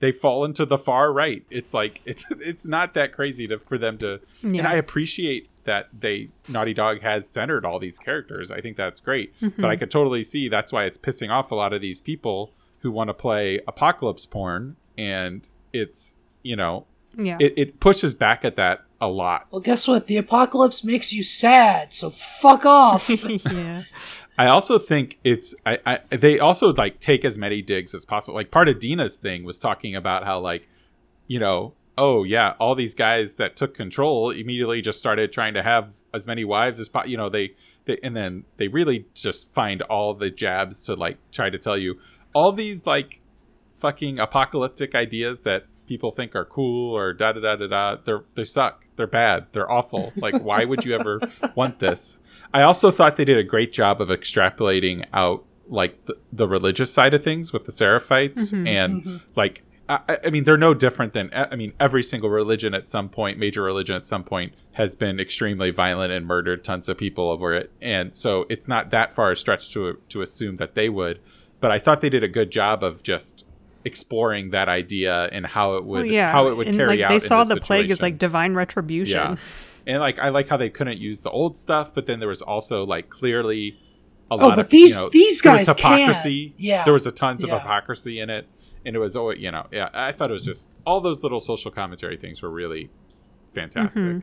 they 0.00 0.10
fall 0.12 0.44
into 0.44 0.66
the 0.66 0.78
far 0.78 1.12
right. 1.12 1.44
It's 1.50 1.72
like 1.72 2.00
it's 2.04 2.26
it's 2.30 2.66
not 2.66 2.94
that 2.94 3.12
crazy 3.12 3.46
to 3.46 3.58
for 3.58 3.78
them 3.78 3.98
to. 3.98 4.20
And 4.42 4.66
I 4.66 4.74
appreciate 4.74 5.48
that 5.64 5.88
they 5.98 6.28
Naughty 6.48 6.74
Dog 6.74 7.00
has 7.02 7.28
centered 7.28 7.64
all 7.64 7.78
these 7.78 7.98
characters. 7.98 8.50
I 8.50 8.60
think 8.60 8.76
that's 8.76 9.00
great. 9.00 9.32
Mm-hmm. 9.40 9.60
But 9.60 9.70
I 9.70 9.76
could 9.76 9.90
totally 9.90 10.22
see 10.22 10.48
that's 10.48 10.72
why 10.72 10.84
it's 10.84 10.98
pissing 10.98 11.30
off 11.30 11.50
a 11.50 11.54
lot 11.54 11.72
of 11.72 11.80
these 11.80 12.00
people 12.00 12.52
who 12.80 12.90
want 12.90 13.08
to 13.08 13.14
play 13.14 13.60
apocalypse 13.68 14.26
porn, 14.26 14.76
and 14.98 15.48
it's 15.72 16.16
you 16.42 16.56
know 16.56 16.86
Yeah. 17.16 17.36
it, 17.40 17.54
it 17.56 17.80
pushes 17.80 18.14
back 18.14 18.44
at 18.44 18.56
that 18.56 18.84
a 19.00 19.06
lot. 19.08 19.46
Well, 19.50 19.60
guess 19.60 19.86
what? 19.88 20.06
The 20.06 20.16
apocalypse 20.16 20.82
makes 20.84 21.12
you 21.12 21.22
sad, 21.22 21.92
so 21.92 22.10
fuck 22.10 22.64
off. 22.64 23.08
yeah. 23.52 23.82
I 24.38 24.46
also 24.46 24.78
think 24.78 25.18
it's 25.24 25.54
I, 25.66 25.78
I 25.84 26.16
they 26.16 26.38
also 26.38 26.72
like 26.72 27.00
take 27.00 27.24
as 27.24 27.36
many 27.38 27.62
digs 27.62 27.94
as 27.94 28.04
possible. 28.04 28.34
Like 28.34 28.50
part 28.50 28.68
of 28.68 28.78
Dina's 28.80 29.18
thing 29.18 29.44
was 29.44 29.58
talking 29.58 29.94
about 29.94 30.24
how 30.24 30.40
like, 30.40 30.68
you 31.26 31.38
know, 31.38 31.74
oh 31.98 32.24
yeah, 32.24 32.54
all 32.58 32.74
these 32.74 32.94
guys 32.94 33.36
that 33.36 33.56
took 33.56 33.74
control 33.74 34.30
immediately 34.30 34.80
just 34.80 34.98
started 34.98 35.32
trying 35.32 35.54
to 35.54 35.62
have 35.62 35.92
as 36.14 36.26
many 36.26 36.44
wives 36.44 36.80
as 36.80 36.88
possible. 36.88 37.10
You 37.10 37.16
know, 37.16 37.28
they, 37.28 37.54
they 37.84 37.98
and 38.02 38.16
then 38.16 38.44
they 38.56 38.68
really 38.68 39.06
just 39.14 39.52
find 39.52 39.82
all 39.82 40.14
the 40.14 40.30
jabs 40.30 40.84
to 40.86 40.94
like 40.94 41.18
try 41.30 41.50
to 41.50 41.58
tell 41.58 41.78
you 41.78 41.98
all 42.34 42.52
these 42.52 42.86
like 42.86 43.20
fucking 43.74 44.18
apocalyptic 44.18 44.94
ideas 44.94 45.44
that 45.44 45.66
people 45.86 46.10
think 46.10 46.34
are 46.34 46.44
cool 46.44 46.96
or 46.96 47.12
da 47.12 47.32
da 47.32 47.40
da 47.40 47.56
da 47.56 47.66
da. 47.66 47.96
They're 48.02 48.24
they 48.34 48.44
suck. 48.44 48.86
They're 48.96 49.06
bad. 49.06 49.46
They're 49.52 49.70
awful. 49.70 50.12
Like 50.16 50.42
why 50.42 50.64
would 50.64 50.84
you 50.84 50.94
ever 50.94 51.20
want 51.54 51.78
this? 51.78 52.20
I 52.54 52.62
also 52.62 52.90
thought 52.90 53.16
they 53.16 53.24
did 53.24 53.38
a 53.38 53.44
great 53.44 53.72
job 53.72 54.00
of 54.00 54.08
extrapolating 54.08 55.06
out 55.12 55.44
like 55.68 56.04
the, 56.04 56.16
the 56.32 56.46
religious 56.46 56.92
side 56.92 57.14
of 57.14 57.24
things 57.24 57.52
with 57.52 57.64
the 57.64 57.72
Seraphites 57.72 58.52
mm-hmm. 58.52 58.66
and 58.66 59.04
mm-hmm. 59.04 59.16
like 59.34 59.64
I, 59.88 60.18
I- 60.24 60.30
mean 60.30 60.44
they're 60.44 60.56
no 60.56 60.74
different 60.74 61.12
than 61.12 61.30
I 61.32 61.56
mean 61.56 61.72
every 61.80 62.02
single 62.02 62.30
religion 62.30 62.74
at 62.74 62.88
some 62.88 63.08
point 63.08 63.38
major 63.38 63.62
religion 63.62 63.96
at 63.96 64.04
some 64.04 64.24
point 64.24 64.54
has 64.72 64.94
been 64.94 65.18
extremely 65.20 65.70
violent 65.70 66.12
and 66.12 66.26
murdered 66.26 66.64
tons 66.64 66.88
of 66.88 66.96
people 66.96 67.28
over 67.30 67.54
it 67.54 67.70
and 67.80 68.14
so 68.14 68.46
it's 68.48 68.68
not 68.68 68.90
that 68.90 69.12
far 69.12 69.32
a 69.32 69.36
stretch 69.36 69.70
to 69.72 69.98
to 70.08 70.22
assume 70.22 70.56
that 70.56 70.74
they 70.74 70.88
would 70.88 71.20
but 71.60 71.70
I 71.70 71.78
thought 71.78 72.00
they 72.00 72.10
did 72.10 72.24
a 72.24 72.28
good 72.28 72.50
job 72.50 72.82
of 72.82 73.02
just 73.02 73.44
exploring 73.84 74.50
that 74.50 74.68
idea 74.68 75.28
and 75.32 75.46
how 75.46 75.74
it 75.74 75.78
oh, 75.78 75.82
would 75.82 75.88
Well, 76.02 76.04
yeah. 76.04 76.30
how 76.32 76.48
it 76.48 76.56
would 76.56 76.68
and, 76.68 76.76
carry 76.76 76.88
like, 76.96 77.00
out 77.00 77.08
They 77.08 77.18
saw 77.18 77.44
the 77.44 77.56
plague 77.56 77.90
as 77.90 78.02
like 78.02 78.18
divine 78.18 78.54
retribution. 78.54 79.16
Yeah. 79.16 79.36
And 79.86 80.00
like 80.00 80.18
I 80.18 80.28
like 80.28 80.48
how 80.48 80.56
they 80.56 80.70
couldn't 80.70 80.98
use 80.98 81.22
the 81.22 81.30
old 81.30 81.56
stuff, 81.56 81.92
but 81.94 82.06
then 82.06 82.20
there 82.20 82.28
was 82.28 82.42
also 82.42 82.84
like 82.86 83.10
clearly 83.10 83.78
a 84.30 84.34
oh, 84.34 84.36
lot 84.36 84.52
Oh, 84.52 84.56
but 84.56 84.64
of 84.66 84.70
these- 84.70 84.96
you 84.96 85.02
know, 85.02 85.10
these 85.10 85.40
guys 85.40 85.66
can. 85.66 85.76
hypocrisy. 85.76 86.54
Yeah. 86.56 86.84
There 86.84 86.92
was 86.92 87.06
a 87.06 87.12
tons 87.12 87.42
of 87.42 87.50
hypocrisy 87.50 88.20
in 88.20 88.30
it. 88.30 88.46
And 88.84 88.96
it 88.96 88.98
was 88.98 89.14
always 89.16 89.38
you 89.40 89.50
know, 89.50 89.66
yeah, 89.72 89.88
I 89.92 90.12
thought 90.12 90.30
it 90.30 90.32
was 90.34 90.44
just 90.44 90.70
all 90.86 91.00
those 91.00 91.22
little 91.22 91.40
social 91.40 91.70
commentary 91.70 92.16
things 92.16 92.42
were 92.42 92.50
really 92.50 92.90
fantastic. 93.54 94.02
Mhm. 94.02 94.22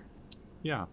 Yeah. 0.63 0.85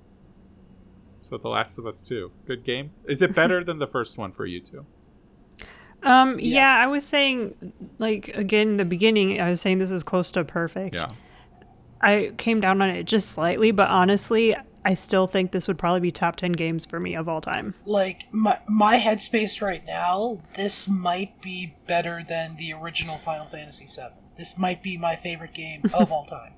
So 1.18 1.38
The 1.38 1.48
Last 1.48 1.76
of 1.78 1.86
Us 1.86 2.00
2. 2.02 2.30
Good 2.46 2.62
game. 2.62 2.90
Is 3.08 3.20
it 3.22 3.34
better 3.34 3.64
than 3.64 3.78
the 3.80 3.86
first 3.88 4.16
one 4.16 4.30
for 4.30 4.46
you 4.46 4.60
two? 4.60 4.86
Um, 6.04 6.38
Yeah. 6.38 6.60
yeah. 6.78 6.84
I 6.84 6.86
was 6.86 7.04
saying, 7.04 7.72
like, 7.98 8.28
again, 8.28 8.68
in 8.68 8.76
the 8.76 8.84
beginning, 8.84 9.40
I 9.40 9.50
was 9.50 9.60
saying 9.60 9.78
this 9.78 9.90
is 9.90 10.04
close 10.04 10.30
to 10.32 10.44
perfect. 10.44 10.94
Yeah. 10.94 11.10
I 12.00 12.32
came 12.36 12.60
down 12.60 12.80
on 12.80 12.90
it 12.90 13.04
just 13.04 13.30
slightly, 13.30 13.72
but 13.72 13.88
honestly, 13.88 14.54
I 14.86 14.94
still 14.94 15.26
think 15.26 15.50
this 15.50 15.66
would 15.66 15.78
probably 15.78 16.00
be 16.00 16.12
top 16.12 16.36
10 16.36 16.52
games 16.52 16.86
for 16.86 17.00
me 17.00 17.14
of 17.16 17.28
all 17.28 17.40
time. 17.40 17.74
like 17.84 18.24
my 18.30 18.58
my 18.68 18.98
headspace 19.00 19.60
right 19.60 19.84
now, 19.84 20.38
this 20.54 20.88
might 20.88 21.42
be 21.42 21.74
better 21.88 22.22
than 22.22 22.54
the 22.56 22.72
original 22.72 23.18
Final 23.18 23.46
Fantasy 23.46 23.86
VII. 23.86 24.14
This 24.36 24.56
might 24.56 24.82
be 24.82 24.96
my 24.96 25.16
favorite 25.16 25.54
game 25.54 25.82
of 25.92 26.12
all 26.12 26.24
time. 26.38 26.52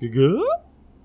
Good. 0.00 0.46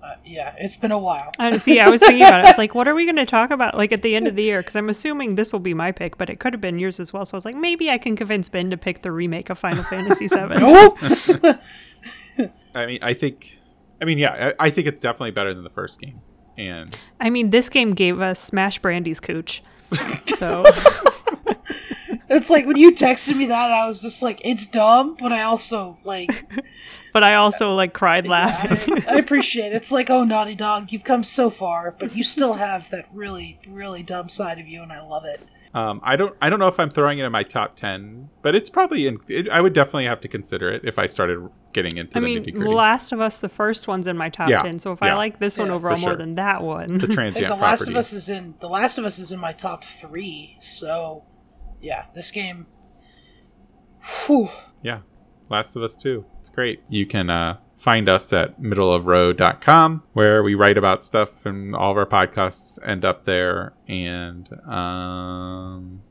Uh, 0.02 0.14
yeah, 0.24 0.54
it's 0.58 0.76
been 0.76 0.92
a 0.92 0.98
while. 0.98 1.32
I 1.38 1.56
see. 1.56 1.80
I 1.80 1.88
was 1.88 2.00
thinking 2.00 2.22
about 2.22 2.40
it. 2.40 2.44
I 2.46 2.50
was 2.50 2.58
like, 2.58 2.74
what 2.74 2.86
are 2.86 2.94
we 2.94 3.04
going 3.06 3.16
to 3.16 3.26
talk 3.26 3.50
about 3.50 3.74
like 3.76 3.90
at 3.90 4.02
the 4.02 4.14
end 4.14 4.28
of 4.28 4.36
the 4.36 4.42
year? 4.44 4.60
Because 4.60 4.76
I'm 4.76 4.88
assuming 4.88 5.34
this 5.34 5.52
will 5.52 5.58
be 5.60 5.74
my 5.74 5.90
pick, 5.90 6.16
but 6.18 6.30
it 6.30 6.38
could 6.38 6.52
have 6.52 6.60
been 6.60 6.78
yours 6.78 7.00
as 7.00 7.12
well. 7.12 7.24
So 7.24 7.34
I 7.34 7.38
was 7.38 7.44
like, 7.44 7.56
maybe 7.56 7.90
I 7.90 7.98
can 7.98 8.14
convince 8.14 8.48
Ben 8.48 8.70
to 8.70 8.76
pick 8.76 9.02
the 9.02 9.10
remake 9.10 9.50
of 9.50 9.58
Final 9.58 9.82
Fantasy 9.84 10.28
VII. 10.28 10.36
Nope. 10.60 10.98
I 12.74 12.86
mean, 12.86 12.98
I 13.02 13.14
think 13.14 13.58
I 14.00 14.04
mean, 14.04 14.18
yeah, 14.18 14.52
I, 14.58 14.66
I 14.66 14.70
think 14.70 14.86
it's 14.86 15.00
definitely 15.00 15.30
better 15.32 15.54
than 15.54 15.64
the 15.64 15.70
first 15.70 16.00
game. 16.00 16.20
And 16.58 16.96
I 17.20 17.30
mean, 17.30 17.50
this 17.50 17.68
game 17.68 17.92
gave 17.94 18.20
us 18.20 18.38
Smash 18.38 18.78
Brandy's 18.78 19.20
cooch. 19.20 19.62
So 20.36 20.64
It's 22.28 22.50
like 22.50 22.66
when 22.66 22.76
you 22.76 22.92
texted 22.92 23.36
me 23.36 23.46
that, 23.46 23.70
I 23.70 23.86
was 23.86 24.00
just 24.00 24.22
like, 24.22 24.40
it's 24.44 24.66
dumb, 24.66 25.16
but 25.18 25.32
I 25.32 25.42
also 25.42 25.96
like, 26.04 26.52
but 27.12 27.22
I 27.22 27.36
also 27.36 27.74
like 27.74 27.94
cried 27.94 28.26
laughing. 28.26 29.02
I, 29.08 29.14
I 29.14 29.18
appreciate 29.18 29.66
it. 29.66 29.76
It's 29.76 29.92
like, 29.92 30.10
oh, 30.10 30.24
Naughty 30.24 30.54
Dog, 30.56 30.92
you've 30.92 31.04
come 31.04 31.22
so 31.22 31.50
far, 31.50 31.94
but 31.98 32.16
you 32.16 32.22
still 32.24 32.54
have 32.54 32.90
that 32.90 33.06
really, 33.12 33.60
really 33.68 34.02
dumb 34.02 34.28
side 34.28 34.58
of 34.58 34.66
you, 34.66 34.82
and 34.82 34.92
I 34.92 35.00
love 35.02 35.24
it. 35.24 35.40
Um, 35.76 36.00
I 36.02 36.16
don't. 36.16 36.34
I 36.40 36.48
don't 36.48 36.58
know 36.58 36.68
if 36.68 36.80
I'm 36.80 36.88
throwing 36.88 37.18
it 37.18 37.26
in 37.26 37.32
my 37.32 37.42
top 37.42 37.76
ten, 37.76 38.30
but 38.40 38.54
it's 38.54 38.70
probably 38.70 39.06
in. 39.06 39.18
It, 39.28 39.50
I 39.50 39.60
would 39.60 39.74
definitely 39.74 40.06
have 40.06 40.20
to 40.20 40.28
consider 40.28 40.70
it 40.70 40.86
if 40.86 40.98
I 40.98 41.04
started 41.04 41.46
getting 41.74 41.98
into 41.98 42.16
I 42.16 42.20
the 42.22 42.24
mean, 42.24 42.44
nitty. 42.46 42.66
Last 42.66 43.12
of 43.12 43.20
Us, 43.20 43.40
the 43.40 43.50
first 43.50 43.86
one's 43.86 44.06
in 44.06 44.16
my 44.16 44.30
top 44.30 44.48
Yeah, 44.48 44.62
10. 44.62 44.78
So 44.78 44.92
if 44.92 45.00
yeah. 45.02 45.08
I 45.12 45.14
like 45.16 45.38
this 45.38 45.58
one 45.58 45.68
overall 45.68 45.96
for 45.96 46.00
more 46.00 46.16
than 46.16 46.36
that 46.36 46.62
one, 46.62 46.88
the 46.88 46.94
I 46.94 46.98
think 47.00 47.12
transient 47.12 47.48
The 47.48 47.54
Last 47.56 47.80
property. 47.80 47.92
of 47.92 47.96
Us 47.98 48.12
is 48.14 48.30
in 48.30 48.54
The 48.60 48.70
Last 48.70 48.96
of 48.96 49.04
Us 49.04 49.18
is 49.18 49.32
in 49.32 49.38
my 49.38 49.52
top 49.52 49.84
three. 49.84 50.56
So, 50.60 51.24
yeah, 51.82 52.06
this 52.14 52.30
game. 52.30 52.68
Whew. 54.26 54.48
Yeah, 54.82 55.00
Last 55.50 55.76
of 55.76 55.82
Us 55.82 55.94
Two. 55.94 56.24
It's 56.40 56.48
great. 56.48 56.82
You 56.88 57.04
can 57.04 57.28
uh, 57.28 57.58
find 57.76 58.08
us 58.08 58.32
at 58.32 58.60
middleofrow.com 58.60 60.02
where 60.12 60.42
we 60.42 60.54
write 60.54 60.78
about 60.78 61.04
stuff, 61.04 61.46
and 61.46 61.74
all 61.74 61.92
of 61.92 61.96
our 61.96 62.06
podcasts 62.06 62.78
end 62.84 63.04
up 63.04 63.24
there. 63.24 63.74
And 63.86 64.48
um, 64.66 66.02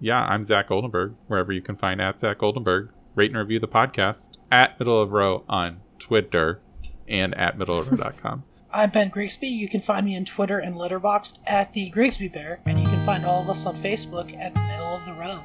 yeah, 0.00 0.22
I'm 0.24 0.44
Zach 0.44 0.68
Goldenberg. 0.68 1.14
Wherever 1.26 1.52
you 1.52 1.62
can 1.62 1.76
find 1.76 2.00
at 2.00 2.20
Zach 2.20 2.38
Goldenberg, 2.38 2.90
rate 3.14 3.30
and 3.30 3.38
review 3.38 3.60
the 3.60 3.68
podcast 3.68 4.32
at 4.50 4.78
Middle 4.78 5.00
of 5.00 5.12
Row 5.12 5.44
on 5.48 5.80
Twitter 5.98 6.60
and 7.08 7.34
at 7.34 7.58
middleofrow.com. 7.58 8.44
I'm 8.72 8.90
Ben 8.90 9.08
Grigsby. 9.08 9.46
You 9.46 9.68
can 9.68 9.80
find 9.80 10.04
me 10.04 10.16
on 10.16 10.26
Twitter 10.26 10.58
and 10.58 10.74
Letterboxd 10.74 11.38
at 11.46 11.72
the 11.72 11.88
Grigsby 11.88 12.28
Bear, 12.28 12.60
and 12.66 12.78
you 12.78 12.84
can 12.84 13.06
find 13.06 13.24
all 13.24 13.40
of 13.40 13.48
us 13.48 13.64
on 13.64 13.74
Facebook 13.74 14.36
at 14.38 14.54
Middle 14.54 14.96
of 14.96 15.04
the 15.06 15.14
Row. 15.14 15.42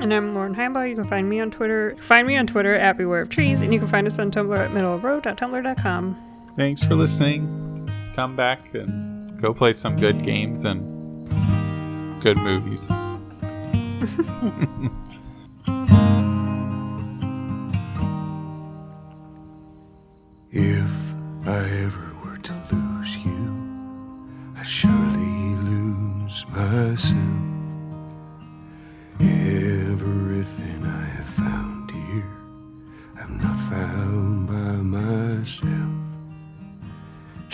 And 0.00 0.14
I'm 0.14 0.34
Lauren 0.34 0.54
Heimbaugh. 0.54 0.88
You 0.88 0.94
can 0.94 1.04
find 1.04 1.28
me 1.28 1.40
on 1.40 1.50
Twitter. 1.50 1.94
Find 1.96 2.26
me 2.26 2.36
on 2.36 2.46
Twitter 2.46 2.74
at 2.74 2.96
Beware 2.96 3.20
of 3.20 3.28
Trees, 3.28 3.60
and 3.60 3.72
you 3.72 3.78
can 3.78 3.88
find 3.88 4.06
us 4.06 4.18
on 4.18 4.30
Tumblr 4.30 4.56
at 4.56 4.70
middleofroad.tumblr.com. 4.70 6.16
Thanks 6.56 6.82
for 6.82 6.94
listening. 6.94 7.88
Come 8.14 8.34
back 8.34 8.74
and 8.74 9.38
go 9.40 9.52
play 9.52 9.74
some 9.74 9.96
good 9.96 10.22
games 10.22 10.64
and 10.64 10.80
good 12.22 12.38
movies. 12.38 12.90
If 20.52 20.90
I 21.46 21.58
ever 21.84 22.12
were 22.24 22.38
to 22.38 22.54
lose 22.72 23.16
you, 23.18 24.54
I'd 24.58 24.66
surely 24.66 25.54
lose 25.62 26.44
myself. 26.48 27.39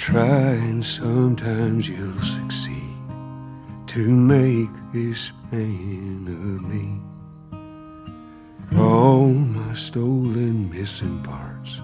Try 0.07 0.53
and 0.71 0.87
sometimes 0.87 1.89
you'll 1.89 2.23
succeed 2.23 2.97
to 3.89 4.09
make 4.09 4.71
this 4.93 5.33
man 5.51 6.29
of 6.29 6.63
me. 6.63 7.01
All 8.79 9.27
my 9.27 9.75
stolen 9.75 10.71
missing 10.71 11.25
parts. 11.25 11.81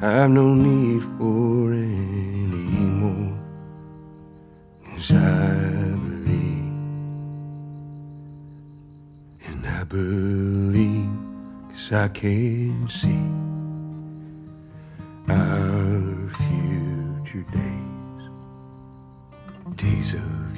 I've 0.00 0.28
no 0.28 0.54
need 0.54 1.04
for 1.18 1.72
any 1.72 2.88
more. 2.98 3.38
I 4.82 5.94
believe, 6.02 6.72
and 9.46 9.64
I 9.68 9.84
believe, 9.84 11.08
cause 11.70 11.92
I 11.92 12.08
can 12.08 12.88
see 12.90 13.22
our 15.32 16.28
future 16.36 16.79
days, 17.32 17.44
days. 19.76 20.14
Of 20.14 20.49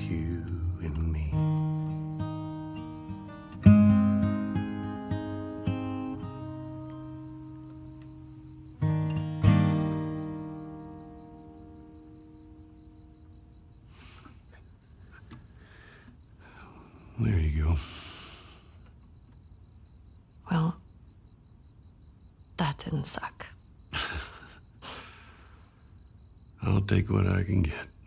take 26.93 27.09
what 27.09 27.27
I 27.27 27.43
can 27.43 27.63
get. 27.63 28.02